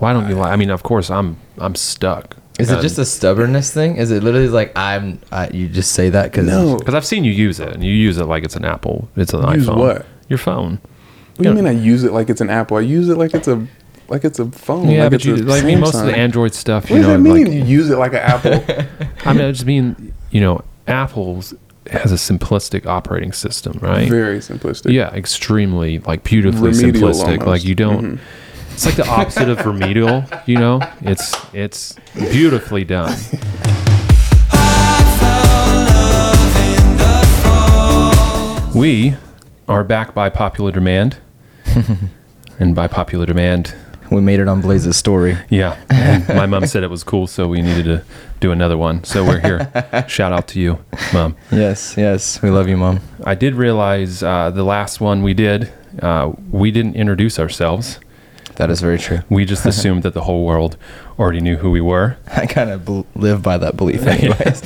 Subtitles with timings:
[0.00, 0.52] Why don't you like?
[0.52, 2.36] I mean, of course, I'm I'm stuck.
[2.58, 3.96] Is it uh, just a stubbornness thing?
[3.96, 5.20] Is it literally like I'm?
[5.30, 6.76] I, you just say that because No.
[6.76, 9.08] Because I've seen you use it, and you use it like it's an Apple.
[9.16, 9.76] It's an Use iPhone.
[9.76, 10.06] what?
[10.28, 10.78] Your phone.
[11.36, 12.76] What do you mean I use it like it's an Apple?
[12.76, 13.66] I use it like it's a
[14.08, 14.90] like it's a phone.
[14.90, 16.16] Yeah, like but it's you a like I mean most of the Samsung.
[16.18, 16.84] Android stuff.
[16.90, 17.44] What You does know, that mean?
[17.44, 18.52] like you use it like an Apple?
[19.24, 21.54] I mean, I just mean you know, Apple's
[21.90, 24.08] has a simplistic operating system, right?
[24.08, 24.92] Very simplistic.
[24.92, 27.38] Yeah, extremely like beautifully Remedial simplistic.
[27.38, 27.64] Like almost.
[27.64, 28.04] you don't.
[28.16, 28.24] Mm-hmm.
[28.80, 30.24] It's like the opposite of remedial.
[30.46, 33.14] You know, it's it's beautifully done.
[38.74, 39.16] We
[39.68, 41.18] are back by popular demand,
[42.58, 43.74] and by popular demand,
[44.10, 45.36] we made it on Blaze's story.
[45.50, 45.76] yeah.
[46.34, 48.02] my mom said it was cool, so we needed to
[48.40, 49.04] do another one.
[49.04, 50.06] So we're here.
[50.08, 51.36] Shout out to you, mom.
[51.52, 53.00] Yes, yes, we love you, mom.
[53.24, 55.70] I did realize uh, the last one we did,
[56.00, 57.98] uh, we didn't introduce ourselves.
[58.60, 59.20] That is very true.
[59.30, 60.76] We just assumed that the whole world
[61.18, 62.18] already knew who we were.
[62.30, 64.62] I kind of bel live by that belief, anyways.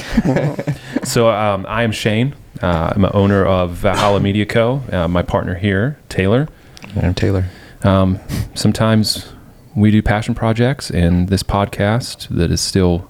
[1.05, 2.35] So um, I am Shane.
[2.61, 4.83] Uh, I'm an owner of Valhalla Media Co.
[4.91, 6.49] Uh, my partner here, Taylor.
[6.97, 7.45] I'm Taylor.
[7.83, 8.19] Um,
[8.55, 9.33] sometimes
[9.77, 13.09] we do passion projects, and this podcast that is still,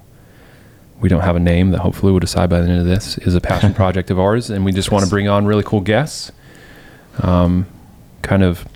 [1.01, 3.35] we don't have a name that hopefully we'll decide by the end of this, is
[3.35, 4.51] a passion project of ours.
[4.51, 6.31] And we just want to bring on really cool guests,
[7.23, 7.67] um,
[8.23, 8.67] kind of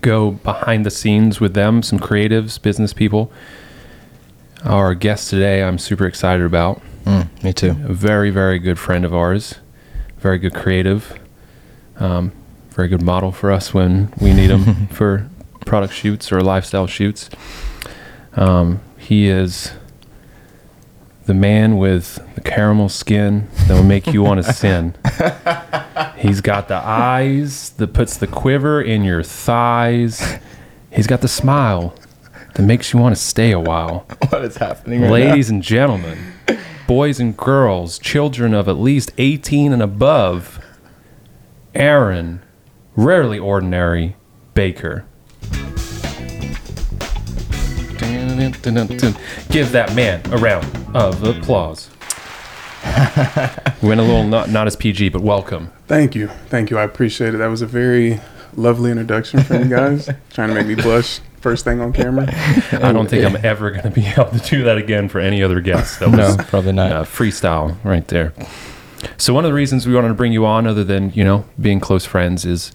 [0.00, 3.32] go behind the scenes with them, some creatives, business people.
[4.64, 6.80] Our guest today, I'm super excited about.
[7.04, 7.70] Mm, me too.
[7.70, 9.56] A very, very good friend of ours,
[10.18, 11.18] very good creative,
[11.98, 12.32] um,
[12.70, 15.28] very good model for us when we need him for
[15.64, 17.30] product shoots or lifestyle shoots.
[18.34, 19.72] Um, he is
[21.26, 24.94] the man with the caramel skin that will make you want to sin.
[26.16, 30.38] He's got the eyes that puts the quiver in your thighs.
[30.90, 31.94] He's got the smile
[32.54, 34.06] that makes you want to stay a while.
[34.28, 36.18] What is happening right Ladies and gentlemen,
[36.86, 40.60] boys and girls, children of at least 18 and above,
[41.74, 42.40] Aaron,
[42.94, 44.16] rarely ordinary,
[44.54, 45.04] Baker.
[49.50, 51.90] Give that man a round of applause.
[53.82, 55.70] Went a little not, not as PG, but welcome.
[55.86, 56.78] Thank you, thank you.
[56.78, 57.38] I appreciate it.
[57.38, 58.20] That was a very
[58.54, 60.08] lovely introduction from you guys.
[60.30, 62.26] Trying to make me blush first thing on camera.
[62.72, 65.42] I don't think I'm ever going to be able to do that again for any
[65.42, 66.00] other guest.
[66.00, 66.26] That now?
[66.28, 66.92] was No, probably not.
[66.92, 68.32] uh, freestyle right there.
[69.18, 71.44] So one of the reasons we wanted to bring you on, other than you know
[71.60, 72.72] being close friends, is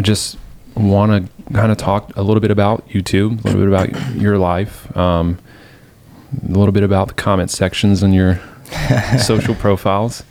[0.00, 0.36] just
[0.78, 4.38] want to kind of talk a little bit about YouTube, a little bit about your
[4.38, 5.38] life, um,
[6.44, 8.40] a little bit about the comment sections on your
[9.18, 10.22] social profiles.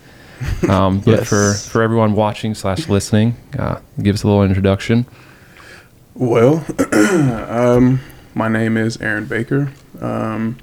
[0.69, 1.29] Um, but Yes.
[1.29, 5.05] for for everyone watching slash listening, uh, give us a little introduction.
[6.13, 6.63] Well,
[7.49, 7.99] um,
[8.35, 9.71] my name is Aaron Baker.
[9.99, 10.57] Um,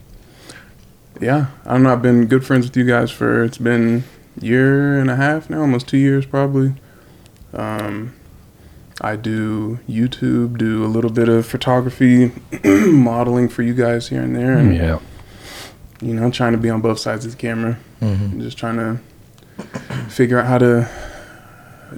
[1.21, 1.93] yeah, I don't know.
[1.93, 4.05] I've been good friends with you guys for it's been
[4.41, 6.75] year and a half now, almost two years probably.
[7.53, 8.15] Um,
[9.01, 12.31] I do YouTube, do a little bit of photography,
[12.65, 14.99] modeling for you guys here and there, and Yeah.
[16.01, 17.77] you know, trying to be on both sides of the camera.
[18.01, 18.41] Mhm.
[18.41, 18.99] Just trying to
[20.09, 20.89] figure out how to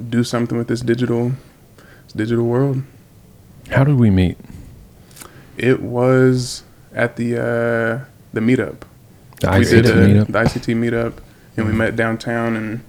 [0.08, 1.32] do something with this digital,
[2.04, 2.82] this digital world.
[3.70, 4.38] How did we meet?
[5.56, 6.62] It was
[6.94, 8.82] at the uh, the meetup.
[9.40, 10.26] The we did a, meetup?
[10.28, 11.12] the ICT meetup,
[11.56, 12.56] and we met downtown.
[12.56, 12.80] And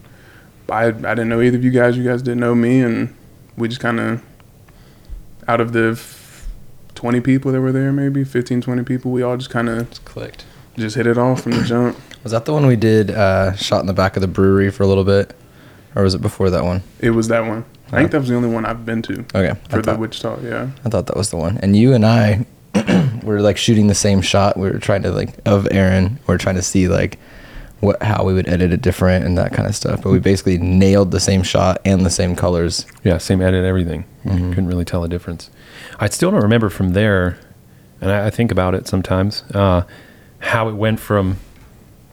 [0.70, 1.98] I I didn't know either of you guys.
[1.98, 3.14] You guys didn't know me, and
[3.58, 4.22] we just kind of
[5.48, 6.48] out of the f-
[6.96, 10.46] 20 people that were there, maybe 15, 20 people, we all just kind of clicked.
[10.78, 11.98] just hit it off from the jump.
[12.24, 14.84] Was that the one we did uh, shot in the back of the brewery for
[14.84, 15.34] a little bit,
[15.96, 16.84] or was it before that one?
[17.00, 17.66] It was that one.
[17.92, 20.00] I think that was the only one I've been to Okay, for I the thought,
[20.00, 20.42] Wichita.
[20.44, 20.70] Yeah.
[20.84, 21.58] I thought that was the one.
[21.60, 22.46] And you and I
[23.24, 24.58] were like shooting the same shot.
[24.58, 26.20] We were trying to like of Aaron.
[26.28, 27.18] We are trying to see like
[27.80, 30.02] what how we would edit it different and that kind of stuff.
[30.02, 32.86] But we basically nailed the same shot and the same colors.
[33.04, 34.06] Yeah, same edit, everything.
[34.26, 34.50] You Mhm.
[34.50, 35.50] Couldn't really tell a difference.
[36.00, 37.38] I still don't remember from there,
[38.02, 39.84] and I, I think about it sometimes, uh,
[40.40, 41.38] how it went from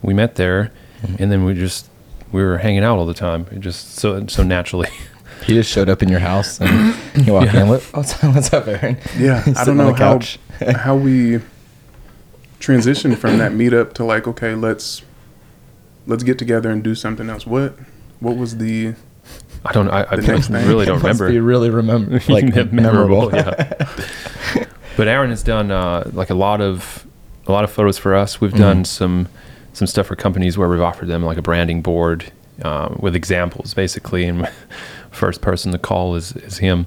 [0.01, 0.71] we met there,
[1.19, 1.87] and then we just
[2.31, 3.47] we were hanging out all the time.
[3.51, 4.89] It just so so naturally.
[5.45, 6.95] He just showed up in your house and
[7.27, 7.63] you walk Yeah.
[7.63, 7.67] in.
[7.67, 8.97] What, what's, what's up, Aaron?
[9.17, 11.39] Yeah, I don't know the how how we
[12.59, 15.01] transitioned from that meetup to like, okay, let's
[16.07, 17.45] let's get together and do something else.
[17.45, 17.75] What
[18.19, 18.93] what was the
[19.65, 19.89] I don't.
[19.89, 21.31] I, I The next really don't remember.
[21.31, 23.33] You really remember like memorable.
[23.33, 23.73] yeah.
[24.97, 27.05] but Aaron has done uh, like a lot of
[27.47, 28.39] a lot of photos for us.
[28.41, 28.87] We've done Mhm.
[28.87, 29.27] some
[29.73, 32.31] some stuff for companies where we've offered them like a branding board
[32.61, 34.25] uh, with examples, basically.
[34.25, 34.47] And
[35.11, 36.85] first person to call is is him.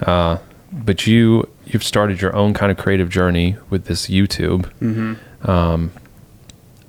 [0.00, 0.38] Uh,
[0.72, 4.70] but you you've started your own kind of creative journey with this YouTube.
[4.80, 5.50] Mm-hmm.
[5.50, 5.92] Um,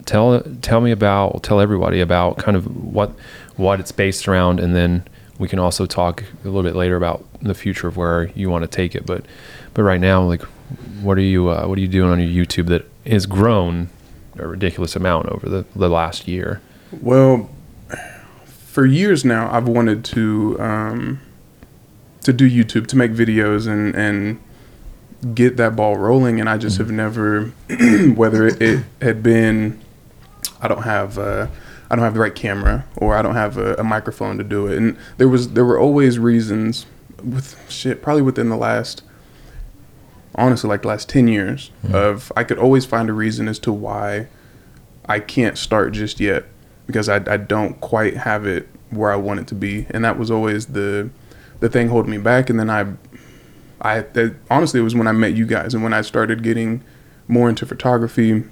[0.07, 3.11] tell tell me about tell everybody about kind of what
[3.55, 5.07] what it's based around, and then
[5.37, 8.63] we can also talk a little bit later about the future of where you want
[8.63, 9.05] to take it.
[9.05, 9.25] But
[9.75, 10.41] but right now, like,
[11.01, 13.89] what are you uh, what are you doing on your YouTube that has grown
[14.39, 16.61] a ridiculous amount over the the last year?
[16.91, 17.49] Well,
[18.45, 21.19] for years now, I've wanted to um,
[22.23, 24.39] to do YouTube to make videos and and
[25.33, 27.45] get that ball rolling, and I just have never,
[28.15, 29.79] whether it, it had been,
[30.61, 31.17] I don't have.
[31.17, 31.47] Uh,
[31.89, 34.67] I don't have the right camera, or I don't have a, a microphone to do
[34.67, 36.85] it, and there was there were always reasons
[37.23, 39.01] with shit probably within the last
[40.35, 43.73] honestly like the last 10 years of i could always find a reason as to
[43.73, 44.27] why
[45.09, 46.45] i can't start just yet
[46.87, 49.85] because I, I don't quite have it where i want it to be.
[49.91, 51.11] And that was always the
[51.59, 52.49] the thing holding me back.
[52.49, 52.85] And then i
[53.81, 56.83] i that, honestly it was when i met you guys and when i started getting
[57.27, 58.43] more into photography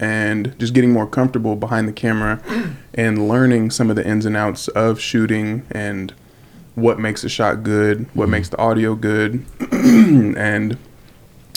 [0.00, 2.40] and just getting more comfortable behind the camera
[2.94, 6.12] and learning some of the ins and outs of shooting and
[6.74, 9.44] what makes a shot good, what makes the audio good.
[9.72, 10.76] and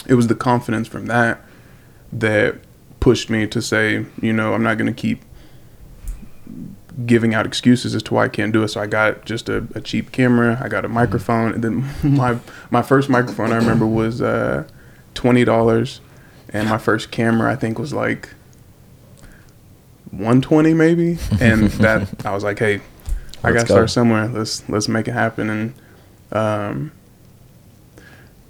[0.08, 1.42] it was the confidence from that
[2.12, 2.56] that
[3.00, 5.24] pushed me to say, you know, I'm not going to keep
[7.06, 8.70] giving out excuses as to why I can't do it.
[8.70, 12.40] So I got just a, a cheap camera, I got a microphone, and then my
[12.70, 14.68] my first microphone I remember was uh,
[15.14, 16.02] twenty dollars,
[16.52, 18.30] and my first camera I think was like
[20.12, 22.82] 120 maybe, and that I was like, hey,
[23.44, 23.74] I Let's gotta go.
[23.76, 24.28] start somewhere.
[24.28, 25.50] Let's let's make it happen.
[25.50, 25.74] And
[26.32, 26.92] um,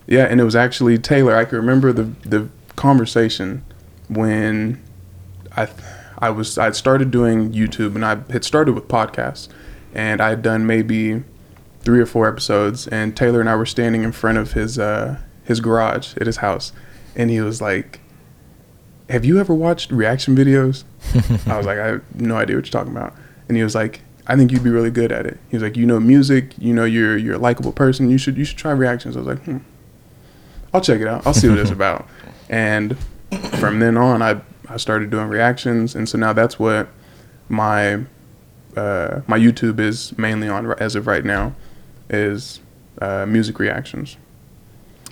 [0.07, 1.36] yeah, and it was actually Taylor.
[1.36, 3.63] I can remember the the conversation
[4.07, 4.81] when
[5.56, 5.68] I
[6.18, 9.48] I was I started doing YouTube, and I had started with podcasts,
[9.94, 11.24] and I had done maybe
[11.81, 15.19] three or four episodes, and Taylor and I were standing in front of his uh,
[15.44, 16.72] his garage at his house,
[17.15, 18.00] and he was like.
[19.09, 20.83] Have you ever watched reaction videos?
[21.47, 23.15] I was like, I have no idea what you're talking about.
[23.47, 25.39] And he was like, I think you'd be really good at it.
[25.50, 28.11] He was like, you know music, you know you're you're a likable person.
[28.11, 29.17] You should you should try reactions.
[29.17, 29.57] I was like, hmm,
[30.71, 31.25] I'll check it out.
[31.25, 32.07] I'll see what it's about.
[32.47, 32.95] And
[33.59, 36.89] from then on, I I started doing reactions, and so now that's what
[37.50, 37.95] my
[38.77, 41.56] uh, my YouTube is mainly on as of right now,
[42.07, 42.59] is
[43.01, 44.15] uh, music reactions.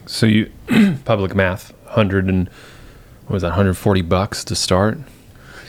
[0.05, 0.51] So you
[1.05, 2.49] public math, hundred and
[3.27, 4.97] what was that, 140 bucks to start?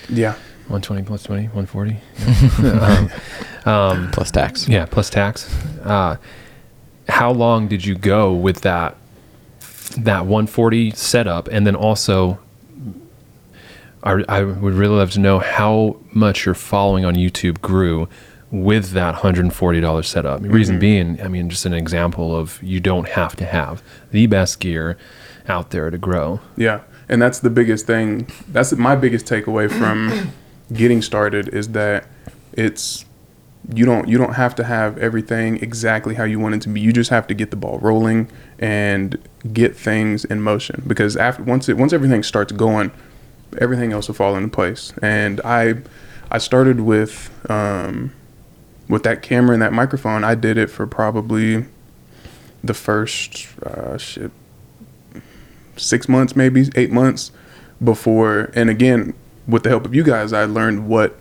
[0.08, 0.32] Yeah.
[0.68, 1.96] 120 plus 20, 140.
[3.64, 4.68] um, um, plus tax.
[4.68, 5.52] yeah, plus tax.
[5.82, 6.16] Uh,
[7.08, 8.96] how long did you go with that
[9.96, 12.38] that 140 setup, and then also,
[14.02, 18.08] I, I would really love to know how much your following on YouTube grew
[18.50, 20.42] with that $140 setup.
[20.42, 24.60] Reason being, I mean, just an example of you don't have to have the best
[24.60, 24.96] gear
[25.48, 26.40] out there to grow.
[26.56, 28.28] Yeah, and that's the biggest thing.
[28.48, 30.32] That's my biggest takeaway from
[30.72, 32.06] getting started is that
[32.52, 33.04] it's
[33.72, 36.80] you don't you don't have to have everything exactly how you want it to be.
[36.80, 39.18] You just have to get the ball rolling and
[39.52, 42.90] get things in motion because after once it once everything starts going,
[43.58, 44.92] everything else will fall into place.
[45.02, 45.74] And I
[46.30, 48.12] I started with um,
[48.88, 50.24] with that camera and that microphone.
[50.24, 51.66] I did it for probably
[52.64, 54.30] the first uh, shit
[55.78, 57.30] six months, maybe eight months
[57.82, 58.50] before.
[58.54, 59.14] And again,
[59.46, 61.16] with the help of you guys, I learned what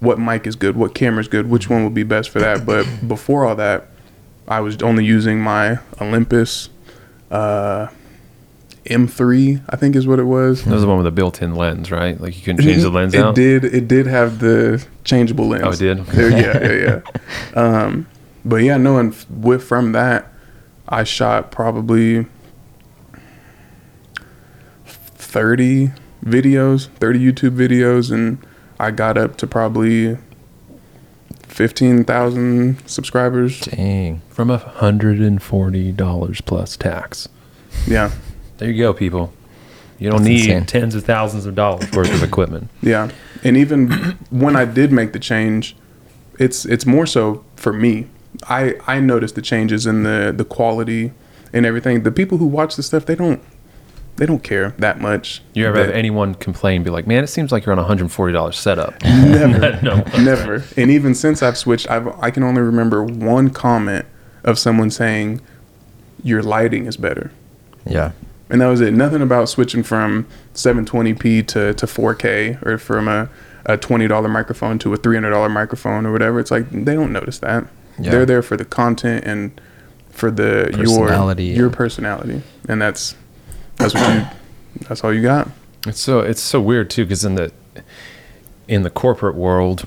[0.00, 2.66] what mic is good, what camera is good, which one would be best for that.
[2.66, 3.88] But before all that,
[4.46, 6.68] I was only using my Olympus
[7.30, 7.88] uh,
[8.84, 10.62] M3, I think is what it was.
[10.64, 12.20] That was the one with a built-in lens, right?
[12.20, 13.34] Like you couldn't change the lens it out.
[13.34, 13.64] did.
[13.64, 15.64] It did have the changeable lens.
[15.64, 16.06] Oh, it did?
[16.06, 17.02] There- yeah, yeah,
[17.54, 17.56] yeah.
[17.86, 18.06] Um,
[18.44, 20.30] but yeah, no, and with from that,
[20.88, 22.26] I shot probably
[25.36, 25.90] thirty
[26.24, 28.38] videos, thirty YouTube videos, and
[28.80, 30.16] I got up to probably
[31.42, 33.60] fifteen thousand subscribers.
[33.60, 34.22] Dang.
[34.30, 37.28] From a hundred and forty dollars plus tax.
[37.86, 38.10] Yeah,
[38.58, 39.32] There you go, people.
[39.98, 40.66] You don't That's need insane.
[40.66, 42.70] tens of thousands of dollars worth of equipment.
[42.82, 43.10] Yeah,
[43.44, 43.90] and even
[44.30, 45.76] when I did make the change,
[46.38, 48.06] it's it's more so for me.
[48.48, 51.12] I I noticed the changes in the the quality
[51.52, 52.02] and everything.
[52.02, 53.42] The people who watch the stuff, they don't
[54.16, 55.42] they don't care that much.
[55.54, 58.04] You ever have anyone complain, be like, "Man, it seems like you're on a hundred
[58.04, 60.02] and forty dollars setup." Never, no.
[60.22, 60.64] never.
[60.76, 64.06] And even since I've switched, I've I can only remember one comment
[64.44, 65.40] of someone saying,
[66.22, 67.30] "Your lighting is better."
[67.88, 68.12] Yeah.
[68.50, 68.92] and that was it.
[68.94, 73.28] Nothing about switching from 720p to, to 4K or from a,
[73.64, 76.40] a $20 microphone to a $300 microphone or whatever.
[76.40, 77.66] It's like they don't notice that.
[77.98, 78.10] Yeah.
[78.10, 79.60] They're there for the content and
[80.10, 81.44] for the Personality.
[81.44, 83.14] your your personality, and that's
[83.76, 84.26] that's what you
[84.88, 85.48] that's all you got.
[85.86, 87.52] It's so it's so weird too because in the
[88.68, 89.86] in the corporate world,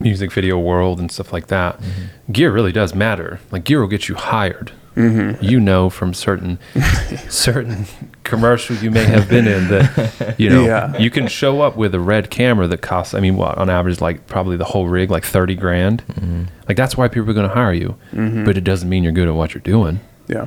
[0.00, 2.32] music video world and stuff like that, mm-hmm.
[2.32, 3.40] gear really does matter.
[3.50, 4.72] Like gear will get you hired.
[4.96, 5.44] Mm-hmm.
[5.44, 6.58] You know from certain
[7.28, 7.84] certain
[8.24, 10.96] commercial you may have been in that you know Yeah.
[10.96, 13.12] you can show up with a red camera that costs.
[13.12, 16.02] I mean, what on average like probably the whole rig like thirty grand.
[16.06, 16.44] Mm-hmm.
[16.66, 18.44] Like that's why people are going to hire you, mm-hmm.
[18.46, 20.46] but it doesn't mean you're good at what you're doing Yeah,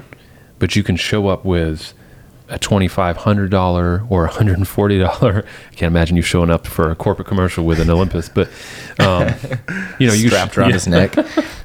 [0.58, 1.94] but you can show up with
[2.50, 5.38] a $2,500 or $140.
[5.38, 8.50] I can't imagine you showing up for a corporate commercial with an Olympus, but,
[9.00, 9.34] um,
[10.00, 10.74] you know, you strapped sh- around yeah.
[10.74, 11.16] his neck.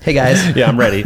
[0.03, 0.45] Hey guys.
[0.57, 1.05] yeah, I'm ready.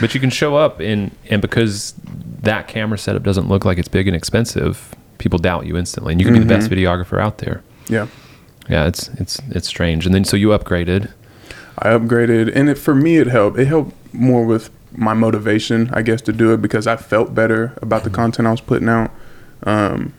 [0.00, 1.94] but you can show up and, and because
[2.42, 6.20] that camera setup doesn't look like it's big and expensive, people doubt you instantly and
[6.20, 7.62] you can be the best videographer out there.
[7.88, 8.06] yeah.
[8.68, 10.04] Yeah, it's, it's, it's strange.
[10.04, 11.10] And then, so you upgraded.
[11.78, 13.58] I upgraded, and it for me it helped.
[13.58, 17.76] It helped more with my motivation, I guess, to do it because I felt better
[17.82, 19.10] about the content I was putting out.
[19.64, 20.14] Um,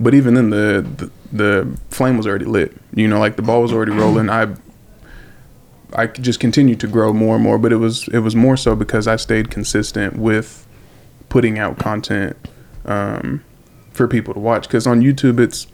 [0.00, 2.76] but even then, the, the the flame was already lit.
[2.94, 4.30] You know, like the ball was already rolling.
[4.30, 4.54] I
[5.94, 8.74] I just continued to grow more and more, but it was it was more so
[8.76, 10.66] because I stayed consistent with
[11.28, 12.36] putting out content
[12.84, 13.44] um,
[13.92, 14.66] for people to watch.
[14.66, 15.66] Because on YouTube, it's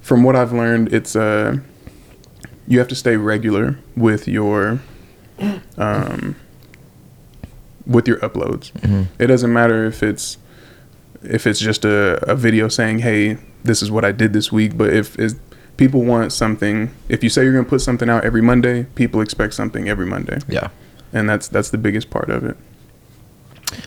[0.00, 1.58] from what I've learned, it's uh
[2.68, 4.80] you have to stay regular with your
[5.78, 6.36] um,
[7.86, 8.72] with your uploads.
[8.72, 9.02] Mm-hmm.
[9.22, 10.38] It doesn't matter if it's
[11.22, 14.76] if it's just a, a video saying, "Hey, this is what I did this week."
[14.76, 15.36] But if is
[15.76, 19.20] people want something, if you say you're going to put something out every Monday, people
[19.20, 20.68] expect something every Monday, Yeah.
[21.12, 22.56] and that's that's the biggest part of it.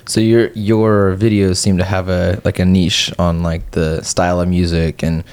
[0.05, 4.39] So your your videos seem to have a like a niche on like the style
[4.41, 5.23] of music and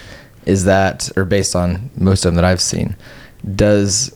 [0.45, 2.95] is that or based on most of them that I've seen
[3.55, 4.16] does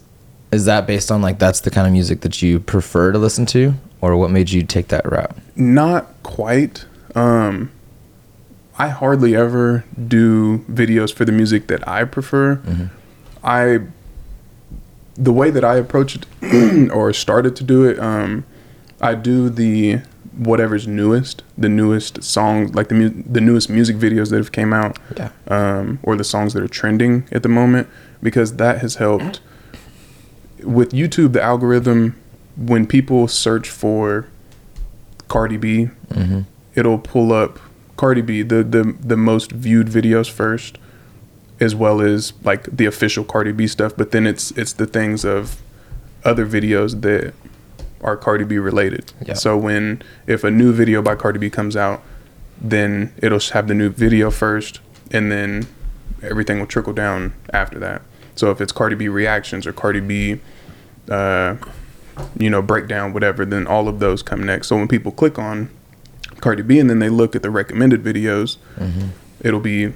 [0.53, 3.47] is that based on like that's the kind of music that you prefer to listen
[3.47, 5.37] to or what made you take that route?
[5.57, 6.85] Not quite.
[7.15, 7.71] Um,
[8.79, 12.61] I hardly ever do videos for the music that I prefer.
[13.45, 13.81] I
[15.17, 18.45] the way that I approach it or started to do it, um,
[19.03, 20.01] I do the
[20.37, 24.73] whatever's newest, the newest song, like the mu- the newest music videos that have came
[24.73, 25.31] out, Yeah.
[25.49, 27.89] um, or the songs that are trending at the moment,
[28.23, 29.41] because that has helped.
[30.65, 32.15] With YouTube, the algorithm,
[32.57, 34.27] when people search for
[35.29, 36.45] Cardi B, Mhm.
[36.75, 37.59] it'll pull up
[37.97, 40.79] Cardi B, the, the the most viewed videos first,
[41.61, 43.93] as well as like the official Cardi B stuff.
[43.97, 45.57] But then it's it's the things of
[46.25, 47.33] other videos that
[48.03, 49.13] are Cardi B related.
[49.25, 49.35] Yeah.
[49.35, 52.03] So when if a new video by Cardi B comes out,
[52.61, 55.67] then it'll have the new video first, and then
[56.23, 58.03] everything will trickle down after that.
[58.41, 60.41] So if it's Cardi B reactions or Cardi B,
[61.11, 61.57] uh,
[62.39, 64.69] you know, breakdown, whatever, then all of those come next.
[64.69, 65.69] So when people click on
[66.41, 69.09] Cardi B and then they look at the recommended videos, mm-hmm.
[69.43, 69.93] it'll be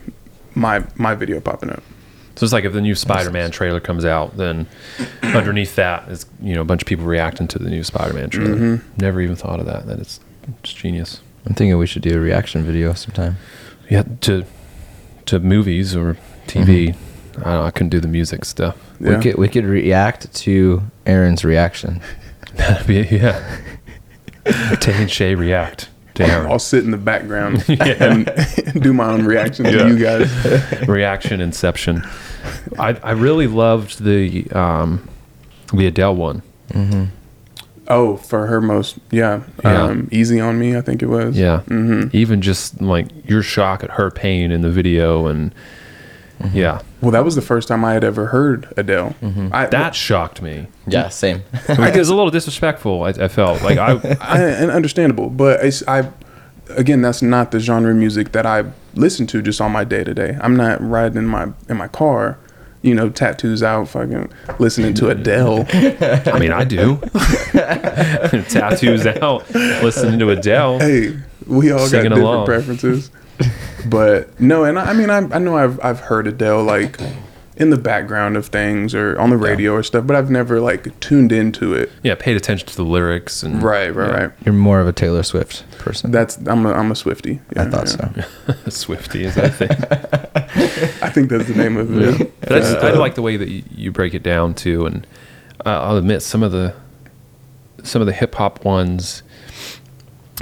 [0.54, 1.82] my my video popping up.
[2.36, 4.66] So it's like if the new Spider-Man trailer comes out, then
[5.22, 8.56] underneath that is you know a bunch of people reacting to the new Spider-Man trailer.
[8.56, 8.98] Mm-hmm.
[8.98, 9.86] Never even thought of that.
[9.86, 10.20] That it's
[10.62, 11.22] just genius.
[11.46, 13.36] I'm thinking we should do a reaction video sometime.
[13.88, 14.44] Yeah, to
[15.24, 16.88] to movies or TV.
[16.90, 17.13] Mm-hmm.
[17.38, 18.76] I, don't, I couldn't do the music stuff.
[19.00, 19.16] Yeah.
[19.16, 22.00] We could we could react to Aaron's reaction.
[22.54, 23.58] That'd be yeah.
[24.80, 26.50] Tay and Shay react to Aaron.
[26.50, 28.26] I'll sit in the background and
[28.80, 29.72] do my own reaction Yeah.
[29.84, 30.88] to you guys.
[30.88, 32.02] reaction inception.
[32.78, 35.08] I I really loved the um
[35.72, 36.42] the Adele one.
[37.86, 39.82] Oh, for her most yeah, Yeah.
[39.82, 41.36] Um, easy on me, I think it was.
[41.36, 41.60] Yeah.
[41.60, 45.54] hmm Even just like your shock at her pain in the video and
[46.40, 46.56] Mm-hmm.
[46.56, 46.82] yeah.
[47.00, 49.14] Well, that was the first time I had ever heard Adele.
[49.22, 49.48] Mm-hmm.
[49.52, 50.66] I, That shocked me.
[50.86, 51.42] Yeah, same.
[51.68, 53.02] It was a little disrespectful.
[53.04, 56.10] I, I felt like I I, and understandable, but it's, I
[56.70, 58.64] again that's not the genre of music that I
[58.94, 60.36] listen to just on my day to day.
[60.40, 62.38] I'm not riding in my in my car,
[62.82, 65.66] you know, tattoos out, fucking listening to Adele.
[65.72, 66.96] I mean I do.
[68.48, 70.78] Tattoos out, listening to Adele.
[70.80, 72.46] hey, we all got different along.
[72.46, 73.10] preferences,
[73.86, 76.98] but no, and I, I mean I I know I've I've heard Adele like
[77.56, 80.98] in the background of things or on the radio or stuff, but I've never like
[81.00, 81.90] tuned into it.
[82.02, 84.30] Yeah, paid attention to the lyrics and Right, right, right.
[84.44, 86.10] You're more of a Taylor Swift person.
[86.10, 87.40] That's I'm a I'm a Swiftie.
[87.56, 87.98] I thought so.
[88.66, 89.70] Swiftie is that thing.
[91.02, 92.32] I think that's the name of it.
[92.40, 95.06] But I, just, I like the way that you, you break it down too, and
[95.64, 96.74] uh, I'll admit some of the
[97.84, 99.22] some of the hip hop ones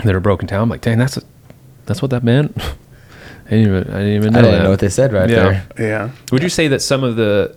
[0.04, 0.62] that are broken down.
[0.62, 1.22] I'm like, dang, that's a,
[1.86, 2.56] that's what that meant.
[3.52, 4.64] I didn't even I didn't even know I didn't that.
[4.64, 5.62] know what they said right Yeah.
[5.76, 5.88] there.
[5.88, 6.10] Yeah.
[6.32, 7.54] Would you say that some of the,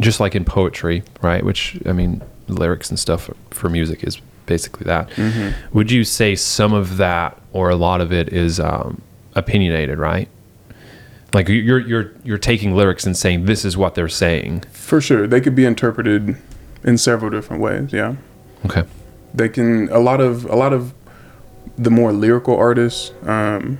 [0.00, 1.44] just like in poetry, right?
[1.44, 5.08] Which I mean, lyrics and stuff for music is basically that.
[5.10, 5.76] Mm-hmm.
[5.76, 9.02] Would you say some of that or a lot of it is um,
[9.36, 10.28] opinionated, right?
[11.32, 14.64] Like you're you're you're taking lyrics and saying this is what they're saying.
[14.72, 16.36] For sure, they could be interpreted
[16.82, 17.92] in several different ways.
[17.92, 18.16] Yeah,
[18.66, 18.82] Okay.
[19.32, 19.88] they can.
[19.90, 20.92] A lot of a lot of
[21.78, 23.78] the more lyrical artists um,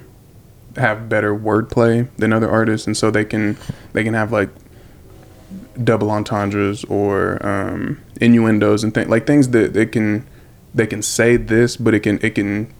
[0.76, 3.56] have better wordplay than other artists, and so they can
[3.92, 4.48] they can have like
[5.82, 10.26] double entendres or um, innuendos and things like things that they can
[10.74, 12.72] they can say this, but it can it can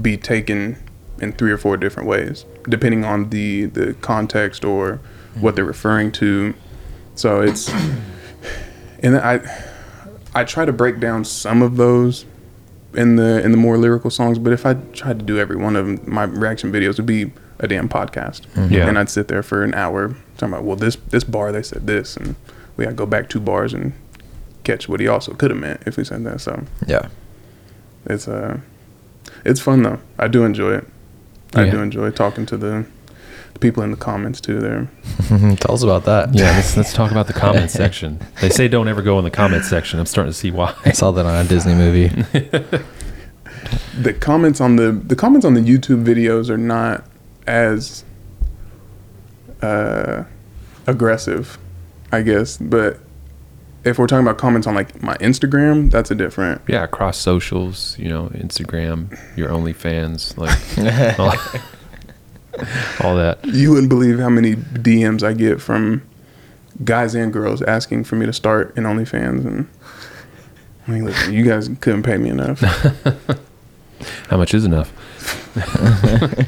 [0.00, 0.76] be taken
[1.20, 5.00] in three or four different ways depending on the the context or
[5.40, 6.54] what they're referring to.
[7.14, 7.70] So it's
[9.02, 9.40] and I
[10.34, 12.24] I try to break down some of those
[12.96, 15.76] in the in the more lyrical songs, but if I tried to do every one
[15.76, 18.42] of them, my reaction videos would be a damn podcast.
[18.70, 18.88] Yeah.
[18.88, 21.86] And I'd sit there for an hour talking about, well, this this bar they said
[21.86, 22.34] this, and
[22.76, 23.92] we got to go back two bars and
[24.64, 26.40] catch what he also could have meant if we said that.
[26.40, 27.08] So Yeah.
[28.06, 28.58] it's uh,
[29.44, 29.98] it's fun though.
[30.18, 30.86] I do enjoy it.
[31.54, 32.84] I do enjoy talking to the
[33.60, 34.60] people in the comments too.
[34.60, 34.88] There,
[35.56, 36.34] Tell us about that.
[36.34, 38.20] Yeah, let's, let's talk about the comment section.
[38.40, 39.98] They say don't ever go in the comment section.
[39.98, 40.74] I'm starting to see why.
[40.84, 42.08] I saw that on a Disney movie.
[44.00, 47.04] the comments on the the comments on the YouTube videos are not
[47.46, 48.04] as
[49.62, 50.24] uh,
[50.86, 51.58] aggressive,
[52.12, 52.56] I guess.
[52.56, 53.00] But
[53.84, 56.62] if we're talking about comments on like my Instagram, that's a different.
[56.66, 61.62] Yeah, across socials, you know, Instagram, your OnlyFans, like
[63.02, 63.38] all, that.
[63.44, 66.02] You wouldn't believe how many DMs I get from
[66.84, 69.68] guys and girls asking for me to start an OnlyFans, and
[70.86, 72.60] I mean, listen, you guys couldn't pay me enough.
[74.28, 74.92] How much is enough?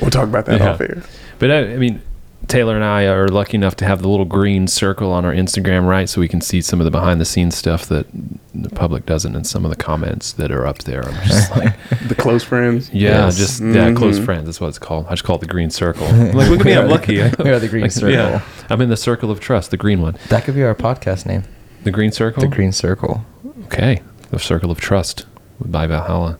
[0.00, 0.70] We'll talk about that Yeah.
[0.70, 1.02] off air.
[1.38, 2.00] But I, I mean,
[2.48, 5.86] Taylor and I are lucky enough to have the little green circle on our Instagram,
[5.86, 6.08] right?
[6.08, 8.06] So we can see some of the behind the scenes stuff that
[8.54, 11.04] the public doesn't, and some of the comments that are up there.
[11.06, 11.74] I'm just like,
[12.08, 12.90] The close friends.
[12.92, 13.36] yeah, Yes.
[13.36, 14.46] just yeah, close friends.
[14.46, 15.06] That's what it's called.
[15.06, 16.06] I just call it the green circle.
[16.06, 17.16] I'm like, look at me, I'm lucky.
[17.38, 18.10] We are the green Like, circle.
[18.12, 20.16] Yeah, I'm in the circle of trust, the green one.
[20.30, 21.44] That could be our podcast name.
[21.84, 22.40] The green circle.
[22.42, 23.24] The green circle.
[23.66, 25.26] Okay, the circle of trust
[25.60, 26.38] by Valhalla.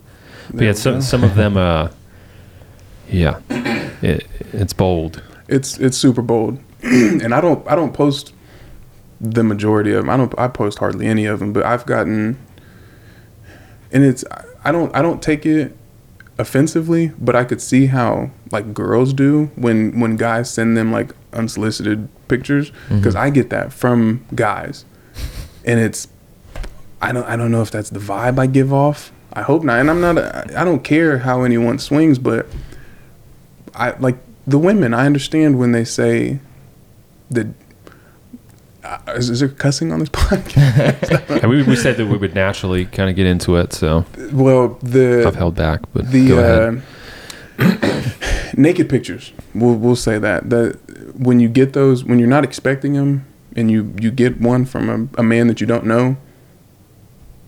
[0.48, 1.90] But There yeah, some some of them, uh,
[3.10, 3.40] yeah,
[4.02, 5.22] it, it's bold.
[5.48, 8.34] It's it's super bold, and I don't I don't post
[9.20, 10.10] the majority of them.
[10.10, 12.38] I don't I post hardly any of them, but I've gotten,
[13.90, 14.24] and it's
[14.64, 15.76] I don't I don't take it
[16.38, 21.10] offensively, but I could see how like girls do when when guys send them like
[21.32, 22.98] unsolicited pictures mm-hmm.
[22.98, 24.84] because I get that from guys,
[25.64, 26.08] and it's
[27.00, 29.12] I don't I don't know if that's the vibe I give off.
[29.32, 30.18] I hope not, and I'm not.
[30.56, 32.46] I don't care how anyone swings, but
[33.74, 34.16] I like
[34.48, 34.94] the women.
[34.94, 36.40] I understand when they say
[37.30, 37.46] that.
[38.84, 41.48] Uh, is, is there cussing on this podcast?
[41.48, 45.24] We, we said that we would naturally kind of get into it, so well, the
[45.26, 45.80] I've held back.
[45.92, 46.82] But the
[47.58, 49.32] uh, naked pictures.
[49.54, 50.78] We'll we'll say that that
[51.18, 54.88] when you get those, when you're not expecting them, and you you get one from
[54.88, 56.16] a, a man that you don't know,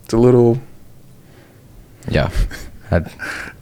[0.05, 0.61] it's a little.
[2.09, 2.31] Yeah.
[2.91, 3.07] I'd,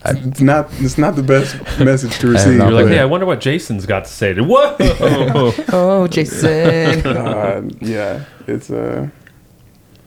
[0.04, 0.68] I'd, It's not.
[0.74, 2.54] It's not the best message to receive.
[2.54, 4.32] You're like, but- hey, I wonder what Jason's got to say.
[4.34, 4.76] To, Whoa!
[5.72, 7.06] oh, Jason.
[7.06, 9.08] Uh, yeah, it's uh,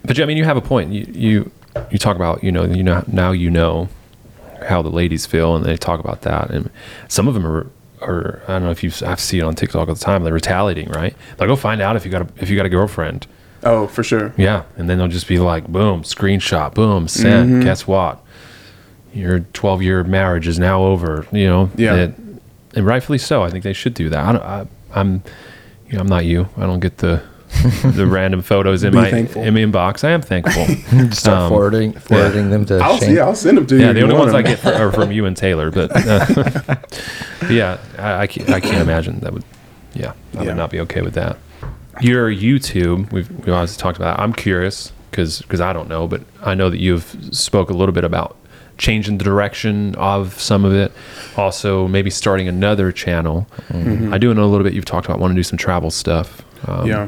[0.05, 0.91] but yeah, I mean, you have a point.
[0.91, 1.51] You you
[1.91, 3.89] you talk about you know you know now you know
[4.67, 6.69] how the ladies feel, and they talk about that, and
[7.07, 7.67] some of them are.
[8.03, 10.23] Or I don't know if you I see it on TikTok all the time.
[10.23, 11.15] They're retaliating, right?
[11.37, 13.27] Like, go find out if you got a, if you got a girlfriend.
[13.63, 14.33] oh for sure.
[14.37, 17.51] Yeah, and then they'll just be like, boom, screenshot, boom, sent.
[17.51, 17.63] Mhm.
[17.63, 18.19] Guess what?
[19.13, 21.25] Your 12 year marriage is now over.
[21.31, 21.95] You know, Yeah.
[21.95, 22.13] that-
[22.73, 23.43] and rightfully so.
[23.43, 24.19] I think they should do that.
[24.25, 25.23] I don't, I, I'm,
[25.87, 26.47] you know, I'm not you.
[26.57, 27.21] I don't get the
[27.83, 29.43] the random photos in my thankful.
[29.43, 30.05] in my inbox.
[30.05, 30.65] I am thankful.
[31.11, 33.13] Start Um, forwarding forwarding them to I'll Shane.
[33.15, 33.81] yeah, I'll send them to you.
[33.81, 35.69] yeah, the only want ones I get fr- are from you and Taylor.
[35.69, 36.25] But, uh,
[36.65, 39.43] but yeah, I, I, can't, I can't imagine that would.
[39.93, 40.47] Yeah, I Yeah.
[40.47, 41.37] would not be okay with that.
[41.99, 44.15] Your YouTube, we've we always talked about.
[44.15, 44.23] That.
[44.23, 48.05] I'm curious because I don't know, but I know that you've spoke a little bit
[48.05, 48.37] about
[48.81, 50.91] changing the direction of some of it.
[51.37, 53.47] Also, maybe starting another channel.
[53.69, 54.73] I do know a little bit.
[54.73, 56.41] You've talked about wanting to do some travel stuff.
[56.67, 57.07] Um, yeah.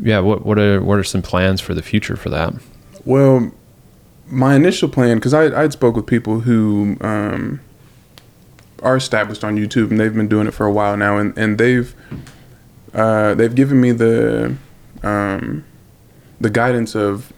[0.00, 0.20] yeah.
[0.20, 2.54] What what are what are some plans for the future for that?
[3.04, 3.50] Well,
[4.26, 7.60] my initial plan, because I I'd spoke with people who um,
[8.82, 11.58] are established on YouTube and they've been doing it for a while now, and and
[11.58, 11.92] they've
[12.94, 14.54] uh, they've given me the
[15.02, 15.64] um,
[16.40, 17.32] the guidance of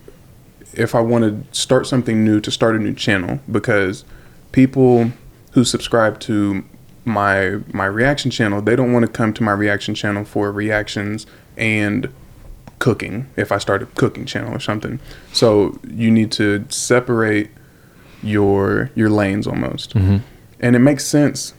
[0.76, 4.04] if I want to start something new to start a new channel because
[4.52, 5.10] people
[5.52, 6.64] who subscribe to
[7.04, 11.26] my my reaction channel they don't want to come to my reaction channel for reactions
[11.56, 12.12] and
[12.78, 14.98] cooking if I start a cooking channel or something.
[15.32, 17.50] So you need to separate
[18.22, 20.20] your your lanes almost, Mhm.
[20.60, 21.54] and it makes sense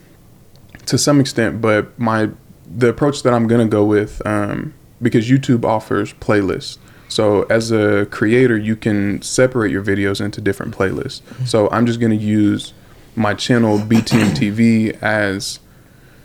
[0.86, 1.60] to some extent.
[1.60, 2.30] But my
[2.76, 6.78] the approach that I'm gonna go with um, because YouTube offers playlists.
[7.08, 11.22] So as a creator, you can separate your videos into different playlists.
[11.46, 12.72] So I'm just gonna use
[13.16, 15.60] my channel BTM TV as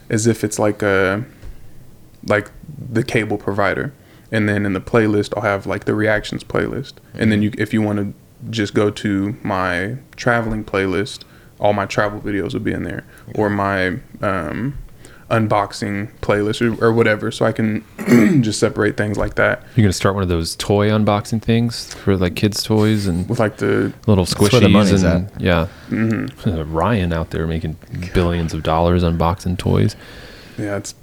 [0.10, 1.26] as if it's like a
[2.26, 2.52] like
[2.92, 3.94] the cable provider.
[4.32, 6.94] And then in the playlist i'll have like the reactions playlist.
[7.14, 8.14] And then you if you want to
[8.50, 11.24] just go to my traveling playlist
[11.60, 13.06] all my travel videos will be in there.
[13.36, 14.78] Or my um,
[15.34, 17.84] unboxing playlist or, or whatever so i can
[18.44, 22.16] just separate things like that You're gonna start one of those toy unboxing things for
[22.18, 25.42] like kids' toys and with like the little where the squishies money's and at.
[25.42, 25.68] yeah.
[25.90, 26.66] mhm.
[26.72, 27.78] Ryan out there making
[28.14, 29.96] billions of dollars unboxing toys.
[30.58, 30.94] yeah it's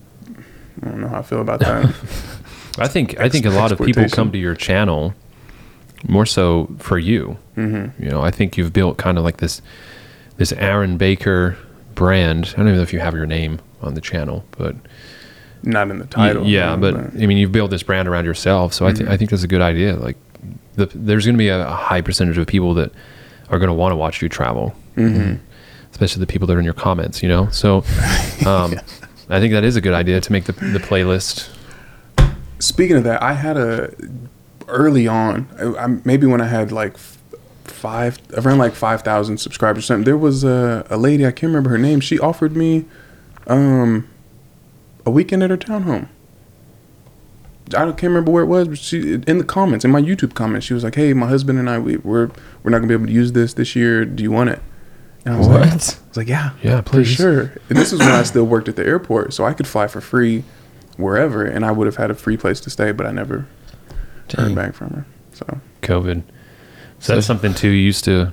[0.82, 1.94] i don't know how i feel about that
[2.78, 5.12] I think I think a lot of people come to your channel
[6.08, 7.36] more so for you.
[7.56, 9.60] hmm You know, I think you've built kind of like this
[10.38, 11.58] this Aaron Baker
[11.94, 12.46] brand.
[12.54, 14.76] I don't even know if you have your name on the channel, but
[15.62, 18.72] not in the title yeah, uh, but I mean, you've built this brand around yourself.
[18.74, 19.96] So I think I think that's a good idea.
[19.96, 20.16] Like,
[20.76, 22.92] the, there's going to be a, a high percentage of people that
[23.50, 25.38] are going to want to watch you travel, Mhm.
[25.92, 27.22] especially the people that are in your comments.
[27.22, 27.78] You know, so
[28.46, 28.74] um,
[29.28, 31.48] I think that is a good idea to make the the playlist.
[32.58, 33.92] Speaking of that, I had a
[34.68, 36.96] early on, I, I, maybe when I had like
[37.64, 39.84] five, around like five thousand subscribers.
[39.84, 40.04] or Something.
[40.04, 42.00] There was a, a lady I can't remember her name.
[42.00, 42.84] She offered me,
[43.46, 44.08] um,
[45.06, 46.08] a weekend at her townhome.
[47.68, 50.34] I don't, can't remember where it was, but she in the comments, in my YouTube
[50.34, 52.26] comments, she was like, "Hey, my husband and I, we, we're
[52.62, 54.04] we're not gonna be able to use this this year.
[54.04, 54.60] Do you want it?"
[55.24, 57.08] And I was like, I was like, "Yeah, Yeah, for please.
[57.08, 59.86] sure." And this is when I still worked at the airport, so I could fly
[59.86, 60.42] for free
[60.96, 62.90] wherever, and I would have had a free place to stay.
[62.90, 63.46] But I never
[64.36, 65.06] heard back from her.
[65.32, 66.22] So COVID.
[66.98, 67.68] So that's something too.
[67.68, 68.32] You used to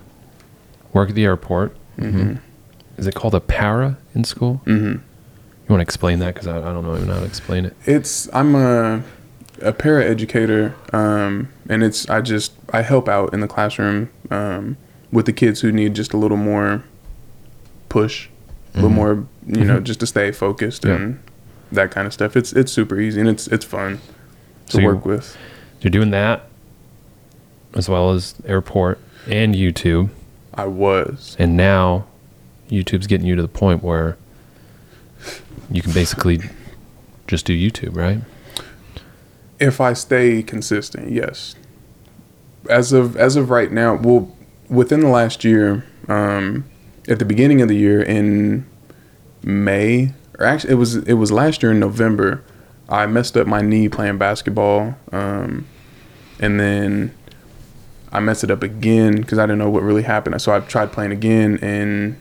[0.94, 1.76] work at the airport.
[1.98, 2.40] mhm.
[2.98, 4.62] Is it called a para in school?
[4.66, 4.94] Mhm.
[4.94, 7.76] You want to explain that because I, I don't know even how to explain it.
[7.86, 9.04] it's I'm a
[9.62, 14.78] a para educator, um, and it's I just I help out in the classroom um,
[15.12, 16.84] with the kids who need just a little more
[17.90, 18.30] push,
[18.74, 18.94] a little Mhm.
[18.94, 19.84] more you know Mhm.
[19.84, 20.96] just to stay focused Yeah.
[20.96, 21.20] and
[21.72, 22.36] that kind of stuff.
[22.38, 24.00] It's it's super easy and it's it's fun
[24.68, 25.36] to So you- work with.
[25.82, 26.48] You're doing that
[27.76, 30.10] as well as airport and YouTube,
[30.54, 31.36] I was.
[31.38, 32.06] and now
[32.70, 34.18] YouTube's getting you to the point where
[35.70, 36.42] you can basically
[37.28, 38.20] just do YouTube, right?
[39.60, 41.56] If I stay consistent, yes.
[42.70, 44.36] As of as of right now, well,
[44.70, 46.66] within the last year, um,
[47.08, 48.66] at the beginning of the year in
[49.42, 52.44] May, or actually it was it was last year in November,
[52.90, 55.66] I messed up my knee playing basketball, um,
[56.40, 57.14] and then
[58.12, 60.42] I messed it up again because I didn't know what really happened.
[60.42, 62.20] So I tried playing again in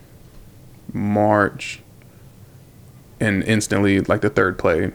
[0.92, 1.80] March,
[3.20, 4.92] and instantly, like the third play,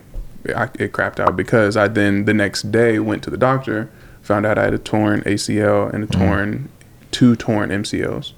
[0.55, 3.89] I, it crapped out because I then the next day went to the doctor,
[4.21, 6.69] found out I had a torn ACL and a torn
[7.11, 8.33] two torn MCLs.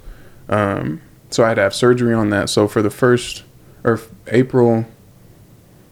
[0.49, 2.49] Um, so I had to have surgery on that.
[2.49, 3.43] So for the first
[3.83, 4.85] or April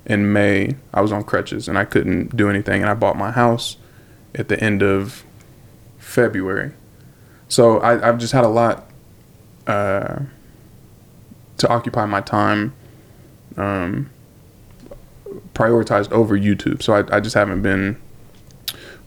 [0.05, 2.81] and May, I was on crutches and I couldn't do anything.
[2.81, 3.77] And I bought my house
[4.35, 5.23] at the end of
[5.97, 6.73] February.
[7.47, 8.89] So I, I've just had a lot
[9.67, 10.19] uh,
[11.61, 12.73] to occupy my time.
[13.57, 14.09] Um,
[15.53, 16.81] prioritized over YouTube.
[16.81, 18.01] So I, I just haven't been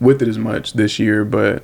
[0.00, 1.62] with it as much this year, but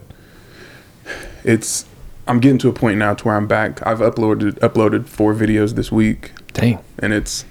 [1.45, 1.87] it's
[2.27, 3.85] I'm getting to a point now to where I'm back.
[3.87, 6.79] I've uploaded uploaded four videos this week, Dang.
[6.99, 7.45] and it's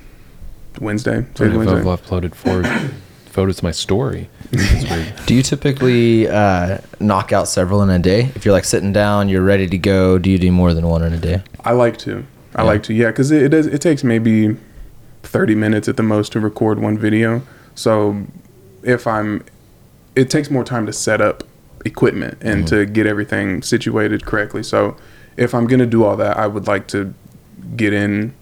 [0.79, 1.25] Wednesday.
[1.39, 1.81] I've Wednesday.
[1.81, 2.63] uploaded four
[3.25, 4.29] photos to my story.
[5.25, 8.31] Do you typically uh, knock out several in a day?
[8.35, 10.17] If you're like sitting down, you're ready to go.
[10.17, 11.43] Do you do more than one in a day?
[11.63, 12.25] I like to.
[12.55, 12.67] I Yeah.
[12.67, 12.93] like to.
[12.93, 13.67] Yeah, because it, it does.
[13.67, 14.55] It takes maybe
[15.23, 17.41] thirty minutes at the most to record one video.
[17.75, 18.25] So
[18.83, 19.43] if I'm,
[20.15, 21.43] it takes more time to set up
[21.85, 22.93] equipment and to mm-hmm.
[22.93, 24.63] get everything situated correctly.
[24.63, 24.97] So
[25.37, 27.13] if I'm gonna do all that, I would like to
[27.75, 28.33] get in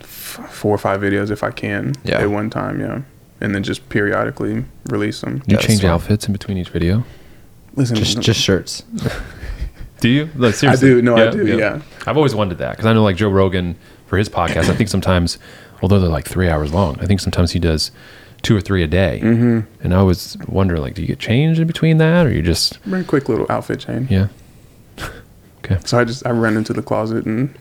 [0.00, 2.20] f- four or five videos if I can Yeah.
[2.20, 2.80] at one time.
[2.80, 3.02] Yeah,
[3.40, 5.42] and then just periodically release them.
[5.46, 5.90] You Yeah, change fine.
[5.90, 7.04] outfits in between each video?
[7.74, 8.82] Listen, Just just shirts.
[10.00, 10.28] Do you?
[10.34, 10.88] No, I seriously.
[10.88, 11.02] do.
[11.02, 11.46] No, I do.
[11.58, 11.80] Yeah.
[12.06, 14.68] I've always wondered that because I know like Joe Rogan for his podcast.
[14.68, 15.38] I think sometimes,
[15.82, 17.90] although they're like three hours long, I think sometimes he does
[18.42, 19.20] two or three a day.
[19.22, 19.60] Mm-hmm.
[19.82, 22.76] And I always wonder like, do you get changed in between that, or you just
[22.84, 24.10] Very quick little outfit change.
[24.10, 24.28] yeah?
[25.64, 25.78] Okay.
[25.84, 27.52] So I just I run into the closet and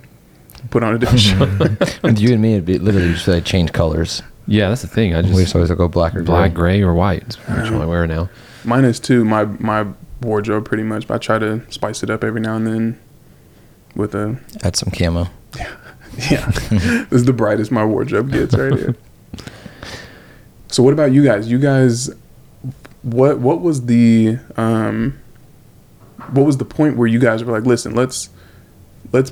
[0.69, 1.21] put on a different
[1.79, 1.99] shirt.
[2.03, 4.21] With you and me, it'd be literally just like change colors.
[4.45, 5.15] Yeah, that's the thing.
[5.15, 6.77] I we just just always go black or black, gray.
[6.77, 7.35] gray, or white.
[7.47, 8.29] That's what I wear now.
[8.63, 9.25] Mine is too.
[9.25, 9.87] My my
[10.21, 11.07] wardrobe pretty much.
[11.07, 12.99] But I try to spice it up every now and then
[13.95, 15.27] with a Add some camo.
[15.57, 15.75] yeah.
[16.29, 16.49] Yeah.
[16.69, 18.95] this is the brightest my wardrobe gets right here.
[20.67, 21.49] So what about you guys?
[21.49, 22.09] You guys
[23.01, 25.17] what what was the um
[26.31, 28.29] what was the point where you guys were like, listen, let's
[29.13, 29.31] let's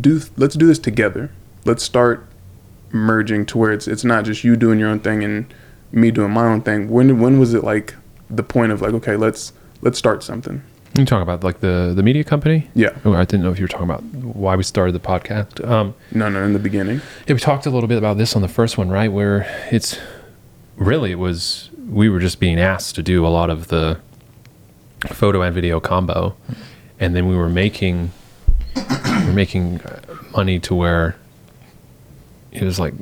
[0.00, 1.30] do let's do this together.
[1.64, 2.26] Let's start
[2.92, 5.52] merging to where it's it's not just you doing your own thing and
[5.90, 6.90] me doing my own thing.
[6.90, 7.94] When when was it like
[8.30, 9.52] the point of like, okay, let's
[9.82, 10.62] let's start something?
[10.96, 12.68] You talk about like the the media company.
[12.74, 12.90] Yeah.
[13.04, 15.64] Oh, I didn't know if you were talking about why we started the podcast.
[15.66, 17.00] Um, No, no, in the beginning.
[17.26, 19.12] yeah, we talked a little bit about this on the first one, right?
[19.12, 19.98] Where it's
[20.76, 23.98] really it was we were just being asked to do a lot of the
[25.06, 26.34] photo and video combo,
[26.98, 28.10] and then we were making
[28.74, 29.80] we were making
[30.34, 31.16] money to where
[32.50, 32.94] it was like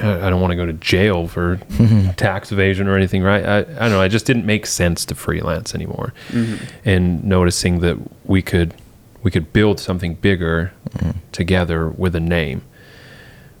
[0.00, 1.56] I don't want to go to jail for
[2.16, 3.44] tax evasion or anything, right?
[3.44, 4.00] I, I don't know.
[4.00, 6.64] I just didn't make sense to freelance anymore, mm-hmm.
[6.84, 8.74] and noticing that we could
[9.22, 11.18] we could build something bigger mm-hmm.
[11.32, 12.62] together with a name.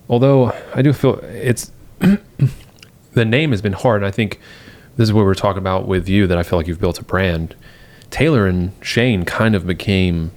[0.08, 1.72] Although I do feel it's
[3.14, 4.02] the name has been hard.
[4.02, 4.40] And I think
[4.96, 7.04] this is what we're talking about with you that I feel like you've built a
[7.04, 7.54] brand.
[8.10, 10.30] Taylor and Shane kind of became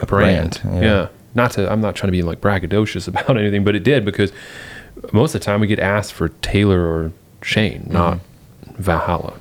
[0.00, 0.60] a brand.
[0.62, 0.90] brand, yeah.
[0.90, 1.08] yeah.
[1.34, 4.32] Not to I'm not trying to be like braggadocious about anything, but it did because
[5.12, 7.12] most of the time we get asked for Taylor or
[7.42, 7.92] Shane, mm-hmm.
[7.92, 8.20] not
[8.76, 9.38] Valhalla.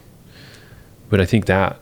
[1.09, 1.79] But I think that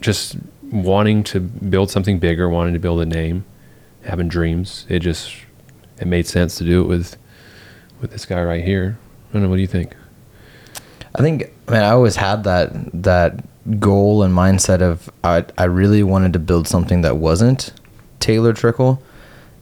[0.00, 0.36] just
[0.70, 3.44] wanting to build something bigger, wanting to build a name,
[4.04, 5.34] having dreams, it just
[5.98, 7.16] it made sense to do it with
[8.00, 8.98] with this guy right here.
[9.28, 9.48] I don't know.
[9.48, 9.94] What do you think?
[11.14, 12.70] I think, man, I always had that
[13.02, 13.44] that
[13.78, 17.72] goal and mindset of I I really wanted to build something that wasn't
[18.20, 19.02] Taylor Trickle,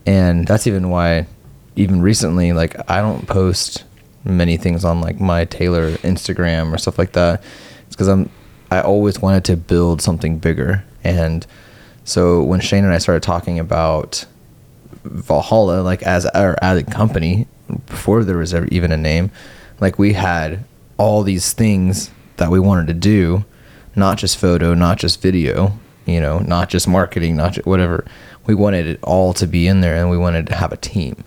[0.05, 1.27] and that's even why,
[1.75, 3.83] even recently, like I don't post
[4.23, 7.41] many things on like my Taylor Instagram or stuff like that.
[7.87, 8.29] It's because I'm
[8.71, 11.45] I always wanted to build something bigger, and
[12.03, 14.25] so when Shane and I started talking about
[15.03, 17.47] Valhalla, like as our as a company,
[17.87, 19.31] before there was ever even a name,
[19.79, 20.63] like we had
[20.97, 23.45] all these things that we wanted to do,
[23.95, 28.05] not just photo, not just video, you know, not just marketing, not just whatever.
[28.45, 31.23] We wanted it all to be in there, and we wanted to have a team.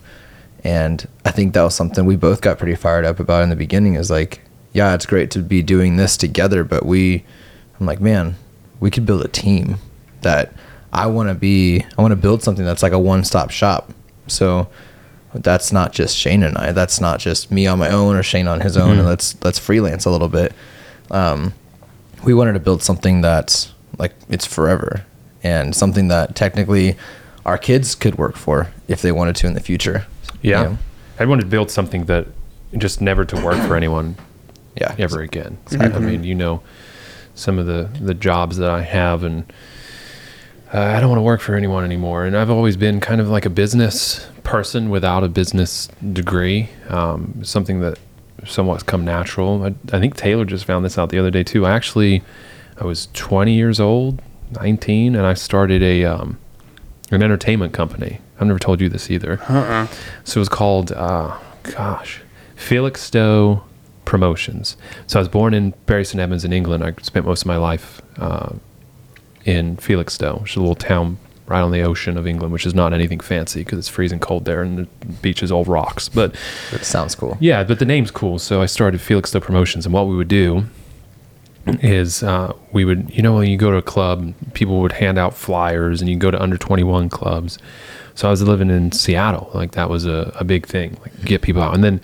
[0.64, 3.56] And I think that was something we both got pretty fired up about in the
[3.56, 3.94] beginning.
[3.94, 4.40] Is like,
[4.72, 7.24] yeah, it's great to be doing this together, but we,
[7.80, 8.36] I'm like, man,
[8.80, 9.76] we could build a team
[10.20, 10.52] that
[10.92, 11.84] I want to be.
[11.98, 13.92] I want to build something that's like a one-stop shop.
[14.28, 14.68] So
[15.34, 16.72] that's not just Shane and I.
[16.72, 18.98] That's not just me on my own or Shane on his own.
[18.98, 20.52] And let's let's freelance a little bit.
[21.10, 21.54] Um,
[22.22, 25.04] we wanted to build something that's like it's forever
[25.42, 26.96] and something that technically
[27.44, 30.06] our kids could work for if they wanted to in the future.
[30.42, 30.76] Yeah.
[31.18, 32.26] I wanted to build something that
[32.76, 34.16] just never to work for anyone
[34.76, 34.94] Yeah.
[34.98, 35.58] ever again.
[35.78, 36.62] I mean, you know,
[37.34, 39.50] some of the the jobs that I have, and
[40.72, 42.24] uh, I don't want to work for anyone anymore.
[42.24, 46.70] And I've always been kind of like a business person without a business degree.
[46.88, 47.98] Um, something that
[48.46, 49.62] somewhat's come natural.
[49.62, 51.64] I, I think Taylor just found this out the other day too.
[51.66, 52.22] I actually,
[52.80, 54.20] I was 20 years old,
[54.52, 56.38] 19, and I started a um,
[57.10, 58.20] an entertainment company.
[58.42, 59.40] I've never told you this either.
[59.48, 59.86] Uh-uh.
[60.24, 62.20] So it was called, uh, gosh,
[62.56, 63.62] Felixstowe
[64.04, 64.76] Promotions.
[65.06, 66.84] So I was born in Bury St Edmunds in England.
[66.84, 68.54] I spent most of my life uh,
[69.44, 72.74] in Felixstowe, which is a little town right on the ocean of England, which is
[72.74, 76.08] not anything fancy because it's freezing cold there and the beach is all rocks.
[76.08, 76.34] But
[76.72, 77.36] It sounds cool.
[77.40, 78.38] yeah, but the name's cool.
[78.38, 80.64] So I started Felixstowe Promotions, and what we would do
[81.66, 85.18] is uh, we would, you know, when you go to a club, people would hand
[85.18, 87.58] out flyers, and you go to under 21 clubs.
[88.14, 91.42] So I was living in Seattle, like that was a, a big thing, like get
[91.42, 92.00] people out, and then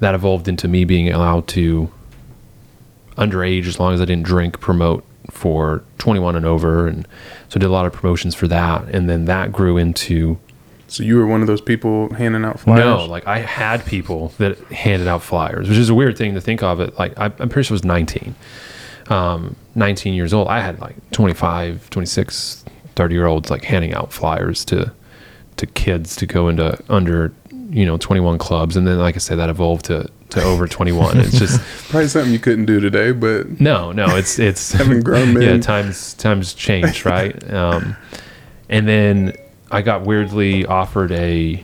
[0.00, 1.90] that evolved into me being allowed to
[3.16, 7.06] underage, as long as I didn't drink, promote for 21 and over, and
[7.48, 10.38] so I did a lot of promotions for that, and then that grew into
[10.88, 12.84] So you were one of those people handing out flyers?
[12.84, 16.40] no, like I had people that handed out flyers, which is a weird thing to
[16.40, 16.80] think of.
[16.80, 18.34] It like I, I'm pretty sure it was 19,
[19.08, 20.48] um, 19 years old.
[20.48, 22.64] I had like 25, 26,
[22.94, 24.92] 30 year olds like handing out flyers to
[25.62, 27.32] to kids to go into under
[27.70, 31.18] you know 21 clubs, and then like I said, that evolved to to over 21.
[31.20, 35.32] It's just Probably something you couldn't do today, but no, no, it's it's Having grown
[35.42, 37.32] Yeah, times times change right?
[37.52, 37.96] um,
[38.68, 39.34] and then
[39.70, 41.62] I got weirdly offered a.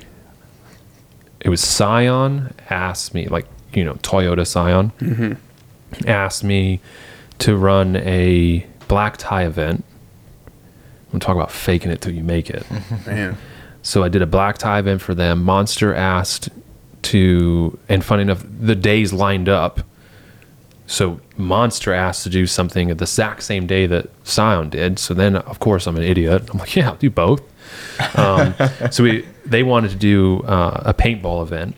[1.40, 5.38] It was Scion asked me, like you know Toyota Scion,
[6.06, 6.80] asked me
[7.38, 9.84] to run a black tie event.
[11.12, 12.64] I'm talking about faking it till you make it.
[13.06, 13.36] man.
[13.82, 15.42] So I did a black tie event for them.
[15.42, 16.48] Monster asked
[17.02, 19.80] to, and funny enough, the days lined up
[20.88, 24.98] so Monster asked to do something at the exact same day that Scion did.
[24.98, 26.48] So then, of course, I'm an idiot.
[26.50, 27.42] I'm like, yeah, I'll do both.
[28.16, 28.54] Um,
[28.90, 31.76] so we they wanted to do uh, a paintball event.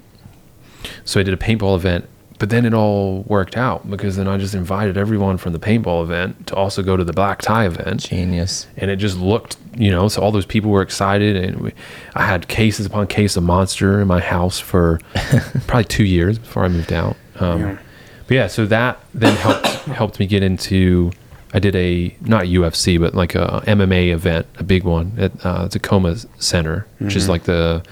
[1.04, 2.08] So I did a paintball event,
[2.40, 6.02] but then it all worked out because then I just invited everyone from the paintball
[6.02, 8.66] event to also go to the black tie event Genius.
[8.78, 11.72] and it just looked, you know, so all those people were excited, and we,
[12.14, 15.00] I had cases upon case of Monster in my house for
[15.66, 17.16] probably two years before I moved out.
[17.38, 17.78] Um, Yeah.
[18.26, 19.66] But yeah, so that then helped
[20.00, 21.12] helped me get into.
[21.52, 25.68] I did a not UFC, but like a MMA event, a big one at uh,
[25.68, 27.82] Tacoma Center, which is like the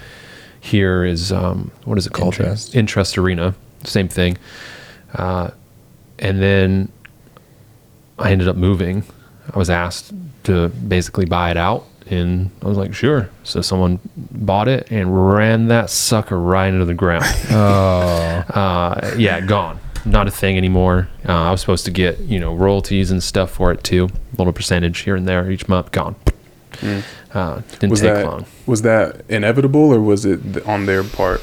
[0.61, 2.33] here is um, what is it called?
[2.39, 2.73] Interest.
[2.73, 4.37] Interest Arena, same thing.
[5.13, 5.51] Uh,
[6.19, 6.91] and then
[8.17, 9.03] I ended up moving.
[9.53, 10.13] I was asked
[10.43, 13.29] to basically buy it out, and I was like, sure.
[13.43, 17.25] So someone bought it and ran that sucker right into the ground.
[17.49, 17.55] Oh,
[18.49, 19.79] uh, yeah, gone.
[20.05, 21.09] Not a thing anymore.
[21.27, 24.37] Uh, I was supposed to get you know royalties and stuff for it too, a
[24.37, 25.91] little percentage here and there each month.
[25.91, 26.15] Gone.
[27.33, 28.45] Uh, didn't was take that long.
[28.65, 31.41] was that inevitable or was it on their part?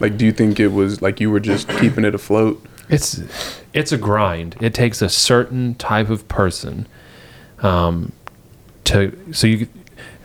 [0.00, 2.64] Like, do you think it was like you were just keeping it afloat?
[2.88, 3.20] It's
[3.72, 4.56] it's a grind.
[4.60, 6.86] It takes a certain type of person
[7.60, 8.12] um,
[8.84, 9.68] to so you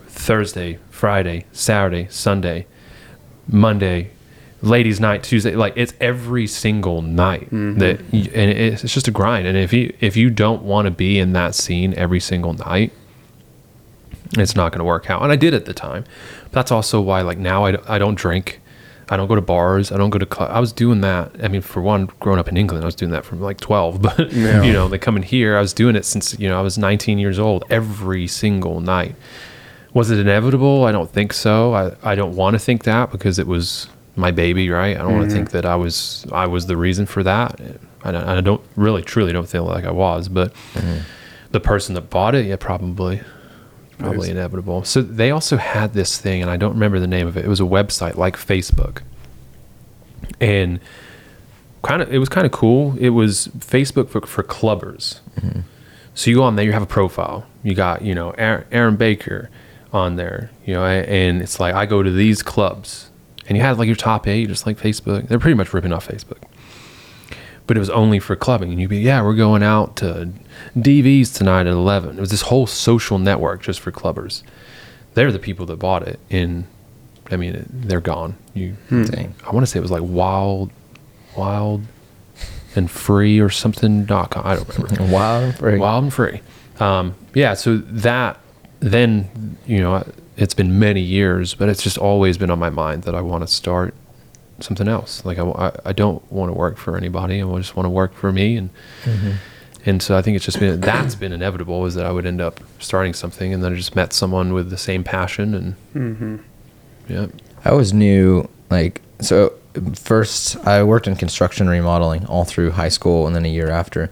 [0.08, 2.66] Thursday, Friday, Saturday, Sunday,
[3.48, 4.12] Monday,
[4.62, 5.56] ladies' night, Tuesday.
[5.56, 9.46] Like it's every single night that, you, and it's, it's just a grind.
[9.46, 12.92] And if you if you don't want to be in that scene every single night,
[14.38, 15.22] it's not going to work out.
[15.22, 16.04] And I did at the time.
[16.46, 18.62] But That's also why, like now, I, I don't drink.
[19.10, 19.92] I don't go to bars.
[19.92, 20.52] I don't go to clubs.
[20.52, 21.32] I was doing that.
[21.44, 24.02] I mean, for one, growing up in England, I was doing that from like 12.
[24.06, 24.64] But, Yeah.
[24.64, 26.78] you know, they come in here, I was doing it since, you know, I was
[26.78, 29.16] 19 years old every single night.
[29.94, 30.86] Was it inevitable?
[30.86, 31.74] I don't think so.
[31.74, 34.96] I, I don't want to think that because it was my baby, right?
[34.96, 35.36] I don't want to mm-hmm.
[35.36, 37.60] think that I was I was the reason for that.
[38.04, 41.00] I don't, I don't really, truly don't feel like I was, but mm-hmm.
[41.52, 43.22] the person that bought it, yeah, probably
[43.98, 44.84] probably inevitable.
[44.84, 47.46] So they also had this thing, and I don't remember the name of it.
[47.46, 49.02] It was a website like Facebook,
[50.40, 50.80] and
[51.84, 52.96] kind of it was kind of cool.
[53.00, 55.20] It was Facebook for, for clubbers.
[55.40, 55.62] Mm-hmm.
[56.14, 57.46] So you go on there, you have a profile.
[57.64, 59.50] You got you know Aaron, Aaron Baker
[59.92, 63.10] on there, you know, and it's like I go to these clubs,
[63.48, 65.28] and you had like your top eight, just like Facebook.
[65.28, 66.44] They're pretty much ripping off Facebook
[67.68, 68.72] but it was only for clubbing.
[68.72, 70.32] And you'd be, yeah, we're going out to
[70.78, 72.18] DV's tonight at 11.
[72.18, 74.44] It was this whole social network just for clubbers.
[75.14, 76.20] They're the people that bought it.
[76.30, 76.66] And
[77.32, 78.38] I mean, they're gone.
[78.54, 79.36] You, dang.
[79.46, 80.72] I want to say it was like wild,
[81.36, 81.84] wild
[82.76, 84.06] and free or something.
[84.06, 84.46] Dot com.
[84.46, 85.04] I don't remember.
[85.14, 85.52] Wow.
[85.52, 86.42] Very, Wild and free.
[86.80, 87.54] Um, yeah.
[87.54, 88.38] So that
[88.80, 90.06] then, you know,
[90.38, 93.42] it's been many years, but it's just always been on my mind that I want
[93.44, 93.96] to start
[94.60, 95.24] something else.
[95.26, 97.42] Like I, I, I don't want to work for anybody.
[97.42, 98.58] I just want to work for me.
[98.58, 98.70] And,
[99.86, 102.42] and so I think it's just been, that's been inevitable is that I would end
[102.42, 106.36] up starting something and then I just met someone with the same passion and Mm-hmm.
[107.10, 107.28] yeah.
[107.64, 109.54] I always knew like so
[109.96, 114.10] first I worked in construction remodeling all through high school and then a year after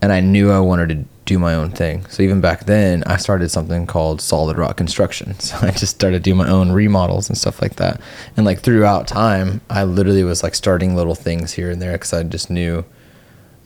[0.00, 2.06] and I knew I wanted to do my own thing.
[2.06, 5.34] So even back then I started something called solid rock construction.
[5.46, 8.00] So I just started doing my own remodels and stuff like that.
[8.36, 12.12] And like throughout time I literally was like starting little things here and there cuz
[12.12, 12.84] I just knew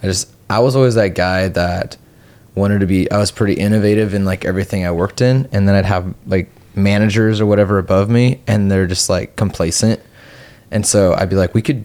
[0.03, 1.97] I just I was always that guy that
[2.55, 5.75] wanted to be I was pretty innovative in like everything I worked in and then
[5.75, 10.01] I'd have like managers or whatever above me and they're just like complacent.
[10.71, 11.85] And so I'd be like we could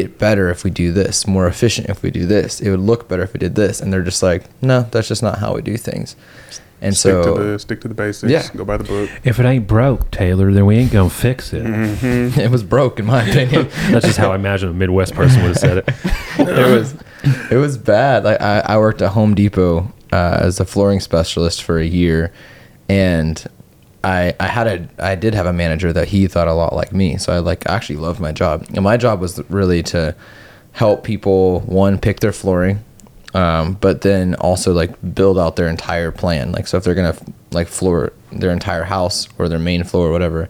[0.00, 2.60] get better if we do this, more efficient if we do this.
[2.60, 5.22] It would look better if we did this and they're just like no, that's just
[5.22, 6.16] not how we do things.
[6.82, 8.30] And stick so to the stick to the basics.
[8.30, 8.46] Yeah.
[8.54, 9.10] Go by the book.
[9.24, 11.64] If it ain't broke, Taylor, then we ain't gonna fix it.
[12.38, 13.68] it was broke in my opinion.
[13.90, 15.88] That's just how I imagine a Midwest person would have said it.
[16.38, 16.94] it was
[17.50, 18.24] it was bad.
[18.24, 22.32] Like I, I worked at Home Depot uh, as a flooring specialist for a year,
[22.88, 23.44] and
[24.06, 26.92] I I had a I did have a manager that he thought a lot like
[26.92, 27.16] me.
[27.18, 30.14] So I like actually loved my job, and my job was really to
[30.72, 32.78] help people one pick their flooring.
[33.34, 36.52] Um, but then also like build out their entire plan.
[36.52, 37.16] Like so, if they're gonna
[37.50, 40.48] like floor their entire house or their main floor or whatever,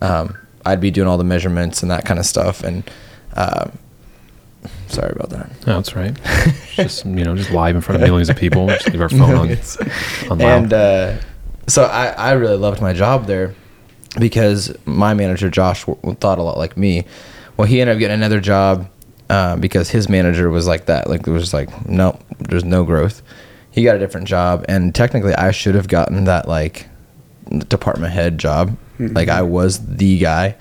[0.00, 2.64] um, I'd be doing all the measurements and that kind of stuff.
[2.64, 2.82] And
[3.34, 3.78] um,
[4.88, 5.50] sorry about that.
[5.66, 6.16] No, that's right.
[6.74, 8.68] just you know, just live in front of millions of people.
[8.68, 9.50] Just leave our phone on.
[10.30, 10.40] On loud.
[10.40, 11.16] and uh,
[11.66, 13.54] so I, I really loved my job there
[14.18, 17.04] because my manager Josh w- thought a lot like me.
[17.56, 18.88] Well, he ended up getting another job
[19.28, 21.08] uh, because his manager was like that.
[21.08, 23.22] Like it was like no, there's no growth.
[23.70, 26.88] He got a different job, and technically I should have gotten that like
[27.68, 28.76] department head job.
[28.98, 30.56] Like I was the guy,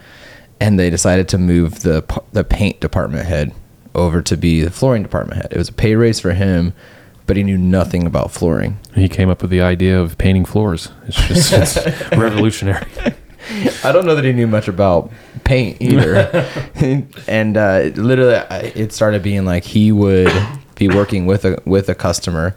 [0.59, 2.03] and they decided to move the
[2.33, 3.53] the paint department head
[3.93, 5.53] over to be the flooring department head.
[5.53, 6.73] It was a pay raise for him,
[7.25, 8.77] but he knew nothing about flooring.
[8.93, 10.89] He came up with the idea of painting floors.
[11.07, 12.85] It's just it's revolutionary.
[13.83, 15.11] I don't know that he knew much about
[15.43, 16.47] paint either.
[17.27, 18.35] and uh, literally,
[18.75, 20.31] it started being like he would
[20.75, 22.55] be working with a with a customer,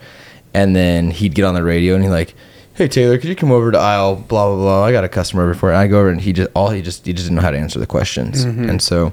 [0.54, 2.34] and then he'd get on the radio and he's like,
[2.74, 4.84] "Hey Taylor, could you come over to aisle blah blah blah?
[4.84, 6.70] I got a customer over for it." And I go over and he just all
[6.70, 9.12] he just he just didn't know how to answer the questions, and so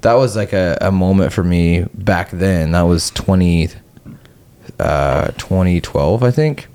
[0.00, 2.72] that was like a, a moment for me back then.
[2.72, 3.70] That was twenty
[4.78, 6.66] uh, 2012, I think.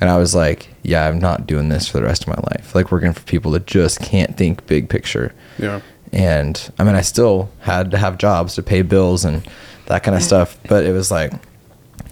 [0.00, 2.74] And I was like, yeah, I'm not doing this for the rest of my life.
[2.74, 5.34] Like working for people that just can't think big picture.
[5.58, 5.80] Yeah.
[6.12, 9.46] And I mean, I still had to have jobs to pay bills and
[9.86, 10.58] that kind of stuff.
[10.68, 11.32] But it was like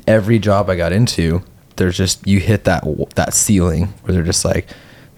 [0.06, 1.42] every job I got into,
[1.76, 2.84] there's just you hit that
[3.16, 4.68] that ceiling where they're just like,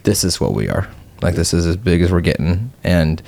[0.02, 0.88] this is what we are.
[1.22, 3.22] Like this is as big as we're getting, and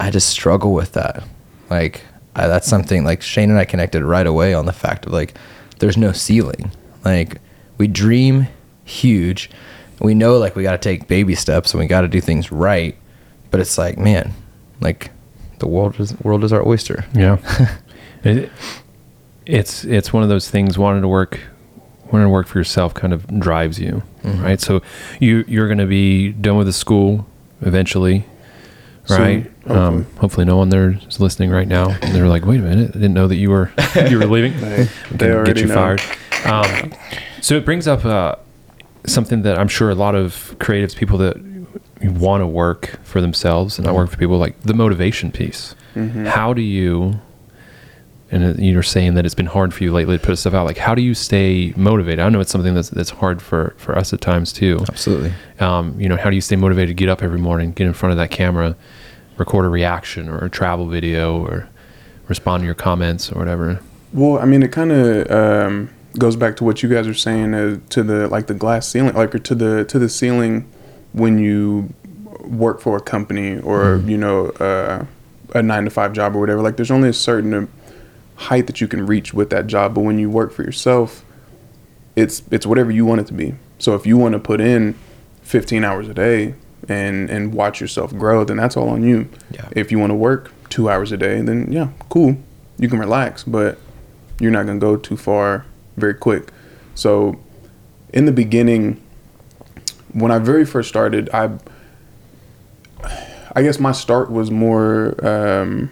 [0.00, 1.24] I just struggle with that.
[1.70, 2.02] Like
[2.34, 5.34] I, that's something like Shane and I connected right away on the fact of like,
[5.78, 6.70] there's no ceiling.
[7.04, 7.40] Like
[7.78, 8.48] we dream
[8.84, 9.50] huge,
[10.00, 12.50] we know like we got to take baby steps and we got to do things
[12.52, 12.96] right,
[13.50, 14.32] but it's like man,
[14.80, 15.10] like
[15.58, 17.04] the world is world is our oyster.
[17.14, 17.38] Yeah.
[18.24, 18.50] it,
[19.46, 21.40] it's it's one of those things wanting to work
[22.12, 24.42] wanting to work for yourself kind of drives you, Mhm.
[24.42, 24.60] right?
[24.60, 24.82] So
[25.20, 27.26] you you're going to be done with the school
[27.60, 28.24] eventually,
[29.04, 30.44] Soon, um, hopefully.
[30.46, 31.90] no one there is listening right now.
[31.90, 33.70] And they're like, "Wait a minute, I didn't know that you were
[34.08, 35.74] you were leaving." They, they already get you know.
[35.74, 36.02] fired.
[36.44, 36.92] Um,
[37.40, 38.36] so it brings up uh,
[39.06, 41.36] something that I'm sure a lot of creatives, people that
[42.02, 45.74] want to work for themselves and not work for people, like the motivation piece.
[45.96, 46.26] Mhm.
[46.26, 47.20] How do you?
[48.30, 50.66] And uh, you're saying that it's been hard for you lately to put stuff out.
[50.66, 52.20] Like, how do you stay motivated?
[52.20, 54.84] I know it's something that's that's hard for for us at times too.
[54.88, 55.32] Absolutely.
[55.60, 57.94] Um, you know, how do you stay motivated to get up every morning, get in
[57.94, 58.76] front of that camera,
[59.38, 61.68] record a reaction or a travel video, or
[62.28, 63.80] respond to your comments or whatever?
[64.12, 67.54] Well, I mean, it kind of um, goes back to what you guys are saying
[67.54, 70.70] uh, to the like the glass ceiling, like or to the to the ceiling
[71.12, 71.92] when you
[72.42, 75.04] work for a company or you know uh,
[75.54, 76.62] a nine to five job or whatever.
[76.62, 77.66] Like, there's only a certain uh,
[78.36, 81.24] height that you can reach with that job, but when you work for yourself,
[82.16, 83.54] it's it's whatever you want it to be.
[83.78, 84.96] So if you want to put in
[85.42, 86.54] 15 hours a day
[86.88, 89.28] and and watch yourself grow, then that's all on you.
[89.50, 89.68] Yeah.
[89.72, 92.36] If you want to work two hours a day, then yeah, cool.
[92.78, 93.78] You can relax, but
[94.40, 95.66] you're not gonna go too far
[95.96, 96.52] very quick.
[96.94, 97.38] So
[98.12, 99.02] in the beginning,
[100.12, 101.58] when I very first started, I
[103.54, 105.90] I guess my start was more um,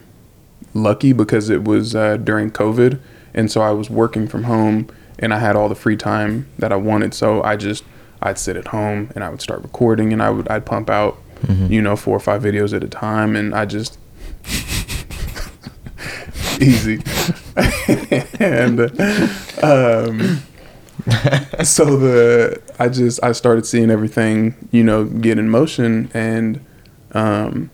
[0.74, 3.00] lucky because it was uh, during COVID,
[3.34, 4.88] and so I was working from home
[5.18, 7.14] and I had all the free time that I wanted.
[7.14, 7.84] So I just
[8.26, 11.18] I'd sit at home and I would start recording and I would I'd pump out
[11.68, 13.98] you know four or five videos at a time and I just
[16.60, 17.02] easy.
[18.38, 18.80] And
[19.62, 20.42] um,
[21.64, 26.64] so the I just I started seeing everything you know get in motion and
[27.12, 27.70] um,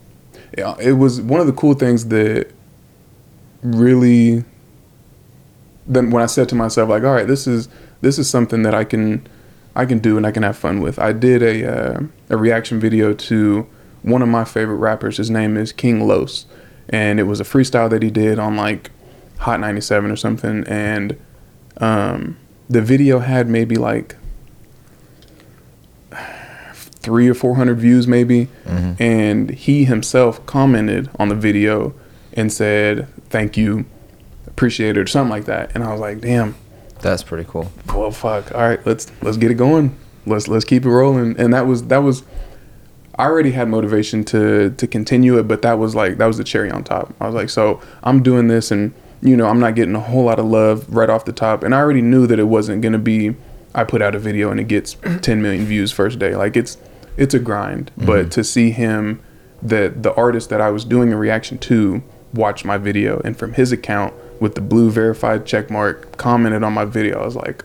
[0.53, 2.49] it was one of the cool things that
[3.63, 4.45] really
[5.87, 7.69] then when I said to myself like all right this is
[8.03, 9.27] this is something that I can
[9.75, 10.99] I can do and I can have fun with.
[10.99, 13.67] I did a uh, a reaction video to
[14.03, 15.17] one of my favorite rappers.
[15.17, 16.47] His name is King Los.
[16.89, 18.91] And it was a freestyle that he did on like
[19.39, 20.65] Hot 97 or something.
[20.67, 21.19] And
[21.79, 22.37] um,
[22.69, 24.17] the video had maybe like
[26.75, 28.49] three or four hundred views maybe.
[28.99, 31.95] And he himself commented on the video
[32.35, 33.85] and said thank you
[34.47, 35.73] appreciate it or something like that.
[35.75, 36.55] And i was like damn
[37.03, 37.71] That's pretty cool.
[37.89, 38.55] well fuck.
[38.55, 39.97] All right let's let's get it going.
[40.25, 41.39] Let's let's keep it rolling.
[41.39, 42.23] And that was that was
[43.19, 46.45] i already had motivation to to continue it but that was like that was the
[46.45, 47.15] cherry on top.
[47.21, 50.25] I was like so i'm doing this and you know i'm not getting a whole
[50.25, 51.63] lot of love right off the top.
[51.63, 53.35] And i already knew that it wasn't going to be
[53.75, 56.35] i put out a video and it gets 10 million views first day.
[56.37, 56.79] Like it's
[57.17, 57.91] it's a grind.
[57.97, 58.07] Mm-hmm.
[58.07, 59.21] But to see him
[59.61, 63.53] that the artist that i was doing a reaction to watched my video and from
[63.55, 67.65] his account with the blue verified check mark commented on my video i was like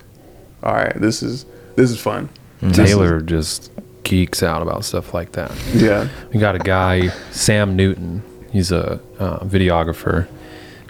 [0.63, 2.29] all right this is this is fun
[2.61, 3.71] This is- Taylor just
[4.03, 5.51] geeks out about stuff like that.
[5.73, 8.23] yeah We got a guy, Sam Newton.
[8.51, 10.27] He's a uh, videographer.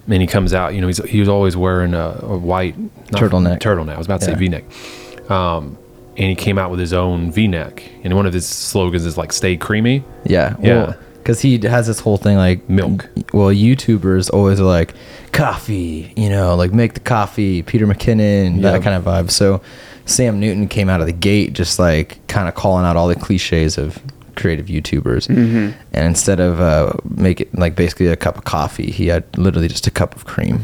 [0.08, 3.20] And he comes out, you know, he's he was always wearing a, a white not-
[3.20, 3.60] Turtleneck.
[3.60, 3.96] Turtleneck.
[3.96, 4.34] I was about to Yeah.
[4.36, 5.32] say V-neck.
[5.32, 5.78] Um,
[6.16, 9.34] and he came out with his own V-neck, and one of his slogans is like
[9.34, 10.56] "Stay creamy." Yeah.
[10.62, 10.94] Yeah.
[11.28, 13.10] Because he has this whole thing like Milk.
[13.34, 14.94] Well, YouTubers always are like
[15.34, 18.72] coffee, you know, like make the coffee, Peter McKinnon, Yeah.
[18.72, 19.30] that kind of vibe.
[19.30, 19.60] So
[20.06, 23.16] Sam Newton came out of the gate just like kind of calling out all the
[23.16, 24.00] cliches of
[24.38, 25.28] creative YouTubers.
[25.28, 25.74] Mhm.
[25.92, 29.68] And instead of uh, make it like basically a cup of coffee, he had literally
[29.68, 30.62] just a cup of cream.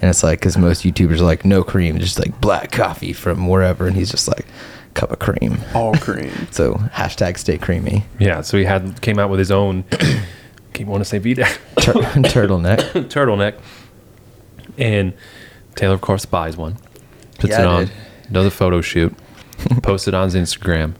[0.00, 3.48] And it's like, because most YouTubers are like, no cream, just like black coffee from
[3.48, 3.88] wherever.
[3.88, 4.46] And he's just like,
[4.96, 5.58] cup of cream.
[5.74, 6.32] All cream.
[6.50, 8.04] So hashtag stay creamy.
[8.18, 9.84] Yeah, so he had came out with his own.
[10.72, 11.44] keep want to say V Tur-
[11.76, 12.78] turtleneck.
[13.08, 13.60] turtleneck,
[14.78, 15.12] and
[15.74, 16.76] Taylor of course buys one,
[17.38, 17.92] puts Yeah, it I on, did.
[18.32, 19.14] does a photo shoot,
[19.82, 20.94] posts it on his Instagram,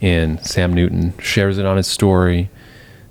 [0.00, 2.50] and Sam Newton shares it on his story,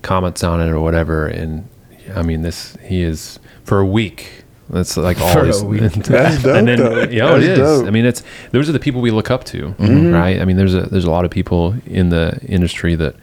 [0.01, 1.67] comments on it or whatever, and
[2.15, 4.43] I mean this he is for a week.
[4.69, 5.81] That's like all For a his, week.
[5.93, 6.99] That's dope, and then though.
[7.03, 7.57] yeah, it That's is.
[7.59, 7.87] dope.
[7.87, 10.11] I mean, it's those are the people we look up to, Mm-hmm.
[10.11, 10.39] right?
[10.41, 13.15] I mean, there's a there's a lot of people in the industry that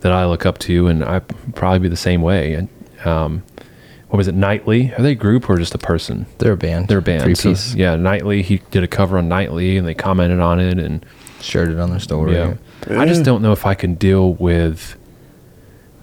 [0.00, 1.20] that I look up to, and I
[1.54, 2.52] probably be the same way.
[2.54, 2.68] And
[3.06, 3.42] um,
[4.08, 4.92] what was it, Nightly?
[4.94, 6.26] Are they a group or just a person?
[6.38, 6.88] They're a band.
[6.88, 7.22] They're a band.
[7.22, 7.74] Three So, piece.
[7.74, 8.42] yeah, Nightly.
[8.42, 11.04] He did a cover on Nightly, and they commented on it, and
[11.40, 12.34] Shared it on their story.
[12.34, 12.54] yeah.
[12.90, 14.96] I just don't know if I can deal with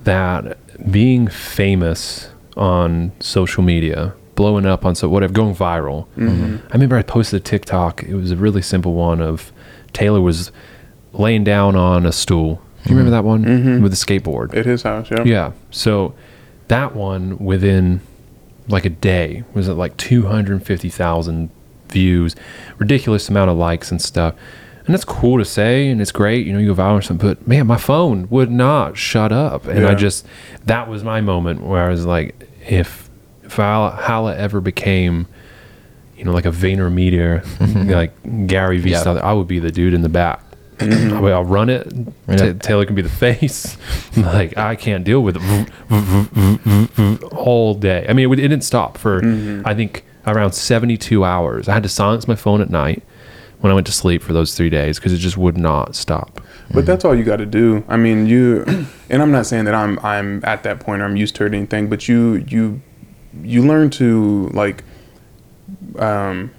[0.04, 0.58] that
[0.92, 6.08] being famous on social media, blowing up on so whatever, going viral.
[6.18, 6.58] Mm-hmm.
[6.70, 8.04] I remember I posted a TikTok.
[8.04, 9.52] It was a really simple one of
[9.94, 10.52] Taylor was
[11.14, 12.62] laying down on a stool.
[12.84, 13.82] Do you remember that one Mhm.
[13.82, 14.56] with a skateboard?
[14.56, 15.24] At his house, yeah.
[15.24, 15.52] Yeah.
[15.72, 16.14] So
[16.68, 18.02] that one within
[18.68, 21.50] like a day was at like 250,000
[21.90, 22.36] views,
[22.78, 24.34] ridiculous amount of likes and stuff.
[24.86, 27.28] And that's cool to say and it's great, you know, you go viral or something,
[27.30, 29.66] but man, my phone would not shut up.
[29.68, 30.26] And I just,
[30.66, 33.03] that was my moment where I was like, if,
[33.44, 35.28] if Hala, Hala ever became,
[36.18, 39.02] you know, like a VaynerMedia, like Gary Vee Yeah.
[39.02, 40.42] style, I would be the dude in the back.
[40.80, 41.92] I'll run it.
[42.28, 42.36] Yeah.
[42.36, 43.78] Ta Taylor can be the face.
[44.18, 48.06] like I can't deal with it all day.
[48.10, 49.68] I mean, it, would- it didn't stop for mm-hmm.
[49.68, 51.70] I think around seventy-two hours.
[51.70, 53.04] I had to silence my phone at night
[53.60, 56.36] when I went to sleep for those three days because it just would not stop.
[56.36, 56.44] But
[56.80, 56.86] mm-hmm.
[56.86, 57.84] that's all you got to do.
[57.88, 58.64] I mean, you,
[59.10, 61.52] and I'm not saying that I'm I'm at that point or I'm used to it
[61.52, 62.82] or anything, but you you
[63.42, 64.84] you learn to like
[65.98, 66.52] um,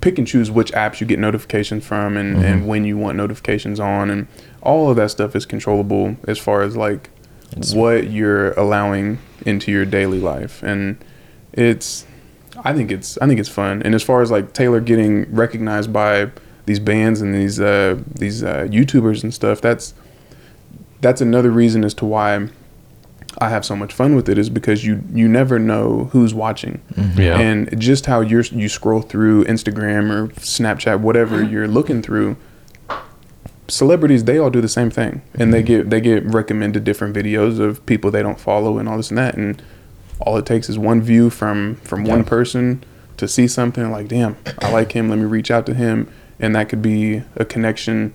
[0.00, 3.78] pick and choose which apps you get notifications from and and when you want notifications
[3.78, 4.26] on and
[4.62, 7.10] all of that stuff is controllable as far as like
[7.74, 10.96] what you're allowing into your daily life and
[11.52, 12.06] it's
[12.64, 13.82] I think it's I think it's fun.
[13.82, 16.30] And as far as like Taylor getting recognized by
[16.66, 19.94] these bands and these uh, these uh, YouTubers and stuff, that's
[21.00, 22.48] that's another reason as to why
[23.42, 26.80] I have so much fun with it is because you you never know who's watching.
[26.94, 27.20] Mm-hmm.
[27.20, 27.40] Yeah.
[27.40, 31.52] And just how you're you scroll through Instagram or Snapchat, whatever mm-hmm.
[31.52, 32.36] you're looking through,
[33.66, 35.88] celebrities they all do the same thing, and they mm-hmm.
[35.88, 39.18] get they get recommended different videos of people they don't follow and all this and
[39.18, 39.60] that, and
[40.20, 42.84] all it takes is one view from from one person
[43.16, 45.08] to see something like, damn, I like him.
[45.08, 48.12] Let me reach out to him, and that could be a connection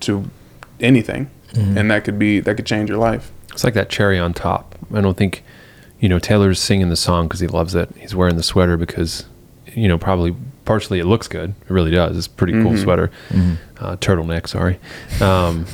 [0.00, 0.30] to
[0.78, 1.30] anything,
[1.76, 3.32] and that could be that could change your life.
[3.58, 4.76] It's like that cherry on top.
[4.94, 5.42] I don't think,
[5.98, 7.90] you know, Taylor's singing the song because he loves it.
[7.98, 9.24] He's wearing the sweater because,
[9.74, 11.50] you know, probably partially it looks good.
[11.62, 12.16] It really does.
[12.16, 12.82] It's a pretty cool Mhm.
[12.84, 13.10] sweater.
[13.80, 14.78] Uh, turtleneck, sorry.
[15.20, 15.66] Um,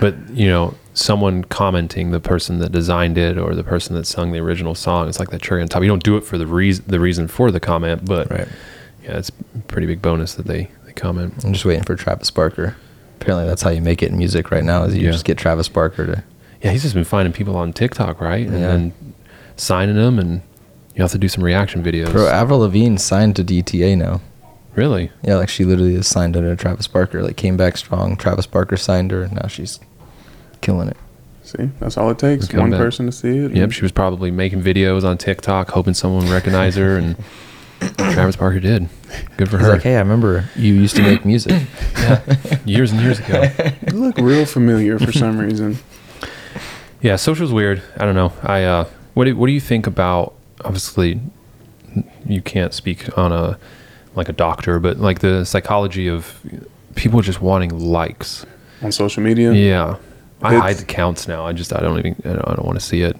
[0.00, 4.32] but, you know, someone commenting, the person that designed it or the person that sung
[4.32, 5.82] the original song, it's like that cherry on top.
[5.82, 8.48] You don't do it for the reason, the reason for the comment, but Right.
[9.04, 11.34] yeah, it's a pretty big bonus that they, they comment.
[11.44, 12.76] I'm just waiting for Travis Barker.
[13.20, 14.84] Apparently, that's how you make it in music right now.
[14.84, 15.10] Is you Yeah.
[15.12, 16.22] just get Travis Barker to.
[16.62, 18.46] Yeah, he's just been finding people on TikTok, right?
[18.46, 18.66] And Yeah.
[18.68, 18.92] then
[19.56, 20.42] signing them, and
[20.94, 22.12] you have to do some reaction videos.
[22.12, 24.20] Bro, Avril Lavigne signed to DTA now.
[24.76, 25.10] really?
[25.22, 27.22] Yeah, like she literally is signed under Travis Barker.
[27.22, 28.16] Like came back strong.
[28.16, 29.80] Travis Barker signed her, and now she's
[30.60, 30.96] killing it.
[31.42, 32.46] See, that's all it takes.
[32.46, 32.78] Come One back.
[32.78, 33.52] person to see it.
[33.56, 37.16] Yep, she was probably making videos on TikTok, hoping someone would recognize her, and
[37.98, 38.88] Travis Barker did.
[39.36, 39.72] Good for He's her.
[39.72, 41.62] like, hey, I remember you used to make music.
[41.98, 42.20] yeah,
[42.64, 43.42] years and years ago.
[43.92, 45.78] You look real familiar for some reason.
[47.02, 47.82] Yeah, social's weird.
[47.96, 48.32] I don't know.
[48.42, 48.84] I uh,
[49.14, 50.34] what do what do you think about?
[50.64, 51.20] Obviously,
[52.26, 53.58] you can't speak on a
[54.14, 56.40] like a doctor, but like the psychology of
[56.96, 58.44] people just wanting likes.
[58.82, 59.52] on social media.
[59.52, 59.96] Yeah,
[60.42, 61.46] I It's- hide the counts now.
[61.46, 63.16] I just I don't even I don't, I don't want to see it.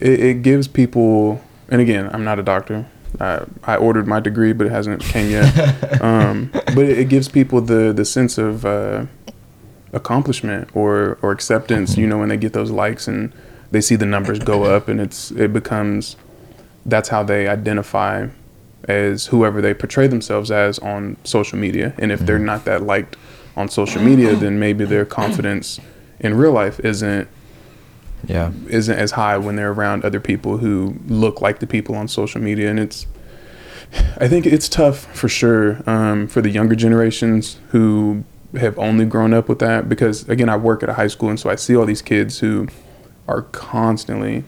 [0.00, 2.86] It, it gives people, and again, I'm not a doctor.
[3.20, 6.00] I, I ordered my degree, but it hasn't came yet.
[6.02, 9.06] um, but it, it gives people the the sense of uh,
[9.92, 11.96] accomplishment or or acceptance.
[11.96, 13.32] You know, when they get those likes and
[13.70, 16.16] they see the numbers go up, and it's it becomes
[16.86, 18.28] that's how they identify
[18.88, 21.94] as whoever they portray themselves as on social media.
[21.98, 23.16] And if they're not that liked
[23.56, 25.78] on social media, then maybe their confidence
[26.18, 27.28] in real life isn't
[28.26, 28.52] yeah.
[28.68, 32.40] isn't as high when they're around other people who look like the people on social
[32.40, 33.06] media and it's
[34.18, 38.22] i think it's tough for sure um, for the younger generations who
[38.58, 41.38] have only grown up with that because again i work at a high school and
[41.38, 42.66] so i see all these kids who
[43.28, 44.42] are constantly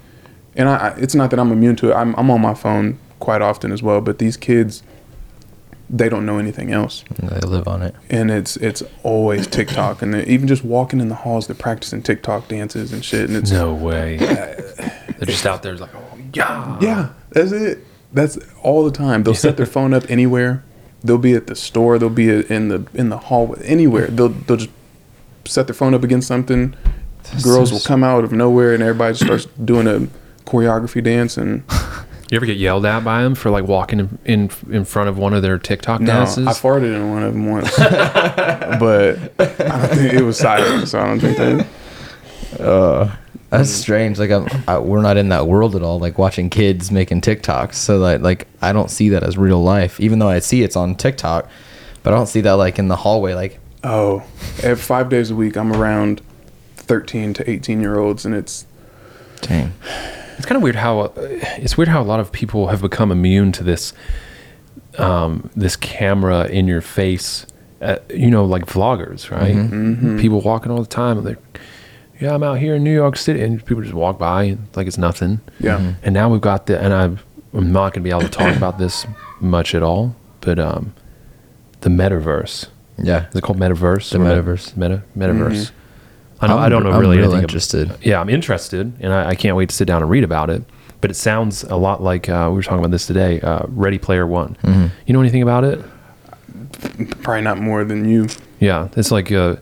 [0.57, 3.41] and I, it's not that i'm immune to it I'm, I'm on my phone quite
[3.41, 4.01] often as well.
[4.01, 4.83] But these kids,
[5.89, 7.95] they don't know anything else, They live on it.
[8.11, 12.03] and it's it's always TikTok, and they're even just walking in the halls, they're practicing
[12.03, 14.17] TikTok dances and shit, and it's No way.
[14.19, 14.25] Uh,
[15.19, 16.79] they're just out there like, oh yeah.
[16.81, 17.79] Yeah, that's it.
[18.13, 19.23] That's all the time.
[19.23, 20.65] They'll set their phone up anywhere.
[21.05, 21.99] They'll be at the store.
[21.99, 23.63] They'll be in the in the hallway.
[23.65, 24.09] Anywhere.
[24.09, 24.71] They'll they'll just
[25.45, 26.75] set their phone up against something.
[27.43, 30.09] Girls will come out of nowhere and everybody starts doing a
[30.45, 31.63] choreography dance and
[32.33, 35.19] You ever get yelled at by them for like walking in in, in front of
[35.19, 36.47] one of their TikTok no, dances?
[36.47, 40.99] I farted in one of them once, but I don't think it was silent, so
[40.99, 41.67] I don't think that.
[42.61, 43.11] Uh,
[43.59, 44.19] that's strange.
[44.19, 45.99] Like I'm, I, we're not in that world at all.
[45.99, 47.75] Like watching kids making TikToks.
[47.75, 50.01] So like, like I don't see that as real life.
[50.01, 51.49] Even though I see it's on TikTok,
[52.03, 53.35] but I don't see that like in the hallway.
[53.35, 54.23] Like Oh,
[54.63, 56.21] every five days a week, I'm around
[56.77, 58.67] thirteen to eighteen year olds, and it's
[59.41, 59.73] dang.
[60.37, 63.13] It's kind of weird how uh, it's weird how a lot of people have become
[63.13, 63.93] immune to this
[64.99, 67.47] um, this camera in your face.
[67.81, 69.57] Uh, you know, like vloggers, right?
[69.57, 70.21] Mm-hmm.
[70.21, 71.19] People walking all the time.
[71.19, 71.39] And they're,
[72.23, 74.87] yeah, I'm out here in New York City, and people just walk by and like
[74.87, 75.41] it's nothing.
[75.61, 75.95] yeah.
[76.03, 77.19] And now we've got the, and I'm,
[77.53, 79.07] I'm not going to be able to talk about this
[79.41, 80.95] much at all, but um,
[81.81, 82.69] the metaverse.
[82.99, 83.29] Yeah.
[83.29, 84.11] Is it called metaverse?
[84.11, 84.77] The or meta- metaverse.
[84.77, 85.71] Meta metaverse.
[86.41, 86.55] I know.
[86.57, 87.97] I'm- I don't know I'm really real anything ab- interested.
[88.03, 90.63] yeah, I'm interested, and I, I can't wait to sit down and read about it.
[91.01, 93.41] But it sounds a lot like uh, we were talking about this today.
[93.41, 94.57] Uh, Ready Player One.
[94.63, 94.87] Mm-hmm.
[95.07, 95.81] You know anything about it?
[97.23, 98.29] Probably not more than you.
[98.61, 99.57] Yeah, it's like uh,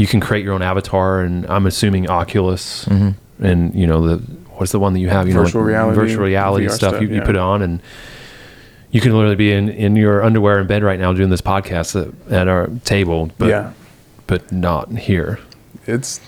[0.00, 3.44] you can create your own avatar, and I'm assuming Oculus, Mm-hmm.
[3.44, 4.16] and you know the
[4.56, 5.28] what's the one that you have?
[5.28, 6.90] You Virtual know, like reality, virtual reality VR stuff.
[6.94, 7.82] stuff, you, you put it on, and
[8.92, 12.00] you can literally be in, in your underwear in bed right now doing this podcast
[12.00, 13.72] at, at our table, but yeah.
[14.26, 15.38] but not here.
[15.86, 16.20] it's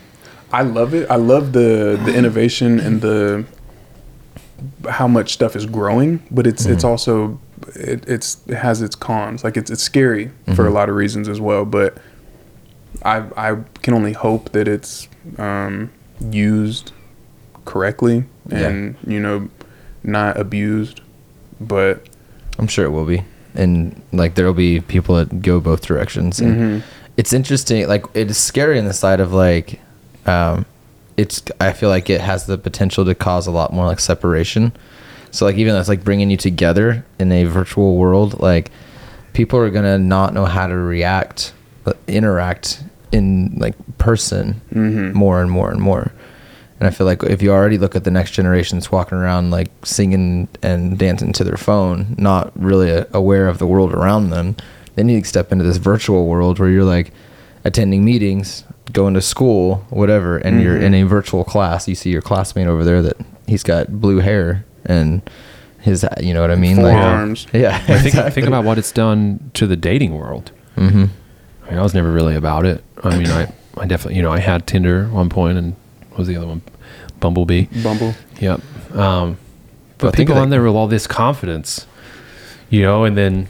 [0.53, 1.11] I love it.
[1.11, 3.47] I love the the innovation and the
[4.91, 7.41] how much stuff is growing, but it's it's also
[7.75, 9.45] it, it's it has its cons.
[9.45, 11.65] Like it's it's scary for a lot of reasons as well.
[11.65, 11.97] But
[13.05, 15.91] I I can only hope that it's um,
[16.31, 16.93] used
[17.65, 19.49] correctly and you know
[20.03, 21.01] not abused.
[21.61, 22.07] But
[22.59, 23.23] I'm sure it will be.
[23.55, 26.41] And like there'll be people that go both directions.
[26.41, 26.83] And Mhm.
[27.17, 27.87] it's interesting.
[27.87, 29.79] Like it is scary on the side of like,
[30.27, 30.65] um,
[31.17, 31.43] it's.
[31.61, 34.73] I feel like it has the potential to cause a lot more like separation.
[35.31, 38.41] So like even though it's like bringing you together in a virtual world.
[38.41, 38.71] Like
[39.35, 41.53] people are gonna not know how to react,
[41.87, 42.83] uh, interact
[43.13, 45.13] in like person Mhm.
[45.15, 46.13] more and more and more.
[46.81, 49.71] And I feel like if you already look at the next generations walking around like
[49.85, 54.57] singing and dancing to their phone, not really aware of the world around them,
[54.97, 57.13] then you step into this virtual world where you're like
[57.65, 61.87] attending meetings, going to school, whatever, and you're in a virtual class.
[61.87, 65.23] You see your classmate over there that he's got blue hair and
[65.79, 66.77] his, you know what I mean?
[66.77, 67.47] Forearms.
[67.53, 67.81] Like, yeah.
[67.89, 70.51] I think think about what it's done to the dating world.
[70.77, 71.05] hmm
[71.73, 72.85] I, mean, I was never really about it.
[73.03, 75.75] I mean, I, I definitely, you know, I had Tinder at one point, and
[76.11, 76.61] what was the other one?
[77.19, 77.65] Bumblebee.
[77.83, 78.15] Bumble.
[78.41, 78.61] Yep.
[78.95, 79.39] Um,
[79.97, 81.87] but think people on there with all this confidence,
[82.69, 83.49] you know, and then,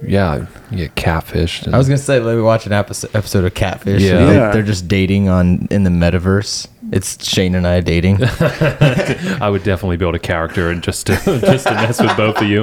[0.00, 1.64] yeah, you get catfished.
[1.66, 4.00] And, I was gonna say, let me watch an episode, episode of Catfish.
[4.00, 4.18] Yeah.
[4.18, 4.50] and, Yeah.
[4.52, 6.68] they're just dating on in the metaverse.
[6.92, 8.18] It's Shane and I dating.
[8.22, 12.46] I would definitely build a character and just to, just to mess with both of
[12.48, 12.62] you.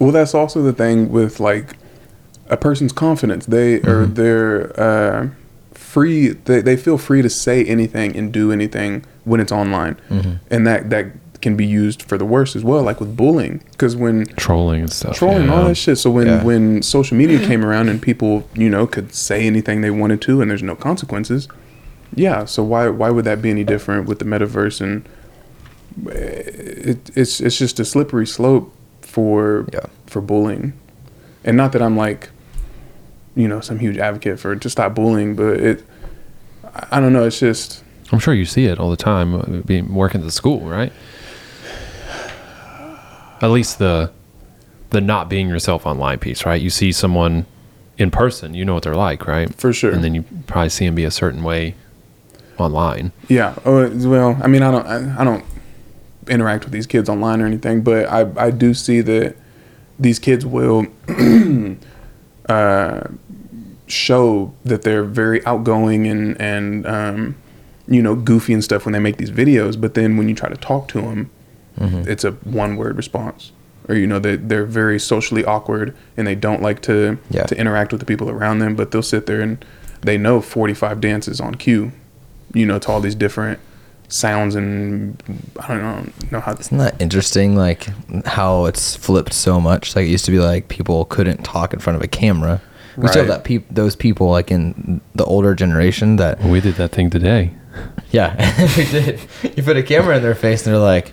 [0.00, 1.76] Well, that's also the thing with like
[2.48, 3.46] a person's confidence.
[3.46, 4.14] They or mm-hmm.
[4.14, 5.28] they're uh,
[5.72, 6.28] free.
[6.28, 10.34] They, they feel free to say anything and do anything when it's online, mm-hmm.
[10.50, 11.06] and that that
[11.42, 12.82] can be used for the worst as well.
[12.82, 15.16] Like with bullying, because when Trolling and stuff.
[15.16, 15.68] trolling and all yeah.
[15.68, 15.98] that shit.
[15.98, 16.42] So when Yeah.
[16.42, 20.40] when social media came around and people you know could say anything they wanted to
[20.40, 21.46] and there's no consequences,
[22.14, 22.44] yeah.
[22.46, 25.06] So why why would that be any different with the metaverse and
[26.10, 28.72] eh, it, it's it's just a slippery slope
[29.02, 29.86] for Yeah.
[30.06, 30.72] for bullying,
[31.44, 32.30] and not that I'm like
[33.36, 35.84] you know some huge advocate for to stop bullying, but it
[36.90, 37.24] I- don't know.
[37.24, 40.32] It's just I'm sure you see it all the time, uh, being working at the
[40.32, 40.92] school, right?
[43.42, 44.10] At least the
[44.90, 46.60] the not being yourself online piece, right?
[46.60, 47.44] You see someone
[47.98, 49.52] in person, you know what they're like, right?
[49.54, 49.90] for sure.
[49.92, 51.74] And then you probably see them be a certain way
[52.58, 53.10] online.
[53.28, 53.54] Yeah.
[53.64, 55.44] Oh, well, I mean, I don't, I, I don't
[56.28, 59.36] interact with these kids online or anything, but I, I do see that
[59.98, 60.86] these kids will
[62.48, 63.00] uh,
[63.86, 67.34] show that they're very outgoing and and um,
[67.88, 69.80] you know goofy and stuff when they make these videos.
[69.80, 71.30] But then when you try to talk to them,
[71.78, 73.52] it's a one word response.
[73.88, 77.44] Or you know they they're very socially awkward and they don't like to Yeah.
[77.44, 78.74] to interact with the people around them.
[78.74, 79.64] But they'll sit there and
[80.00, 81.92] they know forty five dances on cue,
[82.52, 83.60] you know, to all these different
[84.08, 85.20] sounds and
[85.60, 86.52] I don't know, know how.
[86.54, 87.54] Isn't that interesting?
[87.54, 87.88] Like
[88.26, 89.94] how it's flipped so much.
[89.94, 92.60] Like it used to be like people couldn't talk in front of a camera.
[92.96, 96.76] We still have that peop- those people like in the older generation that we did
[96.76, 97.50] that thing today.
[98.10, 98.34] yeah
[98.76, 99.20] we did.
[99.56, 101.12] You put a camera in their face and they're like,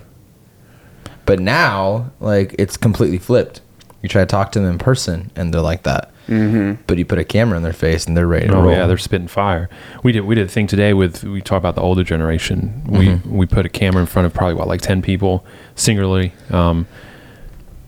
[1.26, 3.60] but now like it's completely flipped.
[4.02, 6.10] You try to talk to them in person and they're like that.
[6.28, 6.82] Mm-hmm.
[6.86, 8.72] But you put a camera in their face and they're ready to Oh roll.
[8.72, 9.68] yeah, they're spitting fire.
[10.02, 12.82] We did we did a thing today with we talk about the older generation.
[12.88, 13.36] We Mm-hmm.
[13.36, 16.86] we put a camera in front of probably what like ten people singularly, um,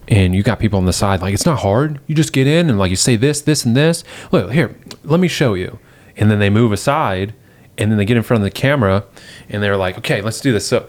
[0.09, 2.01] and you got people on the side like it's not hard.
[2.07, 4.05] You just get in and like you say this, this, and this.
[4.33, 5.79] Look here, let me show you.
[6.17, 7.35] And then they move aside,
[7.77, 9.05] and then they get in front of the camera,
[9.49, 10.67] and they're like, okay, let's do this.
[10.67, 10.89] So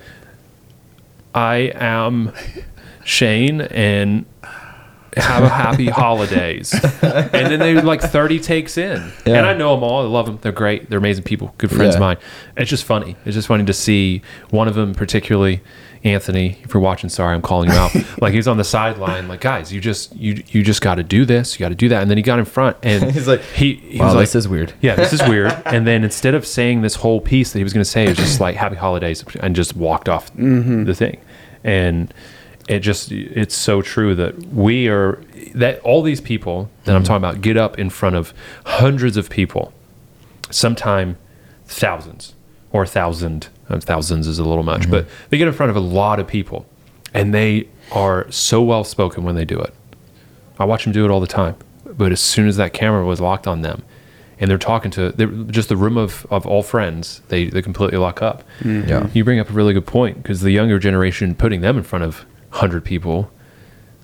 [1.35, 2.31] I am
[3.03, 4.25] Shane and
[5.15, 6.73] have a happy holidays.
[6.73, 9.11] and then they like 30 takes in.
[9.25, 9.37] Yeah.
[9.37, 10.01] And I know them all.
[10.01, 10.39] I love them.
[10.41, 10.89] They're great.
[10.89, 12.17] They're amazing people, good friends of mine.
[12.55, 13.15] It's just funny.
[13.25, 15.61] It's just funny to see one of them, particularly
[16.03, 16.59] Anthony.
[16.63, 17.91] If you're watching, sorry, I'm calling you out.
[18.21, 21.25] like he's on the sideline, like guys, you just you you just got to do
[21.25, 21.55] this.
[21.55, 22.01] You got to do that.
[22.01, 24.35] And then he got in front and He's like, he, he wow, was like, this
[24.35, 24.73] is weird.
[24.81, 25.51] yeah, this is weird.
[25.65, 28.09] And then instead of saying this whole piece that he was going to say, it
[28.09, 30.83] was just like "Happy Holidays" and just walked off mm-hmm.
[30.83, 31.19] the thing.
[31.63, 32.13] And
[32.67, 35.21] it just it's so true that we are
[35.55, 37.07] that all these people that I'm mm-hmm.
[37.07, 38.33] talking about get up in front of
[38.65, 39.73] hundreds of people,
[40.49, 41.17] sometime
[41.65, 42.35] thousands
[42.71, 43.49] or a thousand.
[43.69, 44.91] uh, Thousands is a little much, mm-hmm.
[44.91, 46.65] but they get in front of a lot of people,
[47.13, 49.73] and they are so well spoken when they do it.
[50.59, 51.55] I watch them do it all the time.
[51.85, 53.83] But as soon as that camera was locked on them,
[54.39, 57.97] and they're talking to they're just the room of, of all friends, they, they completely
[57.97, 58.43] lock up.
[58.59, 58.89] Mm-hmm.
[58.89, 59.07] Yeah.
[59.13, 62.03] You bring up a really good point because the younger generation putting them in front
[62.03, 62.25] of
[62.57, 63.31] hundred people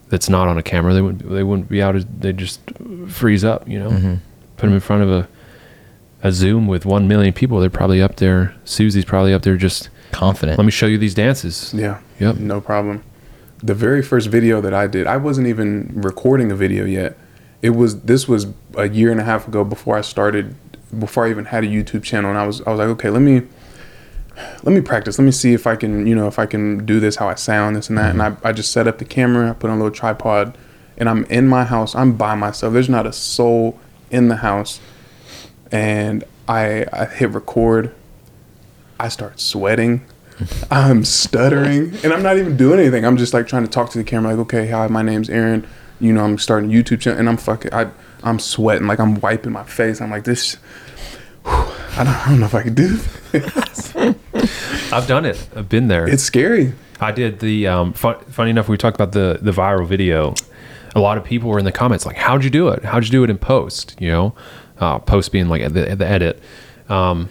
[0.10, 1.96] that's not on a camera, they wouldn't they wouldn't be out.
[2.20, 2.62] They just
[3.08, 3.68] freeze up.
[3.68, 4.16] You know, mm-hmm.
[4.58, 5.28] put them in front of a
[6.24, 7.60] a Zoom with one million people.
[7.60, 8.56] They're probably up there.
[8.64, 9.58] Susie's probably up there.
[9.58, 10.58] Just Confident.
[10.58, 11.74] let me show you these dances.
[11.74, 12.00] Yeah.
[12.20, 12.38] Yep.
[12.38, 13.04] No problem.
[13.62, 17.18] The very first video that I did, I wasn't even recording a video yet.
[17.62, 20.56] It was this was a year and a half ago before I started
[21.00, 23.22] before I even had a YouTube channel and I was I was like, okay, let
[23.22, 23.44] me
[24.36, 25.20] let me practice.
[25.20, 27.36] Let me see if I can, you know, if I can do this how I
[27.36, 28.12] sound, this and that.
[28.12, 28.46] And mm-hmm.
[28.46, 30.58] I, I just set up the camera, I put on a little tripod,
[30.98, 31.96] and I'm in my house.
[31.96, 32.74] I'm by myself.
[32.74, 33.80] There's not a soul
[34.10, 34.80] in the house.
[35.72, 37.94] And I I hit record.
[39.00, 40.06] I start sweating.
[40.72, 43.06] I'm stuttering and I'm not even doing anything.
[43.06, 45.68] I'm just like trying to talk to the camera, like, okay, hi, my name's Aaron.
[46.00, 47.90] You know, I'm starting a YouTube channel and I'm fucking, I,
[48.24, 50.02] I'm sweating, like I'm wiping my face.
[50.02, 50.58] I'm like, this,
[51.46, 52.98] I don't, I don't know if I could do
[53.32, 53.96] this.
[54.94, 55.48] I've done it.
[55.56, 56.08] I've been there.
[56.08, 56.74] It's scary.
[57.00, 58.70] I did the um, fun, funny enough.
[58.70, 60.34] We talked about the the viral video.
[60.96, 62.84] A lot of people were in the comments like, "How'd you do it?
[62.84, 64.36] How'd you do it in post?" You know,
[64.80, 66.42] uh, post being like the, the edit.
[66.90, 67.30] Um,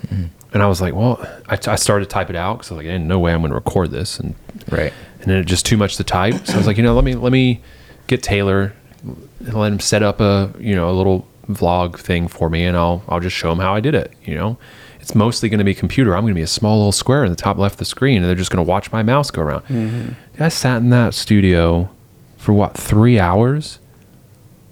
[0.53, 2.85] And I was like, "Well," I, I started to type it out because I was
[2.85, 4.35] like, "Ain't no way I'm going to record this," and
[4.71, 4.93] right.
[5.21, 6.47] and then it just too much to type.
[6.47, 7.63] So I was like, you know, let me let me
[8.07, 8.75] get Taylor,
[9.41, 13.03] let him set up a you know a little vlog thing for me, and I'll
[13.09, 14.13] I'll just show them how I did it.
[14.25, 14.59] You know,
[15.01, 16.15] it's mostly going to be computer.
[16.15, 18.19] I'm going to be a small little square in the top left of the screen,
[18.19, 19.63] and they're just going to watch my mouse go around.
[19.63, 20.43] Mm-hmm.
[20.43, 21.91] I sat in that studio
[22.37, 23.79] for what three hours,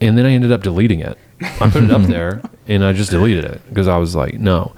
[0.01, 1.19] and then I ended up deleting it.
[1.43, 4.75] I put it up there, and I just deleted it because I was like, no.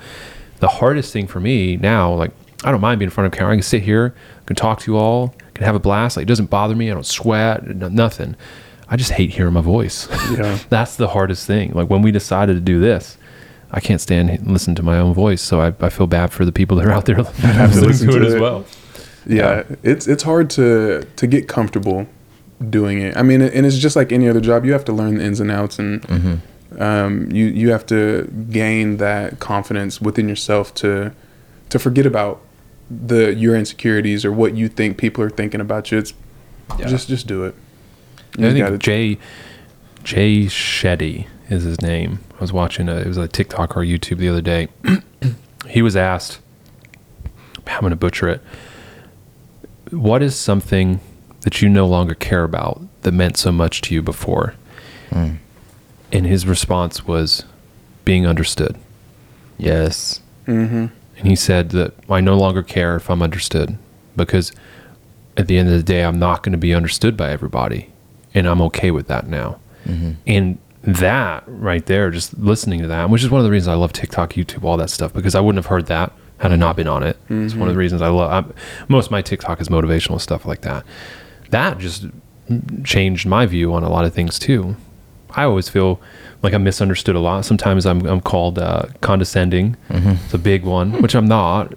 [0.61, 2.31] The hardest thing for me now, like
[2.65, 3.53] I don't mind being in front of a camera.
[3.53, 6.17] I can sit here, I can talk to you all, can have a blast.
[6.17, 6.91] Like it doesn't bother me.
[6.91, 8.37] I don't sweat, nothing.
[8.93, 10.07] I just hate hearing my voice.
[10.39, 10.59] Yeah.
[10.69, 11.73] That's the hardest thing.
[11.73, 13.17] Like when we decided to do this,
[13.71, 15.41] I can't stand h- listen to my own voice.
[15.43, 17.89] So I, I feel bad for the people that are out there have to listening
[17.89, 18.65] listen to it as well.
[19.27, 22.07] Yeah, it's it's hard to to get comfortable
[22.71, 23.17] doing it.
[23.17, 24.65] I mean, and it's just like any other job.
[24.67, 26.41] You have to learn the ins and outs, and
[26.79, 31.13] um, you you have to gain that confidence within yourself to
[31.69, 32.41] to forget about
[32.91, 35.99] the your insecurities or what you think people are thinking about you.
[35.99, 36.13] It's
[36.79, 36.87] Yeah.
[36.89, 37.55] just just do it.
[38.39, 39.19] I think gotta- Jay
[40.05, 42.19] Jay Shetty is his name.
[42.37, 44.69] I was watching a, it was a TikTok or YouTube the other day.
[45.69, 46.41] he was asked,
[47.67, 48.41] I'm going to butcher it.
[49.91, 51.01] What is something
[51.43, 54.55] that you no longer care about that meant so much to you before?
[55.11, 55.35] Hmm.
[56.11, 57.45] And his response was
[58.05, 58.77] being understood.
[59.59, 60.21] Yes.
[60.47, 60.91] Mhm.
[61.19, 63.77] And he said that I no longer care if I'm understood
[64.17, 64.51] because
[65.37, 67.89] at the end of the day, I'm not going to be understood by everybody.
[68.35, 69.59] And I'm okay with that now.
[69.85, 70.13] Mm-hmm.
[70.27, 73.75] And that right there, just listening to that, which is one of the reasons I
[73.75, 76.75] love TikTok, YouTube, all that stuff, because I wouldn't have heard that had I not
[76.75, 77.17] been on it.
[77.29, 77.79] It's one of the mm-hmm.
[77.79, 78.55] reasons I love I'm,
[78.89, 80.85] most of my TikTok is motivational stuff like that.
[81.51, 82.07] That just
[82.83, 84.77] changed my view on a lot of things too.
[85.31, 86.01] I always feel
[86.43, 87.45] like I'm misunderstood a lot.
[87.45, 89.77] Sometimes I'm, I'm called uh, condescending.
[89.89, 90.25] Mm-hmm.
[90.25, 91.75] It's a big one, which I'm not.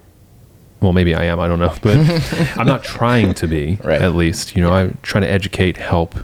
[0.81, 1.39] well, maybe I am.
[1.39, 1.97] I don't know, but
[2.57, 3.77] I'm not trying to be.
[3.83, 4.01] Right.
[4.01, 6.15] At least, you know, I'm trying to educate, help,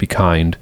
[0.00, 0.56] be kind.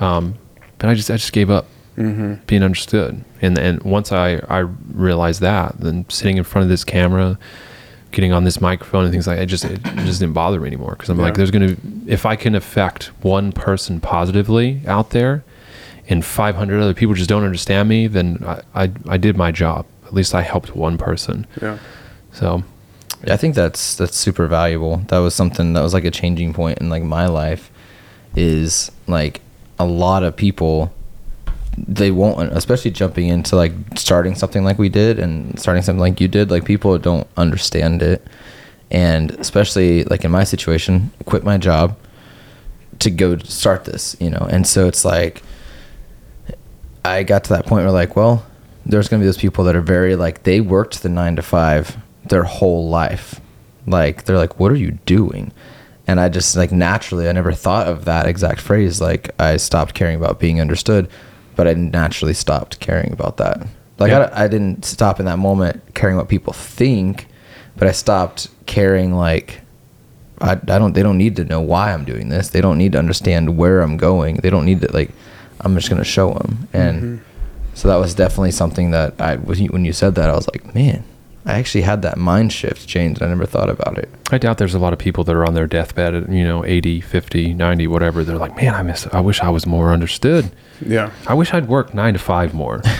[0.00, 0.34] Um,
[0.78, 1.66] but I just, I just gave up
[1.96, 2.34] Mm-hmm.
[2.46, 3.24] being understood.
[3.42, 4.58] And and once I I
[4.92, 7.36] realized that, then sitting in front of this camera,
[8.12, 10.68] getting on this microphone and things like that, it just it just didn't bother me
[10.68, 11.74] anymore because I'm like, there's gonna
[12.06, 15.42] if I can affect one person positively out there,
[16.08, 19.84] and 500 other people just don't understand me, then I I, I did my job.
[20.06, 21.48] At least I helped one person.
[21.60, 21.78] Yeah.
[22.32, 22.62] So
[23.26, 24.98] Yeah, I think that's that's super valuable.
[25.08, 27.72] That was something that was like a changing point in like my life
[28.38, 29.40] is like
[29.78, 30.92] a lot of people
[31.76, 36.20] they won't especially jumping into like starting something like we did and starting something like
[36.20, 38.26] you did like people don't understand it
[38.90, 41.96] and especially like in my situation quit my job
[42.98, 45.42] to go start this you know and so it's like
[47.08, 48.44] I got to that point where like, well,
[48.84, 51.96] there's gonna be those people that are very like they worked the nine to five
[52.28, 53.40] their whole life.
[53.86, 55.52] Like they're like, what are you doing?
[56.08, 59.00] And I just like naturally I never thought of that exact phrase.
[59.00, 61.08] Like I stopped caring about being understood,
[61.54, 63.66] but I naturally stopped caring about that.
[63.98, 64.30] Like Yeah.
[64.32, 67.26] I, I didn't stop in that moment caring what people think,
[67.76, 69.60] but I stopped caring like
[70.40, 72.48] I, I don't they don't need to know why I'm doing this.
[72.48, 74.36] They don't need to understand where I'm going.
[74.36, 75.10] They don't need to like
[75.60, 76.68] I'm just going to show them.
[76.72, 77.74] And mm-hmm.
[77.74, 80.48] so that was definitely something that I when you, when you said that I was
[80.48, 81.04] like, man,
[81.48, 83.22] I actually had that mind shift change.
[83.22, 84.10] I never thought about it.
[84.30, 86.64] I doubt there's a lot of people that are on their deathbed at, you know,
[86.64, 88.22] 80, 50, 90, whatever.
[88.22, 90.50] They're like, man, I miss, I wish I was more understood.
[90.84, 91.10] Yeah.
[91.26, 92.82] I wish I'd worked nine to five more.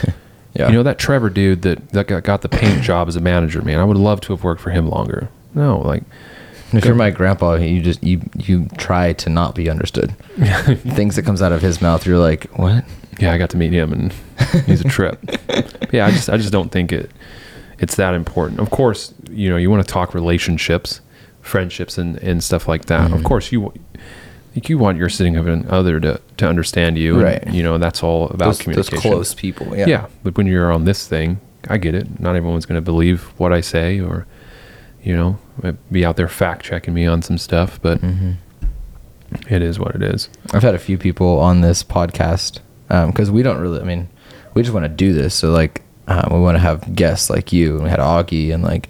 [0.55, 0.69] Yeah.
[0.69, 3.63] You know, that Trevor dude that, that got, got the paint job as a manager,
[3.63, 5.29] man, I would love to have worked for him longer.
[5.55, 6.03] No, like,
[6.73, 10.17] if you're my grandpa, you just you you try to not be understood.
[10.37, 12.85] Things that comes out of his mouth, you're like, what?
[13.19, 14.13] yeah, I got to meet him and
[14.67, 15.19] he's a trip.
[15.91, 17.11] Yeah, I just, I just don't think it,
[17.79, 18.61] it's that important.
[18.61, 21.01] Of course, you know, you want to talk relationships,
[21.41, 23.13] friendships and, and stuff like that.
[23.13, 23.73] Of course you,
[24.55, 27.15] like you want your significant other to, to understand you.
[27.15, 27.47] and, Right.
[27.55, 28.99] you know, that's all about Those, those communication.
[29.01, 29.77] close people.
[29.77, 29.87] Yeah.
[29.87, 30.07] Yeah.
[30.25, 32.19] But when you're on this thing, I get it.
[32.21, 34.27] Not everyone's going to believe what I say or,
[35.03, 35.39] you know,
[35.93, 38.33] be out there fact checking me on some stuff, but Mm-hmm.
[39.55, 40.29] it is what it is.
[40.53, 43.81] I've had a few people on this podcast because we don't really.
[43.81, 44.09] I mean,
[44.55, 45.35] we just want to do this.
[45.35, 48.65] So like, um, we want to have guests like you, and we had Augie, and
[48.65, 48.89] like,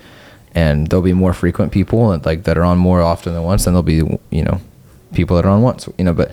[0.54, 3.66] and there'll be more frequent people and like that are on more often than once,
[3.66, 4.60] and there'll be you know,
[5.12, 6.12] people that are on once, you know.
[6.12, 6.30] But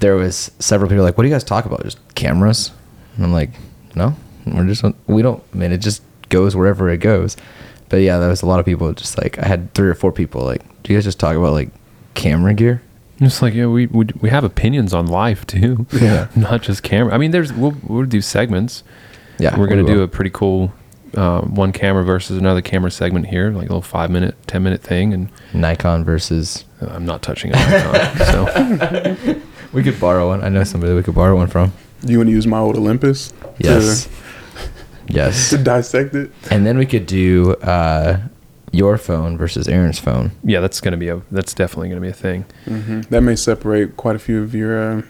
[0.00, 1.82] there was several people like, what do you guys talk about?
[1.84, 2.72] Just cameras?
[3.16, 3.50] And I'm like,
[3.94, 4.16] no,
[4.46, 5.42] we're just we don't.
[5.52, 7.36] I mean, it just goes wherever it goes.
[7.90, 10.12] But yeah, there was a lot of people just like I had three or four
[10.12, 11.68] people like, do you guys just talk about like
[12.14, 12.80] camera gear?
[13.20, 15.86] It's like yeah, we, we we have opinions on life too.
[15.92, 16.28] Yeah.
[16.36, 17.14] not just camera.
[17.14, 18.82] I mean, there's we'll we'll do segments.
[19.42, 20.72] Yeah, we're gonna we do a pretty cool
[21.14, 24.82] uh, one camera versus another camera segment here, like a little five minute, ten minute
[24.82, 26.64] thing, and Nikon versus.
[26.80, 28.26] uh, I'm not touching it.
[29.26, 29.40] so
[29.72, 30.44] We could borrow one.
[30.44, 31.72] I know somebody we could borrow one from.
[32.04, 33.32] You want to use my old Olympus?
[33.58, 34.04] Yes.
[34.04, 34.10] To,
[35.08, 35.50] Yes.
[35.50, 36.30] to dissect it?
[36.50, 38.20] And then we could do uh,
[38.70, 40.32] your phone versus Aaron's phone.
[40.44, 42.44] yeah, that's gonna be a that's definitely gonna be a thing.
[42.64, 45.02] hmm That may separate quite a few of your uh,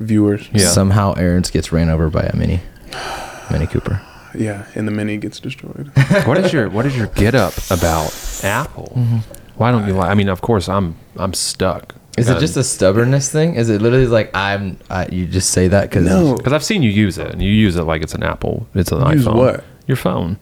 [0.00, 0.48] viewers.
[0.52, 0.68] Yeah.
[0.68, 2.60] Somehow Aaron's gets ran over by a Mini.
[3.50, 4.00] Mini Cooper.
[4.34, 5.90] Yeah, and the mini gets destroyed.
[6.24, 8.12] what is your what is your get up about
[8.44, 8.92] Apple?
[8.96, 9.18] Mm-hmm.
[9.56, 10.10] Why don't you like?
[10.10, 11.94] I mean, of course, I'm I'm stuck.
[12.16, 13.54] Is it uh, just a stubbornness thing?
[13.54, 14.78] Is it literally like I'm?
[14.88, 16.36] I, you just say that because No.
[16.36, 18.66] Because I've seen you use it, and you use it like it's an Apple.
[18.74, 19.36] It's an Use iPhone.
[19.36, 19.64] what?
[19.86, 20.38] Your phone.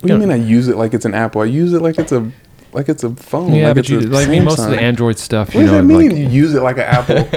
[0.00, 1.40] What do you mean I use it like it's an Apple?
[1.42, 2.30] I use it like it's a
[2.72, 3.54] like it's a phone.
[3.54, 5.48] Yeah, like but it's you a like I mean most of the Android stuff.
[5.48, 6.10] What you does know, that mean?
[6.10, 7.28] like you use it like an Apple?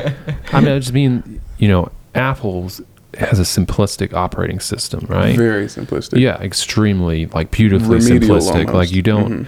[0.54, 2.82] I mean, I just mean you know, Apple's
[3.18, 5.36] has a simplistic operating system, right?
[5.36, 6.20] Very simplistic.
[6.20, 8.74] Yeah, extremely like beautifully Remedial simplistic.
[8.74, 9.32] Like you don't.
[9.32, 9.48] Mhm.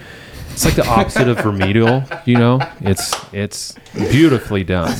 [0.51, 2.03] It's like the opposite of remedial.
[2.25, 4.97] You know, it's it's beautifully done.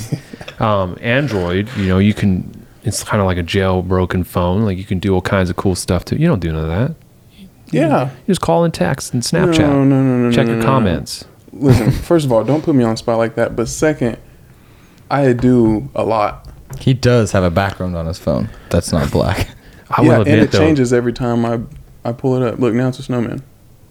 [0.60, 2.66] Um, Android, you know, you can.
[2.84, 4.64] It's kind of like a jailbroken phone.
[4.64, 6.16] Like you can do all kinds of cool stuff too.
[6.18, 6.96] You don't do none of that.
[7.72, 8.06] Yeah.
[8.06, 9.60] You just call and text and Snapchat.
[9.60, 10.32] No, no, no, no.
[10.32, 10.72] Check no, your no, no.
[10.72, 11.26] comments.
[11.54, 13.56] Listen, first of all, don't put me on spot like that.
[13.56, 14.18] But second,
[15.10, 16.48] I do a lot.
[16.80, 19.50] He does have a background on his phone that's not black.
[19.90, 20.60] I yeah, will and admit it though.
[20.60, 21.60] changes every time I
[22.08, 22.60] I pull it up.
[22.60, 23.44] Look, now it's a snowman.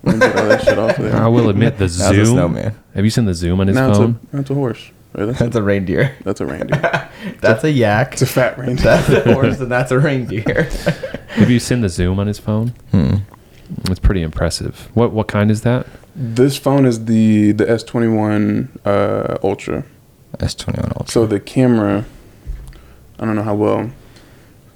[0.03, 1.15] Let me get all that shit off of there.
[1.17, 2.27] I will admit the That's a zoom.
[2.27, 2.75] snowman.
[2.95, 4.19] Have you seen the zoom on his now phone?
[4.23, 4.91] it's a that's a horse.
[5.13, 5.27] Right?
[5.27, 6.17] That's, a, a reindeer.
[6.25, 7.11] that's a reindeer.
[7.41, 8.15] That's a yak.
[8.15, 8.85] It's a fat reindeer.
[8.85, 10.71] That's a horse, and that's a reindeer.
[11.31, 12.69] Have you seen the zoom on his phone?
[12.93, 13.17] hmm.
[13.89, 14.89] It's pretty impressive.
[14.95, 15.87] What what kind is that?
[16.17, 19.85] This phone is the the S twenty one uh, Ultra.
[20.41, 21.09] S twenty one Ultra.
[21.13, 22.05] So the camera,
[23.21, 23.91] I don't know how well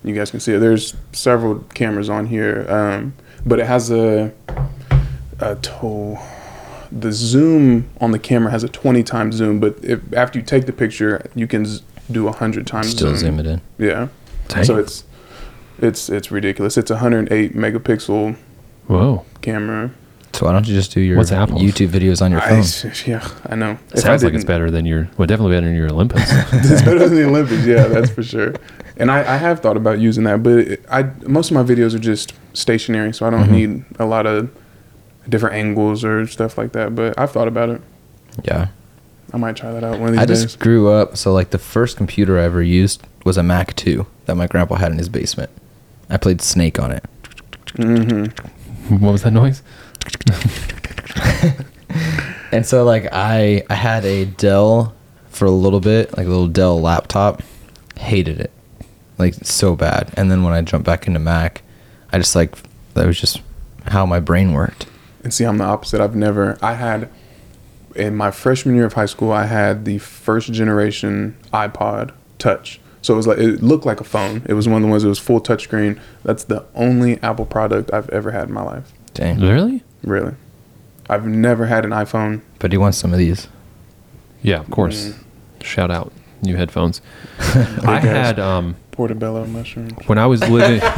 [0.05, 0.59] you guys can see it.
[0.59, 3.15] There's several cameras on here, um,
[3.47, 4.33] but it has a
[5.41, 6.19] a tow.
[6.93, 10.67] the zoom on the camera has a 20 times zoom, but if after you take
[10.67, 11.83] the picture, you can z-
[12.13, 13.39] do a hundred times Still zoom.
[13.39, 13.61] zoom it in.
[13.79, 14.09] Yeah.
[14.49, 14.63] Dang.
[14.65, 15.05] So it's
[15.79, 16.77] it's it's ridiculous.
[16.77, 18.37] It's a 108 megapixel
[18.87, 19.25] Whoa.
[19.41, 19.91] camera.
[20.35, 21.63] So why don't you just do your What's Apple's?
[21.63, 22.93] YouTube videos on your I, phone?
[23.07, 23.79] yeah, I know.
[23.93, 26.23] It sounds like it's better than your, well, definitely better than your Olympus.
[26.53, 27.65] it's better than the Olympics.
[27.65, 28.53] Yeah, that's for sure.
[28.97, 31.95] And I, I have thought about using that, but it, I most of my videos
[31.95, 33.51] are just stationary, so I don't Mhm.
[33.51, 34.51] need a lot of
[35.29, 36.97] different angles or stuff like that.
[36.97, 37.81] But I've thought about it.
[38.45, 38.69] Yeah.
[39.33, 40.43] I might try that out one of these I days.
[40.43, 41.17] just grew up.
[41.17, 44.77] So like the first computer I ever used was a Mac 2 that my grandpa
[44.77, 45.51] had in his basement.
[46.11, 47.05] I played Snake on it.
[47.77, 48.25] hmm
[48.99, 49.63] what was that noise?
[52.55, 54.95] And so like I I had a Dell
[55.31, 57.43] for a little bit, like a little Dell laptop.
[57.99, 58.53] Hated it.
[59.19, 60.13] Like so bad.
[60.17, 61.63] And then when I jumped back into Mac,
[62.13, 62.55] I just like
[62.95, 63.43] that was just
[63.87, 64.87] how my brain worked.
[65.25, 66.01] And see, I'm the opposite.
[66.01, 66.57] I've never.
[66.63, 67.11] I had
[67.97, 72.81] in my freshman year of high school, I had the first generation iPod Touch.
[73.03, 74.43] So it was like it looked like a phone.
[74.47, 75.99] It was one of the ones that was full touchscreen.
[76.23, 78.93] That's the only Apple product I've ever had in my life.
[79.13, 79.41] Dang.
[79.41, 79.83] Really?
[80.05, 80.35] Really,
[81.09, 82.41] I've never had an iPhone.
[82.59, 83.49] But he wants some of these.
[84.43, 85.09] Yeah, of course.
[85.09, 85.65] Mm.
[85.65, 86.13] Shout out.
[86.43, 87.01] New headphones.
[87.39, 89.93] I had, um, Portobello mushrooms.
[90.07, 90.81] when I was living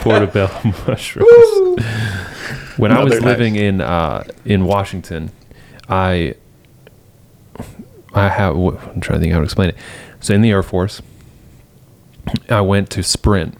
[0.00, 0.50] portobello
[0.86, 1.28] mushrooms.
[2.78, 3.22] when I was Another nice.
[3.22, 5.30] living in uh, in Washington,
[5.88, 6.34] I
[8.14, 9.76] I have I'm trying to think how to explain it.
[10.20, 11.02] So in the Air Force,
[12.48, 13.56] I went to Sprint,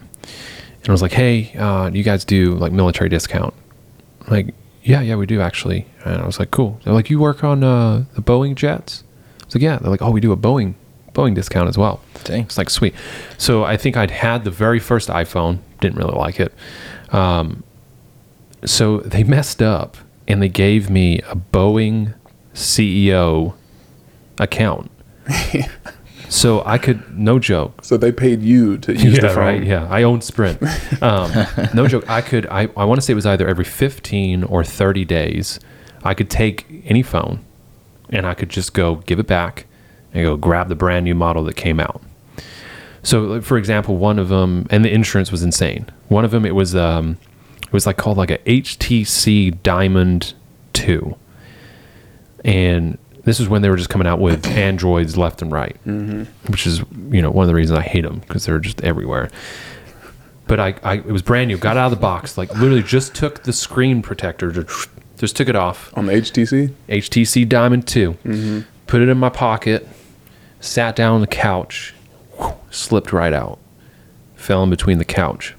[0.85, 3.55] and I was like, "Hey, uh, you guys do like military discount?"
[4.29, 5.87] Like, yeah, yeah, we do actually.
[6.05, 9.03] And I was like, "Cool." They're like, "You work on uh, the Boeing jets?"
[9.41, 10.75] I was like, "Yeah." They're like, "Oh, we do a Boeing
[11.15, 12.43] Boeing discount as well." Dang.
[12.43, 12.95] It's like sweet.
[13.39, 16.53] So I think I'd had the very first iPhone, didn't really like it.
[17.11, 17.65] Um,
[18.65, 19.97] so they messed up
[20.29, 22.15] and they gave me a Boeing
[22.55, 23.55] CEO
[24.39, 24.91] account.
[26.35, 27.85] so I could, no joke.
[27.85, 29.39] So they paid you to use the phone.
[29.39, 29.65] right.
[29.65, 30.61] Yeah, I own Sprint.
[31.03, 31.31] Um,
[31.75, 32.09] no joke.
[32.09, 32.47] I could.
[32.47, 35.61] I, I want to say it was either every fifteen or thirty days.
[36.03, 37.45] I could take any phone,
[38.11, 39.67] and I could just go give it back,
[40.13, 42.01] and go grab the brand new model that came out.
[43.03, 45.91] So, for example, one of them, and the insurance was insane.
[46.09, 47.19] One of them, it was um,
[47.63, 50.33] it was like called like a HTC Diamond
[50.73, 51.17] Two,
[52.45, 56.25] and this is when they were just coming out with androids left and right, mm-hmm.
[56.51, 59.31] which is you know one of the reasons I hate them because they're just everywhere.
[60.47, 61.57] But I, I, it was brand new.
[61.57, 65.49] Got out of the box, like literally just took the screen protector, just, just took
[65.49, 65.97] it off.
[65.97, 66.73] On the HTC.
[66.89, 68.13] HTC Diamond 2.
[68.13, 68.61] Mm-hmm.
[68.87, 69.89] Put it in my pocket,
[70.61, 71.95] sat down on the couch,
[72.37, 73.59] whew, slipped right out,
[74.35, 75.55] fell in between the couch.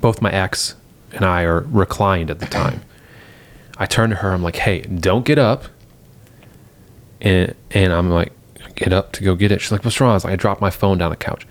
[0.00, 0.74] Both my ex
[1.12, 2.82] and I are reclined at the time.
[3.78, 5.64] I turned to her, I'm like, hey, don't get up.
[7.20, 8.32] And, and I'm like,
[8.74, 9.60] get up to go get it.
[9.60, 10.10] She's like, what's wrong?
[10.10, 11.46] I was like, I dropped my phone down the couch.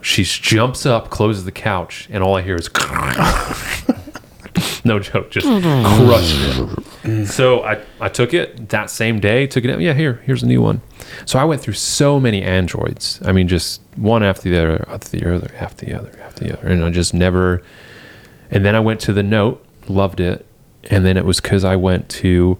[0.00, 2.68] She jumps up, closes the couch, and all I hear is
[4.84, 6.36] no joke, just crushed
[7.04, 7.26] it.
[7.26, 9.80] So I, I took it that same day, took it out.
[9.80, 10.80] Yeah, here, here's a new one.
[11.24, 13.20] So I went through so many Androids.
[13.24, 16.58] I mean, just one after the other, after the other, after the other, after the
[16.58, 16.68] other.
[16.68, 17.62] And I just never.
[18.50, 20.46] And then I went to the Note, loved it.
[20.90, 22.58] And then it was because I went to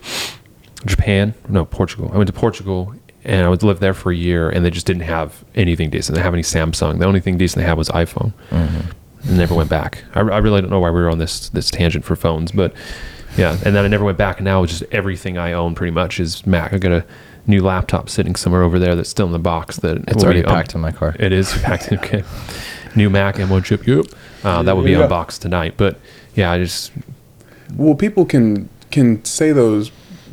[0.87, 2.11] Japan, no, Portugal.
[2.13, 4.87] I went to Portugal and I would live there for a year and they just
[4.87, 6.15] didn't have anything decent.
[6.15, 6.99] They didn't have any Samsung.
[6.99, 8.33] The only thing decent they had was iPhone.
[8.51, 8.93] And
[9.39, 10.03] never went back.
[10.15, 12.75] I, I really don't know why we were on this this tangent for phones, but
[13.37, 13.53] yeah.
[13.65, 14.39] And then I never went back.
[14.39, 16.73] And now it's just everything I own pretty much is Mac.
[16.73, 17.05] I got a
[17.47, 19.77] new laptop sitting somewhere over there that's still in the box.
[19.79, 21.15] That It's already be un- packed in my car.
[21.19, 21.93] It is packed.
[21.93, 22.25] Okay.
[22.97, 23.87] New Mac M1 chip.
[23.87, 24.05] Yep.
[24.45, 25.05] Uh, that will be Yeah.
[25.05, 25.75] unboxed tonight.
[25.79, 25.99] But
[26.35, 26.91] yeah, I just
[27.77, 29.91] Well, people can can say those,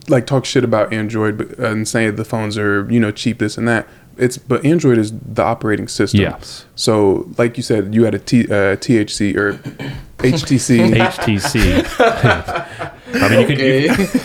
[0.10, 3.58] like talk shit about Android, but, and say the phones are you know cheap, this
[3.58, 3.88] and that.
[4.18, 6.20] It's but Android is the operating system.
[6.20, 6.66] yes.
[6.76, 9.54] So, like you said, you had a T, uh, THC or
[10.18, 10.94] HTC.
[10.94, 11.86] HTC.
[13.22, 13.60] I mean, you can.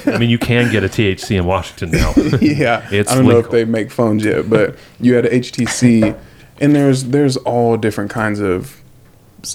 [0.07, 2.12] You, I mean, you can get a THC in Washington now.
[2.41, 6.18] yeah, It's I don't know if they make phones yet, but you had a HTC,
[6.61, 8.80] and there's there's all different kinds of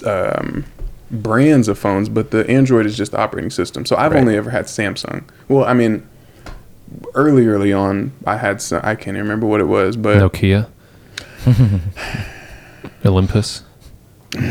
[0.06, 0.64] um,
[1.10, 3.84] brands of phones, but the Android is just the operating system.
[3.84, 4.20] So I've Right.
[4.20, 5.24] only ever had Samsung.
[5.48, 6.06] Well, I mean,
[7.14, 10.68] early early on, I had some, I can't even remember what it was, but Nokia.
[13.04, 13.64] Olympus.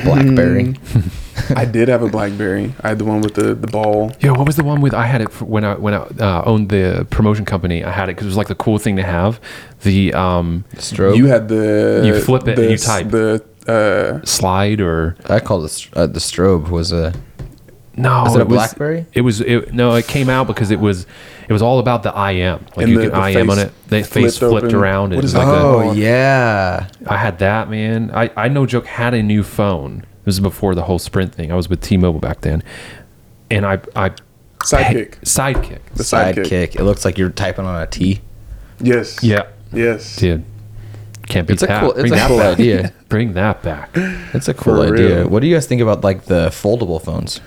[0.04, 0.76] Blackberry.
[1.56, 2.74] I did have a BlackBerry.
[2.82, 4.12] I had the one with the the ball.
[4.20, 4.94] Yeah, what was the one with?
[4.94, 7.84] I had it for when I when I uh, owned the promotion company.
[7.84, 9.40] I had it because it was like the cool thing to have.
[9.84, 11.16] The um, Strobe.
[11.16, 13.10] You had the You flip it and the, you type.
[13.10, 17.14] the uh, slide or I call it uh, the strobe was a
[18.00, 19.06] No, Is it a was- BlackBerry?
[19.14, 19.94] It was it, no.
[19.96, 21.06] It came out because it was
[21.48, 22.66] it was all about the IM.
[22.76, 23.90] Like And you the- can the IM on face it.
[23.90, 24.76] The face flipped flipped open.
[24.76, 25.10] around.
[25.10, 25.54] What and is like that?
[25.56, 26.88] a- oh yeah.
[27.08, 28.12] I had that man.
[28.14, 30.06] I I no joke had a new phone.
[30.26, 31.52] This is before the whole Sprint thing.
[31.52, 32.64] I was with T-Mobile back then,
[33.52, 34.12] and I I
[34.64, 35.20] Sidekick.
[35.22, 35.80] sidekick.
[35.96, 36.46] The Sidekick.
[36.46, 36.76] sidekick.
[36.76, 38.22] It looks like you're typing on a T.
[38.82, 39.24] Yes.
[39.24, 39.44] Yeah,
[39.74, 40.16] Yes.
[40.18, 40.44] dude.
[41.28, 41.80] Can't beat It's a that.
[41.82, 41.92] cool.
[41.92, 42.60] It's Bring a that cool back.
[42.60, 42.94] idea.
[43.08, 43.90] Bring that back.
[44.34, 45.20] It's a cool For idea.
[45.22, 45.30] real.
[45.30, 47.40] What do you guys think about like the foldable phones?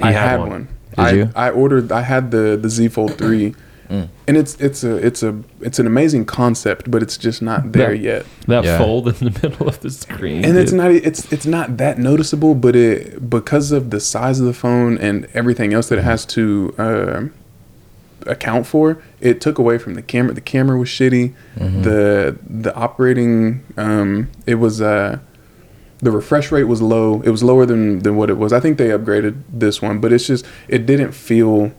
[0.00, 0.50] I had had one.
[0.50, 0.68] one.
[0.90, 1.30] Did I, you?
[1.34, 1.92] I ordered.
[1.92, 3.54] I had the the Z Fold three,
[3.90, 4.08] Mm.
[4.26, 7.92] and it's it's a it's a it's an amazing concept, but it's just not there
[7.92, 8.12] Yeah.
[8.12, 8.26] yet.
[8.46, 8.78] That Yeah.
[8.78, 10.42] fold in the middle of the screen.
[10.44, 14.46] And it's not it's it's not that noticeable, but it because of the size of
[14.46, 17.24] the phone and everything else that it has to uh,
[18.26, 20.32] account for, it took away from the camera.
[20.32, 21.34] The camera was shitty.
[21.56, 25.18] The the operating um, it was uh,
[26.04, 27.22] the refresh rate was low.
[27.22, 28.52] It was lower than than what it was.
[28.52, 31.72] I think they upgraded this one, but it's just it didn't feel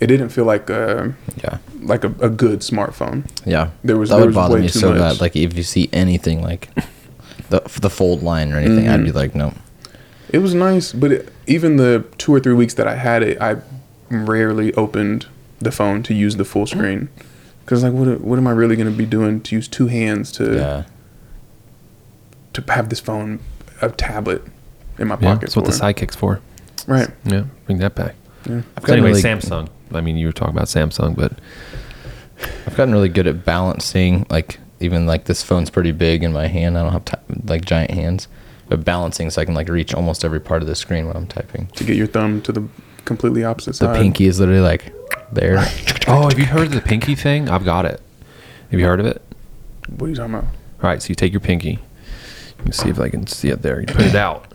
[0.00, 1.58] it didn't feel like a Yeah.
[1.82, 3.18] like a, a good smartphone.
[3.46, 3.70] Yeah.
[3.84, 4.98] There was that there would was bother me so much.
[4.98, 5.20] bad.
[5.20, 6.68] Like if you see anything like
[7.50, 9.04] the the fold line or anything, I'd Mhm.
[9.04, 9.52] be like, no.
[10.30, 13.40] It was nice, but it, even the two or three weeks that I had it,
[13.40, 13.56] I
[14.10, 15.26] rarely opened
[15.60, 17.08] the phone to use the full screen.
[17.64, 20.32] Because like, what what am I really going to be doing to use two hands
[20.32, 20.82] to Yeah.
[22.54, 23.40] To have this phone,
[23.80, 24.42] a tablet,
[24.98, 25.40] in my yeah, pocket?
[25.40, 26.40] that's what the sidekick's for.
[26.86, 27.08] right?
[27.24, 28.14] Yeah, bring that back.
[28.48, 28.56] Yeah.
[28.56, 29.68] I've So gotten anyway, really, Samsung.
[29.92, 31.32] I mean, you were talking about Samsung, but
[32.66, 34.26] I've gotten really good at balancing.
[34.30, 36.76] Like even like this phone's pretty big in my hand.
[36.76, 38.28] I don't have ti like giant hands,
[38.68, 41.26] but balancing so I can like reach almost every part of the screen when I'm
[41.26, 41.68] typing.
[41.68, 42.66] To get your thumb to the
[43.04, 43.96] completely opposite The side.
[43.96, 44.92] The pinky is literally like
[45.32, 45.58] there.
[46.08, 47.48] oh, have you heard of the pinky thing?
[47.48, 48.00] I've got it.
[48.70, 49.22] Have you heard of it?
[49.88, 50.44] What are you talking about?
[50.82, 51.78] All right, so you take your pinky.
[52.62, 53.80] Let me see if I can see it there.
[53.80, 54.46] You put it out,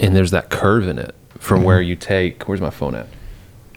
[0.00, 2.48] and there's that curve in it from where you take.
[2.48, 3.06] Where's my phone at?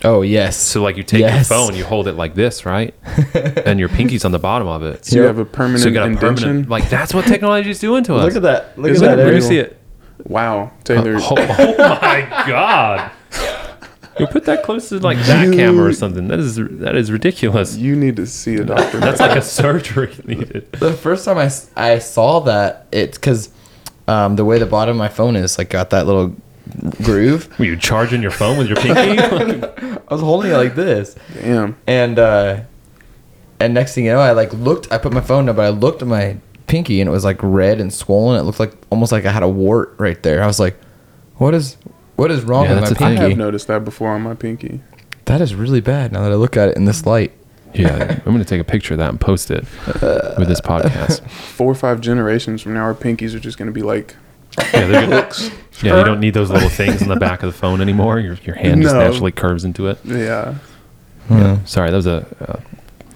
[0.03, 0.57] Oh yes.
[0.57, 1.47] So like you take Yes.
[1.47, 2.95] your phone, you hold it like this, right?
[3.36, 5.05] and your pinky's on the bottom of it.
[5.05, 6.47] So you have a permanent So you got a indention.
[6.47, 6.69] permanent.
[6.69, 8.26] Like that's what technology is doing to us.
[8.26, 8.80] Look at that.
[8.80, 9.24] Look Isn't at it that.
[9.26, 9.47] Let me Ariel.
[9.47, 9.80] see it.
[10.26, 11.17] wow, uh, Taylor.
[11.22, 13.11] Oh, oh my god!
[14.22, 16.28] You put that close to like that You- camera or something.
[16.30, 17.76] That is that is ridiculous.
[17.76, 18.99] You need to see a doctor.
[18.99, 20.72] That's like a surgery needed.
[20.74, 23.49] The first time I, I saw that, it's because
[24.07, 26.36] um, the way the bottom of my phone is, like, got that little
[27.03, 27.47] groove.
[27.59, 29.19] Were you charging your phone with your pinky?
[30.07, 31.76] I was holding it like this, Damn.
[31.88, 32.61] and uh,
[33.59, 34.91] and next thing you know, I like looked.
[34.91, 37.38] I put my phone down, but I looked at my pinky, and it was like
[37.41, 38.39] red and swollen.
[38.39, 40.43] It looked like almost like I had a wart right there.
[40.43, 40.80] I was like,
[41.38, 41.78] "What is
[42.22, 43.30] what is wrong Yeah, with that's my the I thing.
[43.32, 44.82] have noticed that before on my pinky.
[45.26, 46.11] That is really bad.
[46.11, 47.32] Now that I look at it in this light.
[47.74, 49.65] yeah, I'm gonna take a picture of that and post it
[50.38, 51.22] with this podcast.
[51.30, 54.15] Four or five generations from now, our pinkies are just going to be like
[54.74, 55.30] Yeah, they're gonna,
[55.82, 58.19] yeah, you don't need those little things in the back of the phone anymore.
[58.19, 58.99] Your your hand just No.
[59.01, 59.99] naturally curves into it.
[60.03, 60.55] Yeah.
[61.28, 61.38] Hmm.
[61.38, 61.63] Yeah.
[61.65, 62.59] Sorry, that was a, a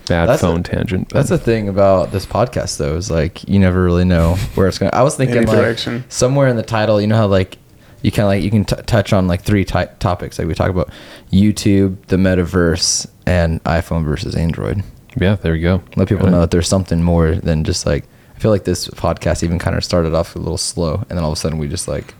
[0.08, 1.10] bad That's phone a- tangent.
[1.10, 4.78] That's the thing about this podcast, though, is like you never really know where it's
[4.78, 4.90] going.
[4.92, 6.06] to I was thinking Any like direction.
[6.08, 7.58] somewhere in the title, you know how like
[8.06, 10.38] you kind of like you can t- touch on like three ty- topics.
[10.38, 10.90] Like we talk about
[11.32, 14.84] YouTube, the metaverse, and iPhone versus Android.
[15.20, 15.84] yeah, there you go.
[15.96, 18.06] Let people Got know that there's something more than just like.
[18.36, 21.20] I feel like this podcast even kind of started off a little slow, and then
[21.24, 22.14] all of a sudden we just like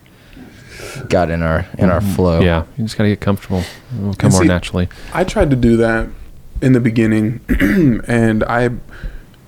[1.08, 2.38] got in our in our flow.
[2.38, 2.46] Mm-hmm.
[2.46, 3.62] Yeah, you just gotta get comfortable.
[3.98, 4.88] It'll come And more see- naturally.
[5.12, 6.08] I tried to do that
[6.62, 7.40] in the beginning,
[8.08, 8.70] and I,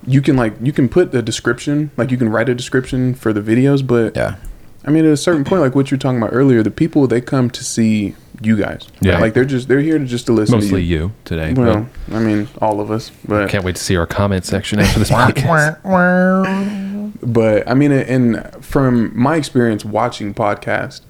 [0.06, 3.32] you can like you can put a description, like you can write a description for
[3.32, 4.36] the videos, but yeah,
[4.88, 7.20] I mean at a certain point, like what you're talking about earlier, the people they
[7.20, 8.88] come to see you guys.
[9.00, 9.18] Yeah.
[9.20, 10.54] like they're just they're here to just to listen.
[10.56, 10.98] Mostly to you.
[10.98, 11.52] you today.
[11.52, 14.78] Well, I mean all of us, but but can't wait to see our comment section
[14.80, 17.12] after this podcast.
[17.22, 21.02] but I mean, and from my experience watching podcast,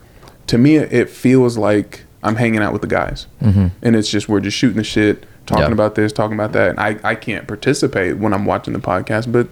[0.48, 3.70] to me it feels like I'm hanging out with the guys, Mhm.
[3.82, 5.72] and it's just we're just shooting the shit, talking Yeah.
[5.72, 6.70] about this, talking about that.
[6.70, 9.46] And I I can't participate when I'm watching the podcast, but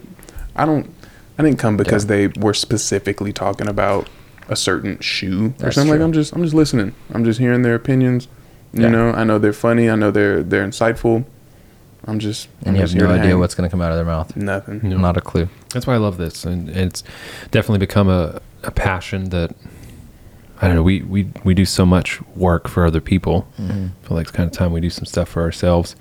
[0.56, 0.90] I don't.
[1.38, 2.08] I didn't come because Yeah.
[2.16, 4.08] they were specifically talking about
[4.48, 5.92] a certain shoe or That's something.
[5.94, 6.00] Like.
[6.00, 6.94] I'm just I'm just listening.
[7.12, 8.28] I'm just hearing their opinions.
[8.72, 8.88] You Yeah.
[8.90, 9.88] know, I know they're funny.
[9.90, 11.24] I know they're they're insightful.
[12.08, 13.38] I'm just I'm and you just have no idea hang.
[13.40, 14.36] what's going to come out of their mouth.
[14.36, 14.80] nothing.
[14.88, 14.96] No.
[14.98, 15.48] Not a clue.
[15.72, 17.02] That's why I love this, and it's
[17.50, 19.54] definitely become a, a passion that
[20.60, 20.82] I don't know.
[20.84, 23.48] We, we we do so much work for other people.
[23.58, 23.86] Mm-hmm.
[24.04, 25.96] I feel like it's kind of time we do some stuff for ourselves.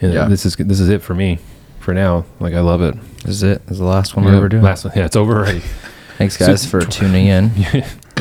[0.00, 0.28] And Yeah.
[0.28, 1.38] this is this is it for me
[1.80, 2.26] for now.
[2.38, 2.94] Like I love it.
[3.24, 3.62] This is it.
[3.66, 4.62] This is the last one we're ever doing.
[4.62, 5.62] Last one, yeah, it's over already.
[6.18, 7.50] Thanks, So- guys, for tuning in.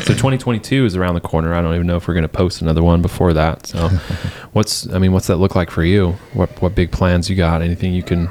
[0.01, 1.53] so 2022 is around the corner.
[1.53, 3.67] I don't even know if we're going to post another one before that.
[3.67, 3.87] So,
[4.53, 6.13] what's I mean, what's that look like for you?
[6.33, 7.61] What what big plans you got?
[7.61, 8.29] Anything you can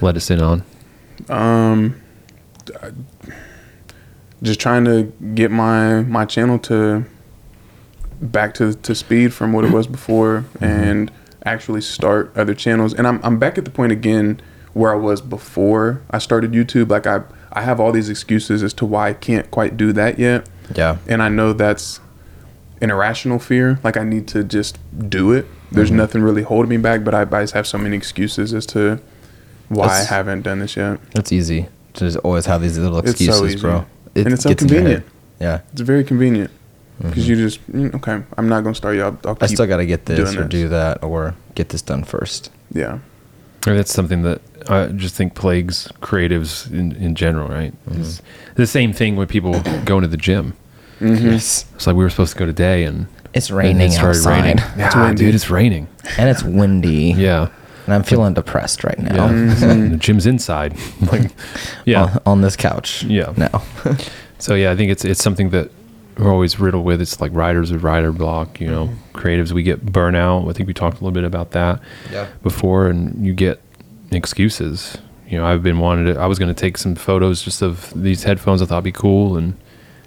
[0.00, 0.64] let us in on?
[1.28, 2.00] Um,
[4.42, 7.04] just trying to get my my channel to
[8.20, 11.10] back to, to speed from what it was before and
[11.44, 12.94] actually start other channels.
[12.94, 14.40] And I'm, I'm back at the point again
[14.72, 16.90] where I was before I started YouTube.
[16.90, 17.22] Like I,
[17.56, 20.48] I have all these excuses as to why I can't quite do that yet.
[20.74, 20.98] Yeah.
[21.08, 22.00] And I know that's
[22.82, 23.80] an irrational fear.
[23.82, 24.78] Like I need to just
[25.08, 25.46] do it.
[25.72, 28.66] There's nothing really holding me back, but I, I just have so many excuses as
[28.66, 29.00] to
[29.68, 31.00] why That's- I haven't done this yet.
[31.14, 33.60] It's easy to just always have these little It's so excuses, easy.
[33.60, 33.86] bro.
[34.14, 35.06] And it's so gets in your convenient.
[35.40, 35.60] Yeah.
[35.72, 36.50] It's very convenient
[37.00, 38.22] because you just mm, okay.
[38.38, 39.02] I'm not gonna start you.
[39.02, 39.44] I'll, I'll Mm-hmm.
[39.44, 40.48] I still got to get this or this.
[40.48, 42.50] do that or get this done first.
[42.72, 42.98] Yeah.
[43.66, 47.74] Or that's something that I just think plagues creatives in, in general, right?
[47.92, 48.22] It's
[48.54, 50.54] the same thing with people going to the gym.
[51.00, 51.26] Mm-hmm.
[51.32, 51.64] Yes.
[51.74, 54.40] It's like we were supposed to go today and It's and raining it started outside.
[54.42, 54.58] raining.
[54.58, 55.24] It's Yeah, windy.
[55.24, 55.88] dude, it's raining.
[56.16, 57.12] And it's windy.
[57.16, 57.48] Yeah.
[57.86, 59.08] And I'm feeling depressed right Yeah.
[59.12, 59.28] now.
[59.28, 59.90] Mm-hmm.
[59.90, 60.76] the gym's inside.
[61.12, 61.30] like,
[61.84, 62.02] yeah.
[62.04, 63.02] On, on this couch.
[63.04, 63.32] Yeah.
[63.36, 63.62] Now.
[64.38, 65.70] So yeah, I think it's it's something that
[66.18, 67.00] we're always riddled with.
[67.00, 68.60] It's like writers with writer block.
[68.60, 70.48] You know, creatives we get burnout.
[70.48, 71.80] I think we talked a little bit about that
[72.12, 72.26] Yeah.
[72.42, 73.60] before, and you get
[74.12, 74.98] excuses.
[75.28, 76.20] You know, I've been wanting to.
[76.20, 78.62] I was going to take some photos just of these headphones.
[78.62, 79.56] I thought would be cool, and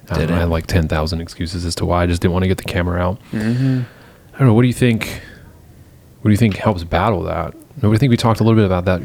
[0.10, 2.44] I, know, I had like ten thousand excuses as to why I just didn't want
[2.44, 3.20] to get the camera out.
[3.32, 3.82] Mm-hmm.
[4.34, 4.54] I don't know.
[4.54, 5.22] What do you think?
[6.22, 7.54] What do you think helps battle that?
[7.82, 9.02] No, I think we talked a little bit about that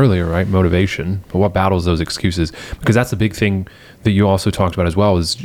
[0.00, 0.46] earlier, right?
[0.48, 1.22] Motivation.
[1.28, 2.52] But what battles those excuses?
[2.80, 3.66] Because that's the big thing
[4.04, 5.16] that you also talked about as well.
[5.18, 5.36] Is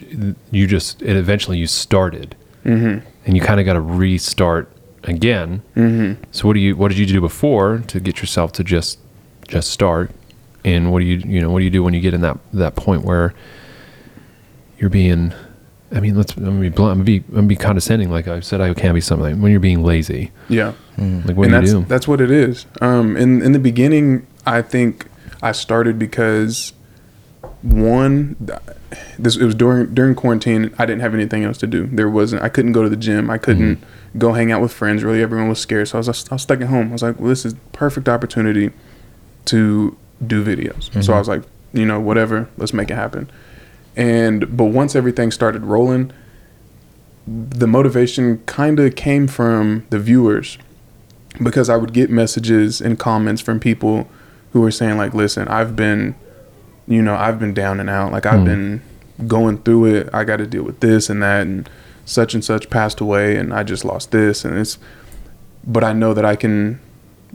[0.52, 3.08] you just it eventually you started, Mm-hmm.
[3.26, 4.72] and you kind of got to restart
[5.04, 5.62] again.
[5.76, 6.24] Mm-hmm.
[6.32, 8.98] So what do you what did you do before to get yourself to just
[9.48, 10.10] just start?
[10.64, 12.38] And what do you you know what do you do when you get in that
[12.54, 13.34] that point where
[14.80, 15.34] you're being
[15.92, 16.36] I mean, let's.
[16.36, 16.92] I'm gonna be blunt.
[16.94, 17.18] I'm gonna be.
[17.30, 18.10] I'm gonna be condescending.
[18.10, 19.40] Like I said, I can be something.
[19.40, 20.74] When you're being lazy, Yeah.
[20.98, 21.86] like what and do that's you do?
[21.86, 22.66] that's what it is.
[22.82, 25.08] Um, in in the beginning, I think
[25.42, 26.74] I started because
[27.62, 28.36] one,
[29.18, 30.74] this it was during during quarantine.
[30.78, 31.88] I didn't have anything else to do.
[31.88, 32.44] There wasn't.
[32.44, 33.30] I couldn't go to the gym.
[33.30, 34.20] I couldn't mm-hmm.
[34.20, 35.04] go hang out with friends.
[35.04, 35.88] Really, everyone was scared.
[35.88, 36.90] So I was I was stuck at home.
[36.90, 38.72] I was like, well, this is perfect opportunity
[39.46, 40.84] to do videos.
[40.86, 41.14] So mm-hmm.
[41.14, 41.44] I was like,
[41.74, 43.30] you know, whatever, let's make it happen.
[43.96, 46.12] And but once everything started rolling,
[47.28, 50.58] the motivation kind of came from the viewers
[51.42, 54.08] because I would get messages and comments from people
[54.56, 56.16] who are saying like, "Listen, I've been,
[56.88, 58.14] you know, I've been down and out.
[58.14, 58.46] Like I've Mm.
[58.46, 58.82] been
[59.28, 60.10] going through it.
[60.14, 61.70] I got to deal with this and that, and
[62.06, 64.78] such and such passed away, and I just lost this, and it's.
[65.68, 66.80] But I know that I can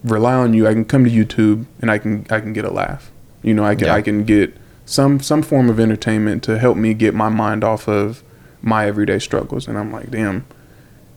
[0.02, 0.66] rely on you.
[0.66, 3.10] I can come to YouTube and I can I can get a laugh.
[3.42, 3.96] You know, I can Yeah.
[3.96, 4.56] I can get
[4.86, 8.22] some some form of entertainment to help me get my mind off of
[8.62, 9.68] my everyday struggles.
[9.68, 10.44] And I'm like, damn.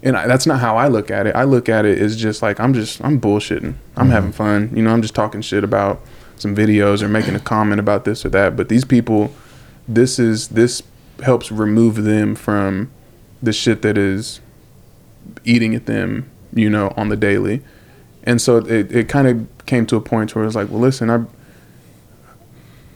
[0.04, 1.36] And I, that's not how I look at it.
[1.36, 3.74] I look at it as just like I'm just I'm bullshitting.
[3.96, 4.12] I'm mm-hmm.
[4.12, 4.72] having fun.
[4.76, 6.02] You know, I'm just talking shit about
[6.36, 8.56] some videos or making a comment about this or that.
[8.56, 9.34] But these people,
[9.88, 10.84] this is this
[11.24, 12.92] helps remove them from
[13.42, 14.42] the shit that is
[15.46, 16.30] eating at them.
[16.54, 17.64] You know, on the daily.
[18.26, 21.10] And so it, it kind of came to a point where it's like, well, listen,
[21.10, 21.26] I,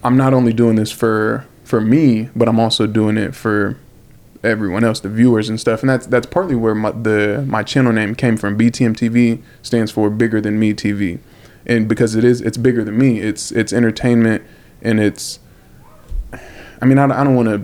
[0.04, 3.78] I'm not only doing this for for me, but I'm also doing it for
[4.44, 5.82] everyone else, the viewers and stuff.
[5.82, 8.58] And that's that's partly where my the my channel name came from.
[8.58, 11.20] BTM TV stands for Bigger Than Me TV,
[11.66, 13.20] and because it is it's bigger than me.
[13.20, 14.44] It's it's entertainment
[14.82, 15.40] and it's.
[16.82, 17.64] I mean, I, I don't want to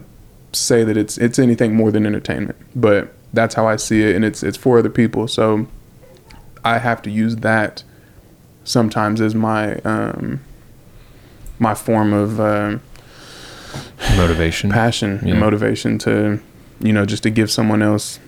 [0.58, 4.26] say that it's it's anything more than entertainment, but that's how I see it, and
[4.26, 5.28] it's it's for other people.
[5.28, 5.68] So
[6.66, 7.84] I have to use that
[8.64, 10.40] sometimes as my um,
[11.60, 12.78] my form of uh,
[14.18, 14.70] Motivation.
[14.72, 15.32] passion Yeah.
[15.32, 16.40] and motivation to
[16.84, 18.20] you know just to give someone else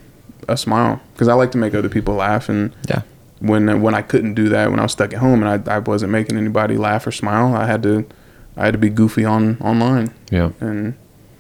[0.48, 3.02] a smile because I like to make other people laugh and Yeah.
[3.40, 5.80] when when I couldn't do that when I was stuck at home and I, I
[5.80, 8.06] wasn't making anybody laugh or smile I had to
[8.58, 10.52] I had to be goofy on online Yeah.
[10.60, 10.96] and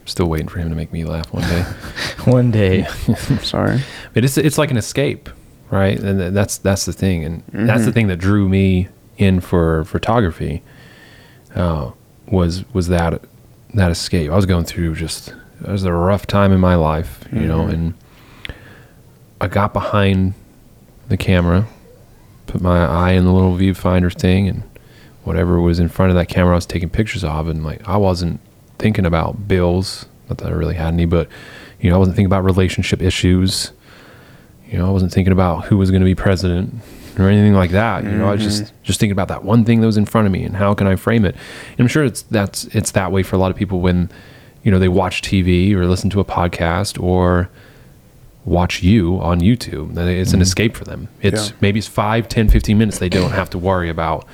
[0.07, 1.63] Still waiting for him to make me laugh one day.
[2.31, 2.85] One day.
[3.07, 3.79] I'm sorry
[4.13, 5.29] But it's it's like an escape,
[5.71, 5.97] right?
[5.99, 7.85] And that's that's the thing, and that's Mm-hmm.
[7.85, 8.87] the thing that drew me
[9.17, 10.61] in for photography.
[11.55, 11.91] Uh,
[12.27, 13.21] was was that
[13.73, 14.29] that escape?
[14.31, 17.65] I was going through just it was a rough time in my life, you know,
[17.65, 17.73] Mhm.
[17.73, 17.93] and
[19.41, 20.33] I got behind
[21.09, 21.65] the camera,
[22.47, 24.63] put my eye in the little viewfinder thing, and
[25.23, 27.97] whatever was in front of that camera, I was taking pictures of, and like I
[27.97, 28.39] wasn't
[28.79, 30.05] thinking about bills.
[30.29, 31.27] Not that I really had any, but
[31.79, 33.71] you know, I wasn't thinking about relationship issues.
[34.71, 36.73] You know, I wasn't thinking about who was going to be president
[37.19, 38.03] or anything like that.
[38.03, 40.25] You know, I was just just thinking about that one thing that was in front
[40.27, 41.35] of me and how can I frame it.
[41.71, 44.09] And I'm sure it's that's it's that way for a lot of people when
[44.65, 47.49] you know they watch TV or listen to a podcast or
[48.43, 49.91] watch you on YouTube.
[49.97, 50.41] It's an mm-hmm.
[50.41, 51.07] escape for them.
[51.21, 51.55] It's Yeah.
[51.61, 54.27] maybe it's 5, 10, 15 minutes they don't have to worry about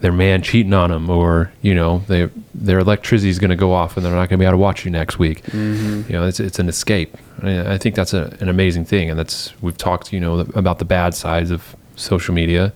[0.00, 3.72] their man cheating on them, or you know, they, their electricity is going to go
[3.72, 5.42] off and they're not going to be able to watch you next week.
[5.44, 6.12] Mm-hmm.
[6.12, 7.16] You know, it's it's an escape.
[7.42, 10.78] I I think that's a, an amazing thing, and that's we've talked, you know, about
[10.78, 12.72] the bad sides of social media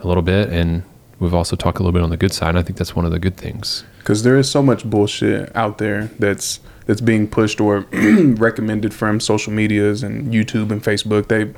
[0.00, 0.82] a little bit, and
[1.18, 2.50] we've also talked a little bit on the good side.
[2.50, 3.84] And I think that's one of the good things.
[3.98, 9.20] Because there is so much bullshit out there that's that's being pushed or recommended from
[9.20, 11.28] social medias and YouTube and Facebook.
[11.28, 11.52] They,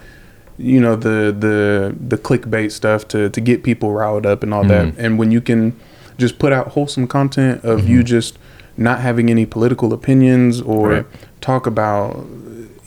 [0.59, 4.65] you know, the the the clickbait stuff to to get people riled up and all
[4.65, 4.89] that.
[4.89, 5.01] Mm-hmm.
[5.01, 5.79] And when you can
[6.19, 8.07] just put out wholesome content of you mm-hmm.
[8.07, 8.39] just
[8.77, 11.07] not having any political opinions or Right.
[11.41, 12.27] talk about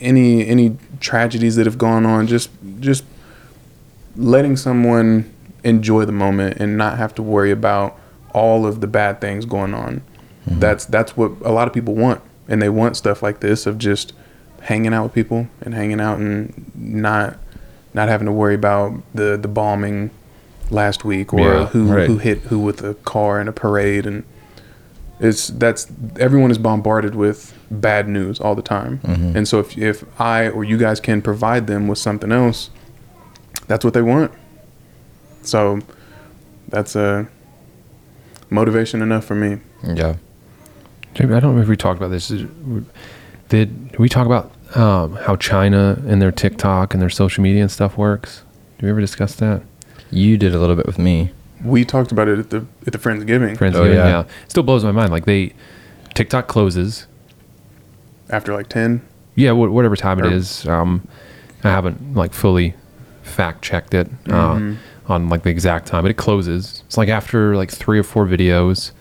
[0.02, 2.50] any any tragedies that have gone on, just
[2.80, 3.06] just
[4.16, 5.32] letting someone
[5.64, 7.98] enjoy the moment and not have to worry about
[8.34, 10.02] all of the bad things going on.
[10.48, 10.60] Mm-hmm.
[10.60, 13.78] That's that's what a lot of people want, and they want stuff like this of
[13.78, 14.14] just
[14.62, 17.38] hanging out with people and hanging out and not
[17.94, 20.10] not having to worry about the the bombing
[20.70, 22.08] last week or Yeah, who right.
[22.08, 24.06] who hit who with a car in a parade.
[24.06, 24.24] And
[25.20, 25.88] it's that's
[26.20, 29.00] everyone is bombarded with bad news all the time.
[29.00, 29.38] Mm-hmm.
[29.38, 32.70] And so if if i or you guys can provide them with something else
[33.68, 34.32] that's what they want.
[35.42, 35.80] So
[36.70, 37.28] that's a
[38.58, 40.16] motivation enough for me Yeah.
[41.20, 42.28] I don't know if we talked about this.
[42.30, 42.86] Did,
[43.50, 47.70] did we talk about um, how China and their TikTok and their social media and
[47.72, 48.44] stuff works?
[48.78, 49.62] Did we ever discuss that?
[50.10, 51.32] You did a little bit with me.
[51.64, 53.94] we talked about it at the at the friendsgiving Friends, Oh, yeah.
[53.94, 54.08] yeah.
[54.08, 54.20] yeah.
[54.22, 55.12] It still blows my mind.
[55.12, 55.54] Like they,
[56.16, 57.06] TikTok closes.
[58.32, 59.02] after like 10
[59.36, 60.68] Yeah, wh- whatever time it Or- is.
[60.68, 61.08] Um,
[61.64, 62.74] I haven't like fully
[63.22, 64.78] fact checked it uh, Mhm.
[65.08, 66.84] On like the exact time, but it closes.
[66.86, 68.92] It's like after like three or four videos,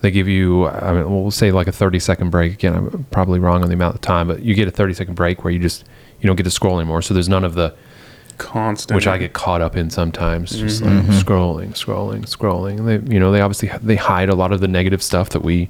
[0.00, 0.66] they give you.
[0.68, 2.52] I mean, we'll say like a thirty second break.
[2.52, 5.14] Again, I'm probably wrong on the amount of time, but you get a thirty second
[5.14, 5.84] break where you just
[6.20, 7.02] you don't get to scroll anymore.
[7.02, 7.74] So there's none of the
[8.36, 11.20] constant which I get caught up in sometimes, just like Mhm.
[11.22, 12.78] scrolling, scrolling, scrolling.
[12.78, 15.42] And they, you know, they obviously they hide a lot of the negative stuff that
[15.42, 15.68] we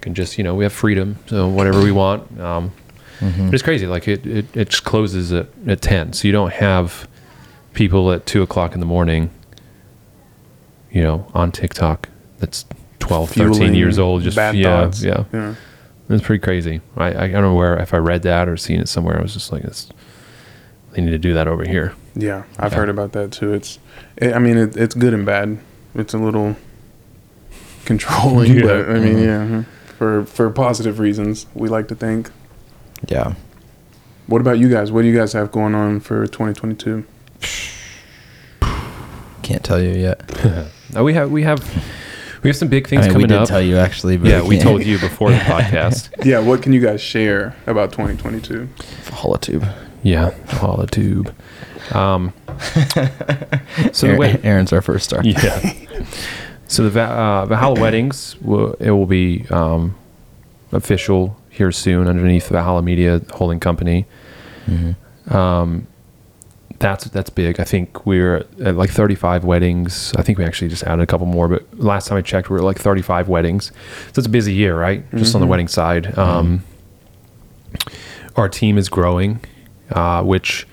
[0.00, 2.38] can just, you know, we have freedom, so whatever we want.
[2.40, 2.72] Um,
[3.20, 3.86] But it's crazy.
[3.86, 7.06] Like it, it, it just closes at, at ten, so you don't have
[7.74, 9.30] people at two o'clock in the morning,
[10.90, 12.08] you know, on TikTok.
[12.38, 12.64] That's
[13.00, 14.22] 12, 13 years old.
[14.22, 15.02] Just bad yeah, thoughts.
[15.02, 15.24] yeah.
[15.32, 15.54] yeah
[16.08, 16.80] It's pretty crazy.
[16.96, 19.18] I, I don't know where if I read that or seen it somewhere.
[19.18, 19.88] I was just like, it's,
[20.92, 21.94] they need to do that over here.
[22.14, 22.78] Yeah, I've Yeah.
[22.78, 23.52] heard about that too.
[23.52, 23.78] It's,
[24.16, 25.58] it, I mean, it, it's good and bad.
[25.94, 26.56] It's a little
[27.84, 28.62] controlling, Yeah.
[28.62, 29.24] but I mean, Mhm.
[29.24, 29.66] yeah, mhm.
[29.98, 32.30] for for positive reasons, we like to think.
[33.08, 33.34] Yeah.
[34.26, 34.90] What about you guys?
[34.92, 37.04] What do you guys have going on for 2022?
[39.42, 40.20] Can't tell you yet.
[40.92, 41.60] No, we have we have
[42.42, 43.48] we have some big things I mean, we coming did up.
[43.48, 44.66] tell you actually, but yeah, we can't.
[44.68, 46.10] told you before the podcast.
[46.26, 48.68] Yeah, what can you guys share about 2022?
[49.04, 49.72] Holotube.
[50.02, 51.32] Yeah, Holotube.
[51.94, 52.32] Um,
[53.92, 55.22] so the Aaron, way, Aaron's our first star.
[55.22, 55.74] yeah.
[56.66, 59.94] So the Va- uh, Valhalla weddings will it will be um,
[60.72, 64.06] official here soon underneath the Valhalla Media Holding Company.
[64.66, 64.96] Mhm.
[65.32, 65.86] Um,
[66.80, 67.60] that's that's big.
[67.60, 70.12] I think we're at like 35 weddings.
[70.16, 72.54] I think we actually just added a couple more, but last time I checked, we
[72.54, 73.66] were at like 35 weddings.
[74.12, 75.08] So it's a busy year, right?
[75.14, 75.50] Just on the Mhm.
[75.50, 76.18] wedding side.
[76.18, 76.64] Um,
[78.36, 79.40] our team is growing,
[79.90, 80.66] uh, which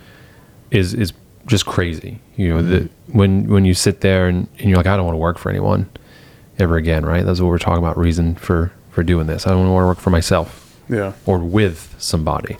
[0.72, 1.14] is is
[1.46, 2.20] just crazy.
[2.36, 5.14] You know, the, when when you sit there and, and you're like, I don't want
[5.16, 5.90] to work for anyone
[6.60, 7.26] ever again, right?
[7.26, 7.98] That's what we're talking about.
[7.98, 9.46] Reason for for doing this.
[9.46, 12.58] I don't want to work for myself Yeah, or with somebody,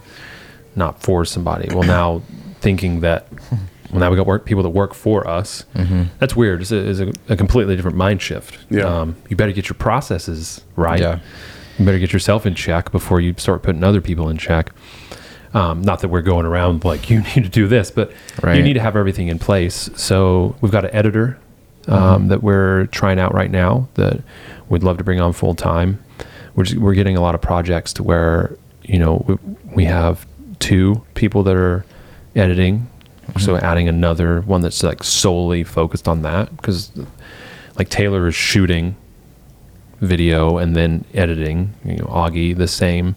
[0.76, 1.70] not for somebody.
[1.74, 2.22] Well, now
[2.62, 3.28] thinking that
[3.92, 5.66] well, now we got work people that work for us.
[5.76, 6.08] Mhm.
[6.20, 6.62] That's weird.
[6.62, 8.58] It's, a, it's a, a completely different mind shift.
[8.70, 8.84] Yeah.
[8.84, 11.00] Um, you better get your processes right.
[11.00, 11.20] Yeah.
[11.80, 14.72] You better get yourself in check before you start putting other people in check.
[15.54, 18.12] Um, not that we're going around like you need to do this, but
[18.58, 19.90] you need to have everything in place.
[19.96, 21.38] So we've got an editor
[21.88, 24.20] um, that we're trying out right now that
[24.68, 26.04] we'd love to bring on full time.
[26.56, 29.38] We're just, we're getting a lot of projects to where you know we,
[29.76, 30.26] we have
[30.60, 31.86] two people that are
[32.38, 32.88] editing,
[33.40, 36.92] so adding another one that's like solely focused on that because
[37.78, 38.96] like Taylor is shooting
[40.00, 41.74] video and then editing.
[41.84, 43.16] You know, Augie the same.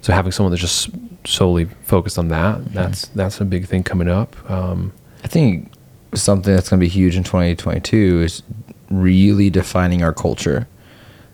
[0.00, 0.90] So having someone that's just
[1.26, 4.34] solely focused on that, that's that's a big thing coming up.
[4.50, 4.92] Um,
[5.24, 5.72] I think
[6.14, 8.42] something that's going to be huge in 2022 is
[8.90, 10.68] really defining our culture.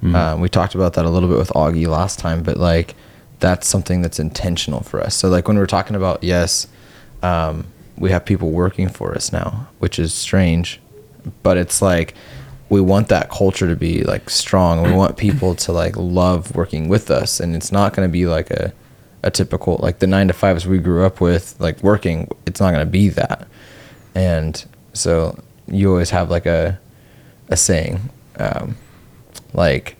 [0.03, 0.15] Mhm.
[0.15, 2.95] Um, we talked about that a little bit with Augie last time, but like
[3.41, 5.15] that's something that's intentional for us.
[5.15, 6.67] So like when we're talking about yes,
[7.23, 7.67] um,
[7.97, 10.81] we have people working for us now, which is strange,
[11.43, 12.15] but it's like
[12.69, 14.83] we want that culture to be like strong.
[14.83, 18.27] We want people to like love working with us, and it's not going to be
[18.27, 18.73] like a
[19.23, 22.29] a typical like the nine to fives we grew up with like working.
[22.47, 23.47] It's not going to be that,
[24.15, 26.79] and so you always have like a
[27.49, 28.01] a saying,
[28.39, 28.77] um,
[29.53, 29.97] like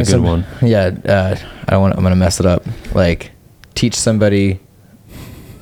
[0.00, 0.46] a good some- one.
[0.60, 1.36] Yeah, uh,
[1.66, 1.96] I don't want.
[1.96, 2.64] I'm gonna mess it up.
[2.94, 3.32] Like
[3.74, 4.60] teach somebody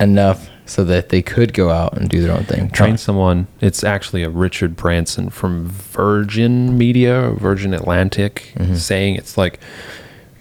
[0.01, 2.71] enough so that they could go out and do their own thing.
[2.71, 3.47] Train Not- someone.
[3.61, 8.75] It's actually a Richard Branson from Virgin Media, Virgin Atlantic, Mm-hmm.
[8.77, 9.59] saying it's like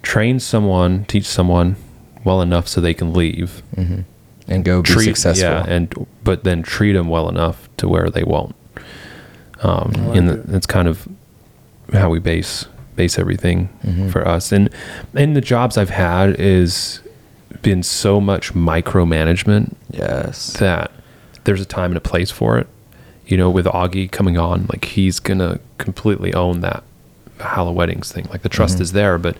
[0.03, 1.75] train someone, teach someone
[2.23, 3.61] well enough so they can leave.
[4.47, 5.47] and go be successful.
[5.49, 8.55] Yeah, and but then treat them well enough to where they won't.
[9.61, 10.47] Um, like and it.
[10.47, 11.07] that's kind of
[11.91, 12.65] how we base
[12.95, 14.09] base everything Mm-hmm.
[14.09, 14.51] for us.
[14.51, 14.69] And
[15.15, 17.01] and the jobs I've had is
[17.61, 20.53] been so much micromanagement yes.
[20.53, 20.91] that
[21.43, 22.67] there's a time and a place for it.
[23.25, 26.83] You know, with Augie coming on, like he's gonna completely own that
[27.39, 28.25] Halla Weddings thing.
[28.29, 28.83] Like the trust Mm-hmm.
[28.83, 29.37] is there, but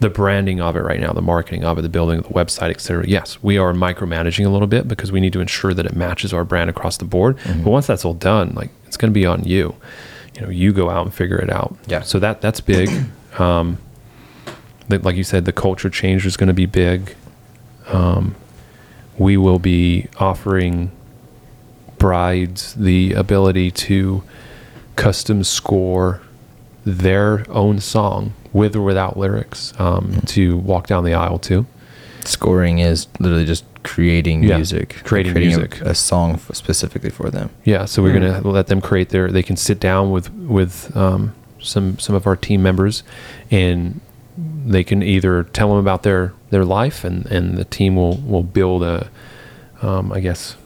[0.00, 2.70] the branding of it right now, the marketing of it, the building of the website,
[2.70, 3.08] et cetera.
[3.08, 6.32] Yes, we are micromanaging a little bit because we need to ensure that it matches
[6.32, 7.36] our brand across the board.
[7.38, 7.64] Mm-hmm.
[7.64, 9.74] But once that's all done, like it's gonna be on you.
[10.34, 11.76] You know, you go out and figure it out.
[11.86, 12.02] Yeah.
[12.02, 12.90] So that that's big.
[13.38, 13.78] Um,
[14.88, 17.14] like you said, the culture change is going to be big.
[17.88, 18.34] Um,
[19.18, 20.90] we will be offering
[21.98, 24.22] brides the ability to
[24.96, 26.20] custom score
[26.84, 31.66] their own song with or without lyrics um, to walk down the aisle to.
[32.24, 35.80] Scoring is literally just creating Yeah, music, creating a- music.
[35.80, 37.50] a, song f- specifically for them.
[37.64, 39.30] Yeah, so we're gonna let them create their.
[39.30, 43.02] They can sit down with with um, some some of our team members,
[43.50, 44.00] and
[44.66, 48.42] they can either tell them about their their life, and and the team will will
[48.42, 49.08] build a,
[49.82, 50.56] um, I guess,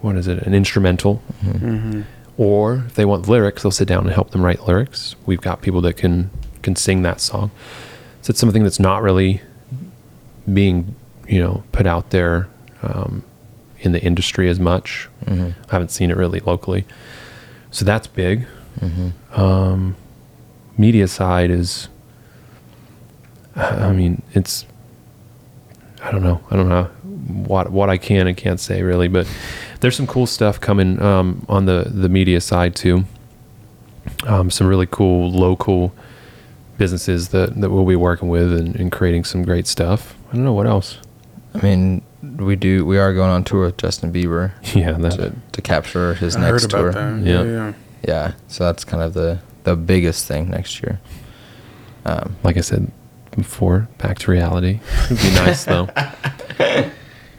[0.00, 2.02] what is it, an instrumental, Mm-hmm.
[2.36, 5.14] or if they want lyrics, they'll sit down and help them write lyrics.
[5.26, 6.30] We've got people that can
[6.62, 7.50] can sing that song.
[8.22, 9.40] So it's something that's not really
[10.52, 10.94] being
[11.28, 12.48] you know put out there
[12.82, 13.22] um,
[13.80, 15.08] in the industry as much.
[15.26, 15.50] Mm-hmm.
[15.68, 16.84] I haven't seen it really locally.
[17.70, 18.46] So that's big.
[18.80, 19.40] Mm-hmm.
[19.40, 19.96] Um,
[20.76, 21.88] media side is,
[23.56, 24.66] I mean, it's,
[26.02, 26.40] I don't know.
[26.50, 26.84] I don't know
[27.44, 29.26] what, what I can and can't say really, but
[29.80, 33.04] there's some cool stuff coming um, on the, the media side too.
[34.26, 35.92] Um, some really cool local
[36.78, 40.16] businesses that, that we'll be working with and, and creating some great stuff.
[40.30, 40.98] I don't know what else.
[41.54, 42.84] I mean, we do.
[42.86, 46.40] We are going on tour with Justin Bieber Yeah, that, to, to capture his I
[46.50, 46.92] next heard tour.
[46.92, 47.24] that.
[47.26, 47.42] Yeah.
[47.42, 47.72] Yeah, yeah.
[48.08, 50.98] Yeah, so that's kind of the the biggest thing next year.
[52.04, 52.90] Um, like I said
[53.36, 54.80] before, back to reality.
[55.06, 55.88] It'd be nice though.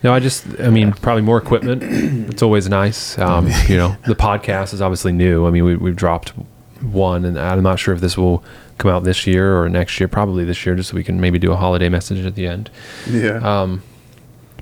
[0.02, 1.82] No, I just, I mean, probably more equipment.
[1.82, 3.18] It's always nice.
[3.18, 5.46] Um, you know, the podcast is obviously new.
[5.46, 6.34] I mean, we, we've dropped
[6.82, 8.44] one, and I'm not sure if this will
[8.76, 10.06] come out this year or next year.
[10.06, 12.68] Probably this year, just so we can maybe do a holiday message at the end.
[13.08, 13.36] Yeah.
[13.38, 13.82] Um,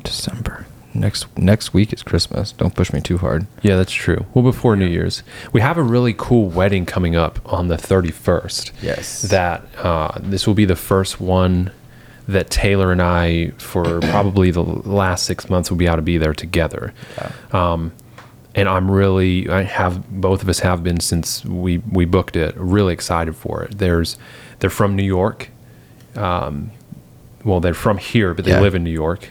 [0.04, 0.64] December
[0.94, 2.52] next next week is Christmas.
[2.52, 3.47] Don't push me too hard.
[3.62, 4.27] yeah, that's true.
[4.35, 8.73] Well, before New Year's, we have a really cool wedding coming up on the 31st.
[8.82, 9.23] Yes.
[9.23, 11.70] that uh, this will be the first one
[12.28, 16.19] that Taylor and I, for probably the last six months, will be able to be
[16.19, 16.93] there together.
[17.16, 17.32] Yeah.
[17.73, 17.93] Um,
[18.55, 22.55] and I'm really, I have both of us have been since we we booked it.
[22.56, 23.78] Really excited for it.
[23.78, 24.19] There's,
[24.59, 25.48] they're from New York.
[26.14, 26.70] Um,
[27.44, 28.60] well, they're from here, but they Yeah.
[28.60, 29.31] live in New York.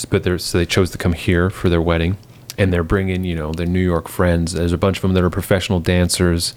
[0.00, 2.16] S- But they're so they chose to come here for their wedding,
[2.58, 4.52] and they're bringing you know their New York friends.
[4.52, 6.54] There's a bunch of them that are professional dancers.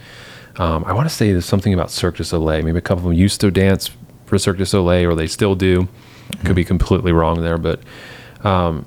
[0.57, 2.63] Um, I want to say there's something about Cirque du Soleil.
[2.63, 3.89] Maybe a couple of them used to dance
[4.25, 5.87] for Cirque du Soleil, or they still do.
[6.45, 7.79] Could be completely wrong there, but
[8.43, 8.85] um,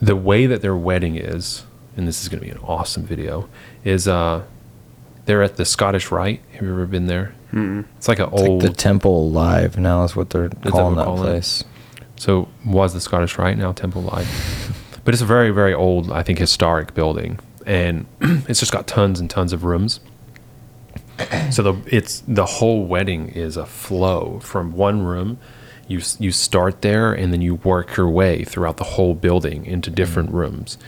[0.00, 1.64] the way that their wedding is,
[1.96, 3.48] and this is going to be an awesome video,
[3.84, 4.42] is uh,
[5.26, 6.40] they're at the Scottish Rite.
[6.52, 7.34] Have you ever been there?
[7.52, 7.84] Mm-mm.
[7.98, 8.62] It's like an It's old.
[8.62, 11.64] like the Temple Live now is what they're calling we're that calling it?
[12.22, 16.22] So was the Scottish Rite now Temple Live, but it's a very very old I
[16.22, 19.98] think historic building, and it's just got tons and tons of rooms.
[21.50, 25.40] So the it's the whole wedding is a flow from one room.
[25.88, 29.90] You you start there and then you work your way throughout the whole building into
[29.90, 30.38] different mm-hmm.
[30.38, 30.78] rooms,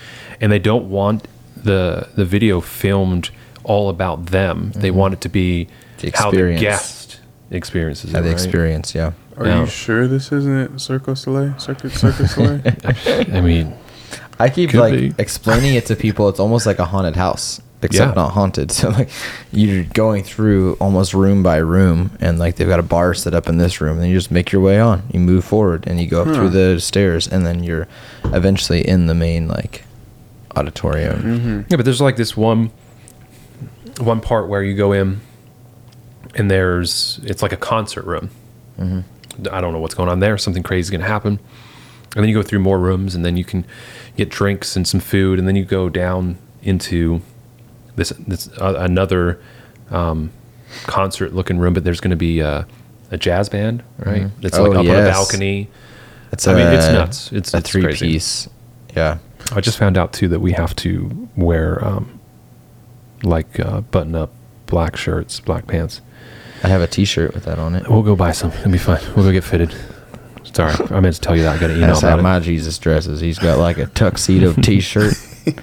[0.40, 3.30] and they don't want the the video filmed
[3.64, 4.70] all about them.
[4.70, 4.98] They mm-hmm.
[4.98, 5.66] want it to be
[5.98, 6.60] The how the experience.
[6.60, 7.20] guest
[7.50, 8.22] experiences Yeah, it.
[8.22, 8.32] the right?
[8.32, 9.12] experience, yeah.
[9.36, 9.60] Are Yeah.
[9.60, 11.54] you sure this isn't Cirque du Soleil?
[11.58, 12.60] Cirque, Cirque du Soleil?
[13.32, 13.74] I mean,
[14.38, 15.12] I keep Could like be.
[15.18, 16.28] explaining it to people.
[16.28, 18.22] It's almost like a haunted house, except Yeah.
[18.22, 18.70] not haunted.
[18.80, 19.08] So like
[19.52, 23.48] you're going through almost room by room, and like they've got a bar set up
[23.48, 25.02] in this room, and you just make your way on.
[25.12, 26.34] You move forward, and you go up Huh.
[26.34, 27.88] through the stairs, and then you're
[28.26, 29.84] eventually in the main like
[30.56, 31.22] auditorium.
[31.22, 31.60] mm-hmm.
[31.68, 32.70] Yeah, but there's like this one
[33.98, 35.20] one part where you go in
[36.34, 38.30] and there's it's like a concert room.
[39.50, 40.36] I don't know what's going on there.
[40.38, 41.38] Something crazy is going to happen.
[42.16, 43.64] And then you go through more rooms and then you can
[44.16, 47.20] get drinks and some food and then you go down into
[47.96, 49.40] this this uh, another
[49.90, 50.30] um,
[50.84, 52.66] concert looking room, but there's going to be a,
[53.10, 54.28] a jazz band, right?
[54.42, 55.68] It's like Oh, up on a balcony.
[56.32, 57.32] It's I mean, it's a- nuts.
[57.32, 58.06] It's- a it's three crazy.
[58.12, 58.48] piece.
[58.96, 59.18] Yeah.
[59.52, 62.18] I just found out too that we have to wear um,
[63.22, 64.30] like uh, button up
[64.66, 66.00] black shirts, black pants.
[66.64, 67.88] I have a T-shirt with that on it.
[67.88, 68.50] We'll go buy some.
[68.52, 69.00] It'll be fine.
[69.14, 69.74] We'll go get fitted.
[70.52, 71.56] Sorry, I meant to tell you that.
[71.56, 72.22] I got an email That's how about it.
[72.22, 73.20] my Jesus dresses.
[73.20, 75.14] He's got like a tuxedo T-shirt.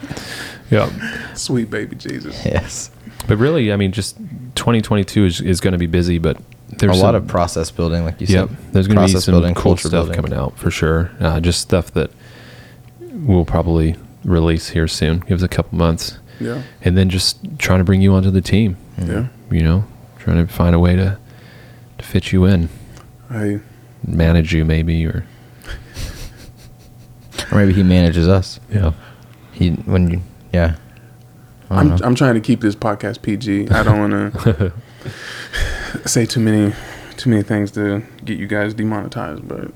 [0.69, 2.45] Yeah, Sweet baby Jesus.
[2.45, 2.91] yes.
[3.27, 4.15] but really, I mean, just
[4.55, 6.37] 2022 is, is going to be busy, but
[6.69, 8.57] there's a lot some- of process building, like you Yep, said.
[8.71, 10.15] there's going to be Process some building, cool culture stuff building.
[10.15, 11.11] coming out for sure.
[11.19, 12.09] Uh, just stuff that
[13.01, 15.19] we'll probably release here soon.
[15.19, 16.61] Give us a couple months, Yeah.
[16.83, 18.77] and then just trying to bring you onto the team.
[18.97, 19.27] Yeah.
[19.51, 19.83] You know,
[20.23, 21.17] trying to find a way to
[21.97, 22.69] to fit you in,
[23.29, 23.59] I
[24.05, 25.25] manage you maybe, or
[27.51, 28.59] Or maybe he manages us.
[28.71, 28.93] yeah.
[29.51, 30.21] He when you
[30.53, 30.75] yeah.
[31.69, 32.05] I don't I'm know.
[32.05, 33.69] I'm trying to keep this podcast PG.
[33.69, 34.73] I don't want to
[36.05, 36.73] say too many
[37.17, 39.71] too many things to get you guys demonetized, but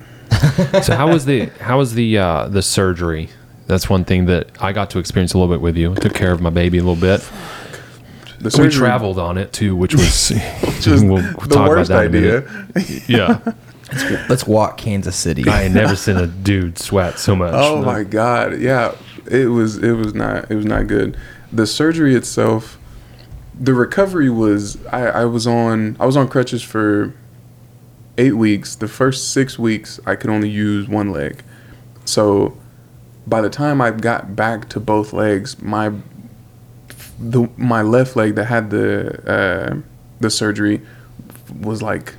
[0.83, 3.29] so how was the how was the uh, the surgery?
[3.67, 5.91] That's one thing that I got to experience a little bit with you.
[5.93, 7.27] I took care of my baby a little bit.
[8.53, 10.29] The we traveled on it too, which was
[10.81, 13.01] just we'll the talk worst about that idea.
[13.07, 13.53] Yeah,
[14.29, 15.47] Let's walk Kansas City.
[15.47, 17.53] I had never seen a dude sweat so much.
[17.53, 18.95] Oh my god, yeah,
[19.29, 21.17] it was it was not it was not good.
[21.51, 22.79] The surgery itself,
[23.57, 27.13] the recovery was I, I was on I was on crutches for
[28.17, 28.75] eight weeks.
[28.75, 31.43] The first six weeks I could only use one leg,
[32.05, 32.57] so
[33.27, 35.91] by the time I got back to both legs, my
[37.19, 39.77] the my left leg that had the uh,
[40.19, 40.81] the surgery
[41.61, 42.15] was like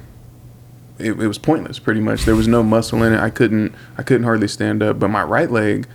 [0.99, 2.25] it, it was pointless pretty much.
[2.25, 3.21] There was no muscle in it.
[3.21, 5.87] I couldn't i couldn't hardly stand up but my right leg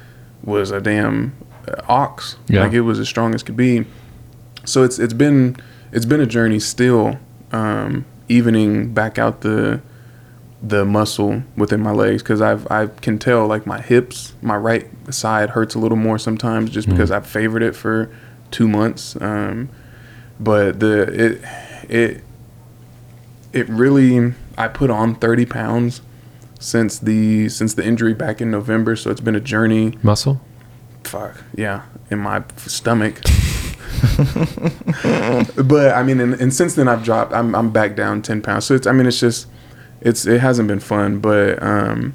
[0.44, 1.34] was a damn
[1.68, 2.38] uh, ox.
[2.48, 2.64] Yeah.
[2.64, 3.86] like it was as strong as could be.
[4.66, 5.58] So it's it's been
[5.92, 7.20] it's been a journey still
[7.52, 9.82] um evening back out the
[10.64, 14.88] the muscle within my legs because I've I can tell like my hips, my right
[15.10, 18.16] side hurts a little more sometimes just because I've favored it for
[18.52, 19.16] two months.
[19.22, 19.70] Um,
[20.40, 21.42] but the it
[21.90, 22.24] it
[23.54, 26.02] it really I put on thirty pounds
[26.60, 28.96] since the since the injury back in November.
[28.96, 29.98] So it's been a journey.
[30.04, 30.42] muscle.
[31.04, 33.20] Fuck yeah, in my stomach.
[35.58, 37.34] but I mean, and, and since then I've dropped.
[37.34, 38.66] I'm I'm back down ten pounds.
[38.66, 39.48] So it's I mean it's just
[40.02, 41.20] it's it hasn't been fun.
[41.20, 42.14] But um,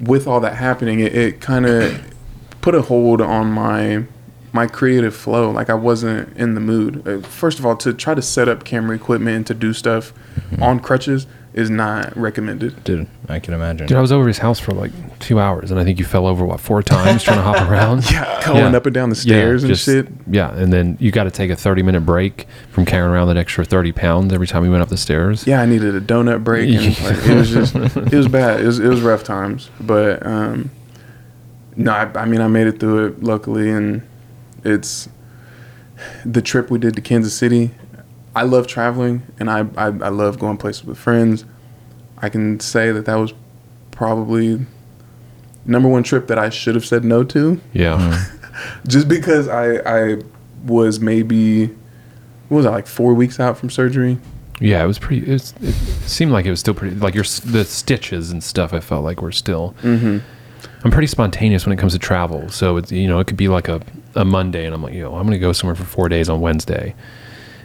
[0.00, 2.02] with all that happening, it, it kind of
[2.60, 4.04] put a hold on my
[4.52, 5.50] my creative flow.
[5.50, 7.06] Like I wasn't in the mood.
[7.06, 10.12] Uh, First of all, to try to set up camera equipment and to do stuff
[10.60, 12.84] on crutches is not recommended.
[12.84, 13.86] Dude, I can imagine.
[13.88, 16.26] Dude, I was over his house for like two hours, and I think you fell
[16.26, 18.08] over what four times trying to hop around.
[18.10, 20.06] Yeah, going up and down the stairs and just- shit.
[20.30, 23.36] Yeah, and then you got to take a thirty minute break from carrying around that
[23.36, 25.46] extra thirty pounds every time we went up the stairs.
[25.46, 28.60] yeah, I needed a donut break, and like, it was just, it was bad.
[28.60, 30.70] It was, it was rough times, but um,
[31.76, 34.02] no, I, I mean, I made it through it luckily, and
[34.68, 35.08] it's
[36.24, 37.72] the trip we did to Kansas City.
[38.36, 41.44] I love traveling, and I, I, I love going places with friends.
[42.18, 43.32] I can say that that was
[43.90, 44.64] probably
[45.64, 48.24] number one trip that I should have said no to, Yeah,
[48.86, 50.16] just because I I
[50.64, 51.66] was maybe
[52.48, 54.18] what was I like four weeks out from surgery.
[54.60, 54.82] yeah.
[54.82, 55.26] It was pretty.
[55.26, 55.74] It, was, it
[56.08, 56.96] seemed like it was still pretty.
[56.96, 58.72] Like your the stitches and stuff.
[58.72, 59.74] I felt like were still.
[59.82, 60.18] Mm-hmm.
[60.84, 62.48] I'm pretty spontaneous when it comes to travel.
[62.50, 63.80] So it's you know it could be like a,
[64.18, 66.94] a Monday, and I'm like, yo, I'm gonna go somewhere for four days on Wednesday,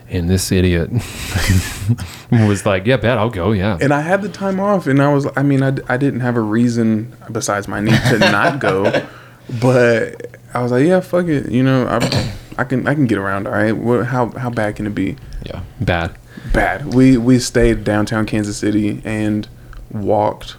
[0.08, 0.92] and this idiot
[2.32, 3.52] was like, yeah, bet I'll go.
[3.52, 6.20] Yeah, And I had the time off, and I was, I mean, I, I didn't
[6.20, 8.84] have a reason besides my need to not go,
[9.60, 13.18] but I was like, yeah, fuck it, you know, I, I can, I can get
[13.18, 13.76] around, all right.
[13.76, 15.18] What, how, how bad can it be?
[15.44, 15.64] yeah.
[15.82, 16.16] bad.
[16.54, 16.94] Bad.
[16.94, 19.48] We, we stayed downtown Kansas City and
[19.90, 20.58] walked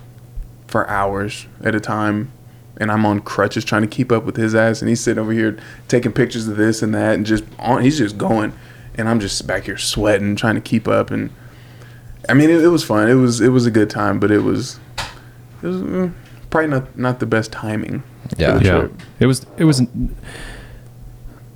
[0.67, 2.33] for hours at a time,
[2.79, 5.33] and I'm on crutches trying to keep up with his ass, and he's sitting over
[5.33, 5.57] here
[5.89, 8.53] taking pictures of this and that, and just on, he's just going,
[8.97, 11.31] and I'm just back here sweating, trying to keep up, and
[12.29, 13.09] I mean, it, it was fun.
[13.09, 14.81] It was, it was a good time, but it was,
[15.63, 16.11] it was uh,
[16.51, 18.01] probably not, not the best timing.
[18.31, 18.59] for Yeah.
[18.59, 18.93] the yeah trip.
[19.21, 19.83] it was it was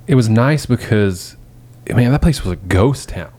[0.07, 1.35] it was nice because
[1.89, 3.31] man that place was a ghost town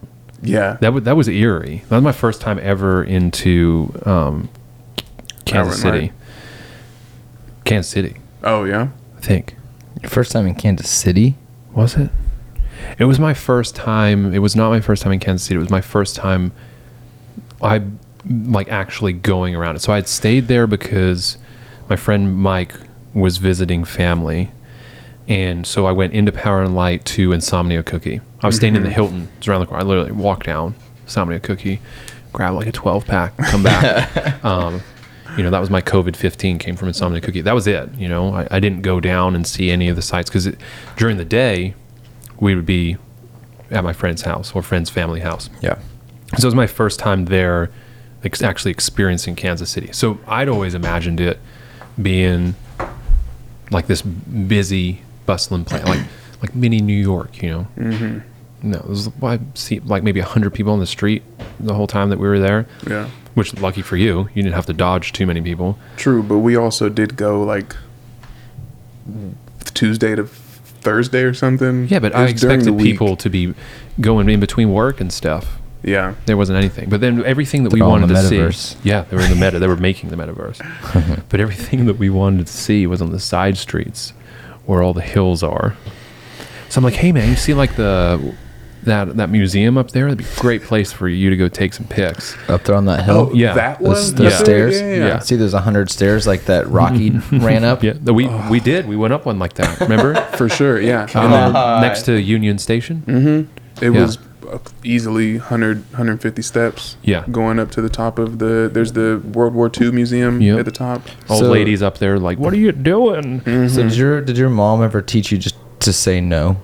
[0.43, 0.77] Yeah.
[0.81, 4.49] that was that was eerie that was my first time ever into um,
[5.45, 5.95] kansas Outright.
[5.95, 6.13] city
[7.71, 8.89] kansas city Oh yeah.
[9.17, 9.55] i think
[10.09, 11.37] first time in Kansas City?
[11.75, 12.11] was it
[12.99, 15.61] it was my first time it was not my first time in kansas city it
[15.61, 16.53] was my first time
[17.63, 17.83] i
[18.27, 21.37] like actually going around it so i had stayed there because
[21.89, 22.75] my friend mike
[23.15, 24.51] was visiting family
[25.29, 28.21] And so I went into Power and Light to Insomnia Cookie.
[28.43, 29.29] I was staying in the Hilton.
[29.39, 29.85] It's around the corner.
[29.85, 30.75] I literally walked down
[31.05, 31.79] Insomnia Cookie,
[32.33, 34.45] grab like a 12 pack, come back.
[34.51, 34.81] um,
[35.37, 37.41] you know, that was my COVID 15 came from Insomnia Cookie.
[37.41, 37.93] That was it.
[37.95, 40.49] You know, I, I didn't go down and see any of the sites because
[40.97, 41.75] during the day,
[42.39, 42.97] we would be
[43.71, 45.51] at my friend's house or friend's family house.
[45.61, 45.79] Yeah.
[46.39, 47.71] So it was my first time there,
[48.25, 49.93] ex- actually experiencing Kansas City.
[49.93, 51.39] So I'd always imagined it
[52.01, 52.55] being
[53.71, 56.01] like this busy, bustling place, like
[56.43, 57.69] like mini New York, you know.
[57.77, 58.71] Mm-hmm.
[58.71, 61.23] No, it was I see like maybe hundred people on the street
[61.59, 62.67] the whole time that we were there.
[62.89, 63.09] Yeah.
[63.35, 65.79] Which, lucky for you, you didn't have to dodge too many people.
[65.97, 67.77] True, but we also did go like
[69.75, 71.87] Tuesday to Thursday or something.
[71.89, 73.55] Yeah, but I was during the expected people to be
[74.01, 75.59] going in between work and stuff.
[75.83, 76.15] Yeah.
[76.27, 76.89] There wasn't anything.
[76.91, 78.55] But then everything that we They're all in wanted the to metaverse.
[78.55, 78.79] see.
[78.83, 79.59] Yeah, they were in the meta.
[79.59, 81.25] They were making the metaverse.
[81.29, 84.13] but everything that we wanted to see was on the side streets
[84.67, 85.77] where all the hills are.
[86.69, 88.35] So I'm like, hey man, you see like the
[88.85, 90.05] that that museum up there?
[90.05, 92.37] That'd be a great place for you to go take some pics.
[92.49, 93.31] Up there on that hill.
[93.31, 93.55] Oh, yeah.
[93.55, 94.23] That Those, one?
[94.23, 94.39] those Yeah.
[94.39, 94.81] stairs.
[94.81, 95.19] Yeah, yeah, yeah.
[95.21, 97.83] See, there's a hundred stairs like that Rocky ran up.
[97.83, 98.87] Yeah, the- we we did.
[98.89, 99.81] We went up one like that.
[99.81, 100.15] Remember?
[100.37, 101.03] For sure, yeah.
[101.03, 101.83] Um, God.
[101.83, 103.03] next to Union Station.
[103.07, 103.85] Mm-hmm.
[103.85, 104.01] It Yeah.
[104.01, 104.19] was
[104.51, 106.97] uh, easily 100, 150 steps.
[107.03, 107.25] Yeah.
[107.31, 110.59] Going up to the top of the, there's the World War II museum Yep.
[110.59, 111.03] at the top.
[111.29, 113.43] Old So- ladies up there like, what are you doing?
[113.69, 116.57] So did your did your mom ever teach you just to say no,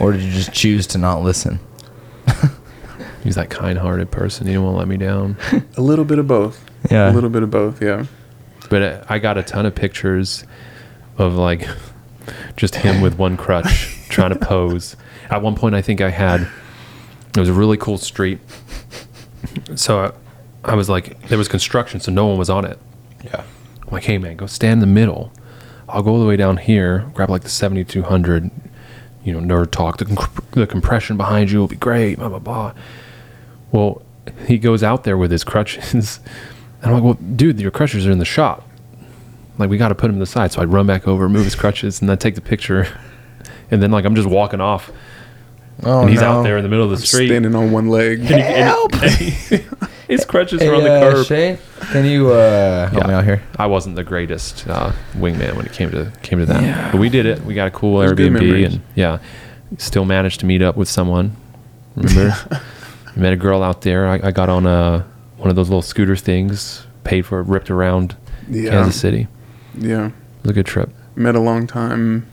[0.00, 1.60] or did you just choose to not listen?
[3.22, 4.46] He's that kind-hearted person.
[4.46, 5.36] He didn't want to let me down.
[5.76, 6.64] A little bit of both.
[6.90, 7.10] Yeah.
[7.10, 8.06] A little bit of both, yeah.
[8.70, 10.44] But uh, I got a ton of pictures
[11.18, 11.68] of like
[12.56, 14.96] just him with one crutch trying to pose.
[15.28, 16.48] At one point, I think I had
[17.36, 18.38] it was a really cool street.
[19.74, 20.12] So I,
[20.72, 22.78] I was like, there was construction, so no one was on it.
[23.24, 23.44] Yeah.
[23.82, 25.32] I'm like, hey man, go stand in the middle.
[25.88, 28.50] I'll go all the way down here, grab like the 7200,
[29.24, 29.98] you know, nerd talk.
[29.98, 32.74] The, comp- the compression behind you will be great, blah, blah, blah.
[33.72, 34.02] Well,
[34.46, 36.20] he goes out there with his crutches.
[36.82, 38.66] And I'm like, well, dude, your crutches are in the shop.
[39.58, 40.50] Like, we got to put them to the side.
[40.50, 42.86] So I'd run back over, move his crutches, and then take the picture.
[43.70, 44.90] And then, like, I'm just walking off.
[45.84, 46.38] Oh and he's no.
[46.38, 47.28] out there in the middle of the street.
[47.28, 48.18] Standing on one leg.
[48.20, 48.92] And he- and he- Help!
[48.94, 49.64] and he-
[50.10, 51.26] his crutches Hey, are on the uh, curb.
[51.26, 51.58] Shane,
[51.92, 53.08] can you uh, help Yeah.
[53.08, 53.42] me out here?
[53.58, 56.90] I wasn't the greatest uh, wingman when it came to came to that, Yeah.
[56.92, 57.42] but we did it.
[57.44, 58.74] We got a cool It good Airbnb, memories.
[58.74, 59.18] and yeah,
[59.78, 61.36] still managed to meet up with someone.
[61.96, 62.36] Remember,
[63.16, 64.06] met a girl out there.
[64.08, 65.06] I, I got on a
[65.38, 68.14] one of those little scooter things, paid for it, ripped around
[68.48, 68.70] Yeah.
[68.70, 69.26] Kansas City.
[69.78, 70.06] Yeah.
[70.08, 70.12] It
[70.42, 70.90] was a good trip.
[71.16, 72.26] Met a long time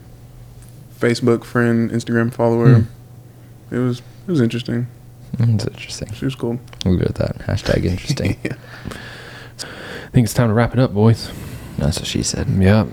[0.98, 2.80] Facebook friend, Instagram follower.
[2.80, 3.74] Hmm.
[3.74, 4.86] It was it was interesting.
[5.36, 6.12] Mm, That's interesting.
[6.12, 6.58] She was cool.
[6.84, 7.38] We'll go with that.
[7.38, 8.38] Hashtag interesting.
[8.44, 8.54] yeah.
[9.62, 11.30] I think it's time to wrap it up, boys.
[11.76, 12.48] That's what she said.
[12.48, 12.86] Yeah,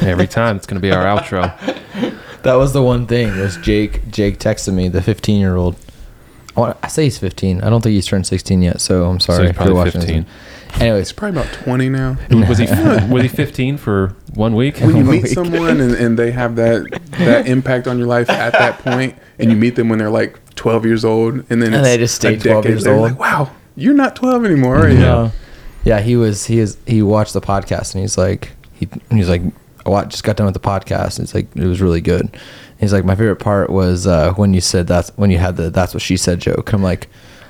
[0.00, 1.52] every time it's gonna be our outro.
[2.42, 3.38] That was the one thing.
[3.38, 4.10] Was Jake?
[4.10, 5.76] Jake texted me, the 15 year old.
[6.56, 7.62] I, say he's 15.
[7.62, 8.80] I don't think he's turned 16 yet.
[8.80, 9.42] So I'm sorry.
[9.42, 10.10] he's if probably you're watching this.
[10.10, 10.26] 15.
[10.80, 12.16] Anyways, It's probably about twenty now.
[12.30, 12.64] Was he
[13.12, 14.78] was he 15 for one week?
[14.78, 18.54] When you meet someone and, and they have that that impact on your life at
[18.54, 21.74] that point, and you meet them when they're like twelve years old, and then And
[21.74, 23.10] it's they just stay 12 years later, old.
[23.10, 24.98] Like, wow, you're not twelve anymore, are you?
[25.00, 25.30] Yeah.
[25.84, 26.46] Yeah, he was.
[26.46, 26.76] He is.
[26.86, 29.42] He watched the podcast and he's like, he he's like,
[29.84, 31.18] I wa- just got done with the podcast.
[31.18, 32.36] It's like it was really good.
[32.78, 35.70] He's like, my favorite part was uh, when you said that's when you had the
[35.70, 36.72] that's what she said joke.
[36.72, 37.08] I'm like,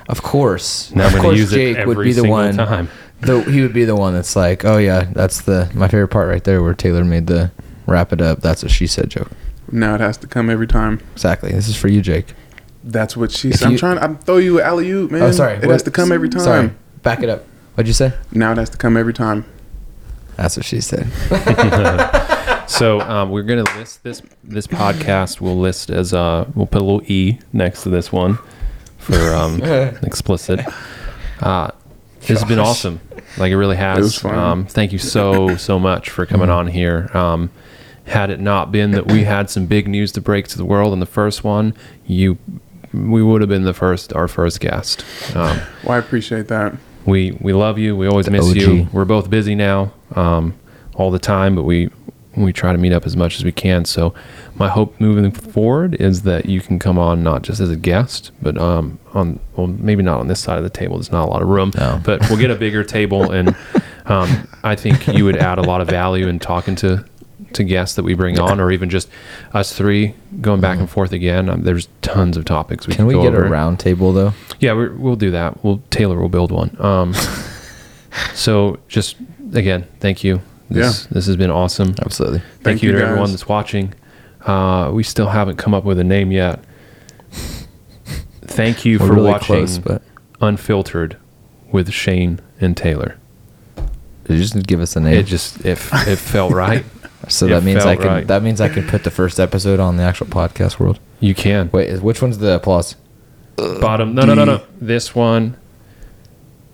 [0.08, 0.90] of course.
[0.94, 2.56] Now of I'm course use it Jake would be the one.
[2.56, 2.88] time.
[3.20, 6.28] The, he would be the one that's like, oh yeah, that's the my favorite part
[6.28, 7.50] right there where Taylor made the
[7.86, 8.40] wrap it up.
[8.40, 9.30] That's what she said joke.
[9.70, 11.00] Now it has to come every time.
[11.12, 11.52] Exactly.
[11.52, 12.32] This is for you, Jake.
[12.84, 13.66] That's what she If said.
[13.66, 13.98] I'm you- trying.
[13.98, 15.22] I'm throw you an alley oop, man.
[15.22, 15.54] oh, sorry.
[15.56, 16.40] It What- has to come every time.
[16.42, 16.70] Sorry.
[17.02, 17.44] Back it up.
[17.74, 18.12] What'd you say?
[18.32, 19.44] Now it has to come every time.
[20.36, 21.06] That's what she said.
[22.68, 25.40] So um, we're gonna list this this podcast.
[25.42, 28.38] We'll list as uh, we'll put a little e next to this one
[28.98, 29.60] for um,
[30.02, 30.60] explicit.
[31.40, 31.72] Uh,
[32.20, 33.00] this has been awesome.
[33.36, 33.98] Like it really has.
[33.98, 34.38] It was fun.
[34.38, 37.10] Um, thank you so so much for coming on here.
[37.14, 37.50] Um,
[38.06, 40.92] had it not been that we had some big news to break to the world
[40.94, 41.74] in the first one,
[42.06, 42.38] you
[42.92, 45.04] we would have been the first our first guest.
[45.34, 46.74] Um, Well, I appreciate that.
[47.06, 47.96] we we love you.
[47.96, 48.56] We always The miss OG.
[48.56, 48.88] you.
[48.92, 50.54] We're both busy now, um,
[50.94, 51.90] all the time, but we
[52.34, 53.84] we try to meet up as much as we can.
[53.84, 54.14] So
[54.54, 58.30] my hope moving forward is that you can come on not just as a guest,
[58.40, 60.96] but um, on well maybe not on this side of the table.
[60.96, 62.00] There's not a lot of room, No.
[62.04, 63.54] but we'll get a bigger table, and
[64.06, 67.04] um, I think you would add a lot of value in talking to
[67.54, 69.08] to guests that we bring on, or even just
[69.52, 71.48] us three going back and forth again.
[71.48, 73.44] Um, there's tons of topics we Can we go get over.
[73.44, 74.32] a round table though?
[74.60, 75.62] Yeah, we're, we'll do that.
[75.64, 76.76] We'll Taylor will build one.
[76.80, 77.14] Um,
[78.34, 79.16] so just
[79.54, 80.40] again, thank you.
[80.70, 81.94] This, this has been awesome.
[82.00, 82.38] Absolutely.
[82.38, 83.92] Thank, Thank you, you, to everyone that's watching.
[84.40, 86.60] Uh, we still haven't come up with a name yet.
[88.42, 90.02] Thank you We're for really watching close, but
[90.40, 91.16] Unfiltered
[91.70, 93.16] with Shane and Taylor.
[94.24, 95.14] did you just give us a name?
[95.14, 96.84] It just it, it felt right.
[97.28, 98.26] So it that means I can right.
[98.26, 100.98] that means I can put the first episode on the actual podcast world.
[101.20, 101.70] You can.
[101.72, 102.96] Wait, is, which one's the applause?
[103.56, 104.14] Bottom.
[104.14, 104.62] No, no, no, no.
[104.80, 105.56] This one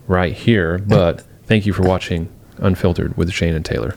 [0.06, 0.78] right here.
[0.78, 3.94] But thank you for watching Unfiltered with Shane and Taylor.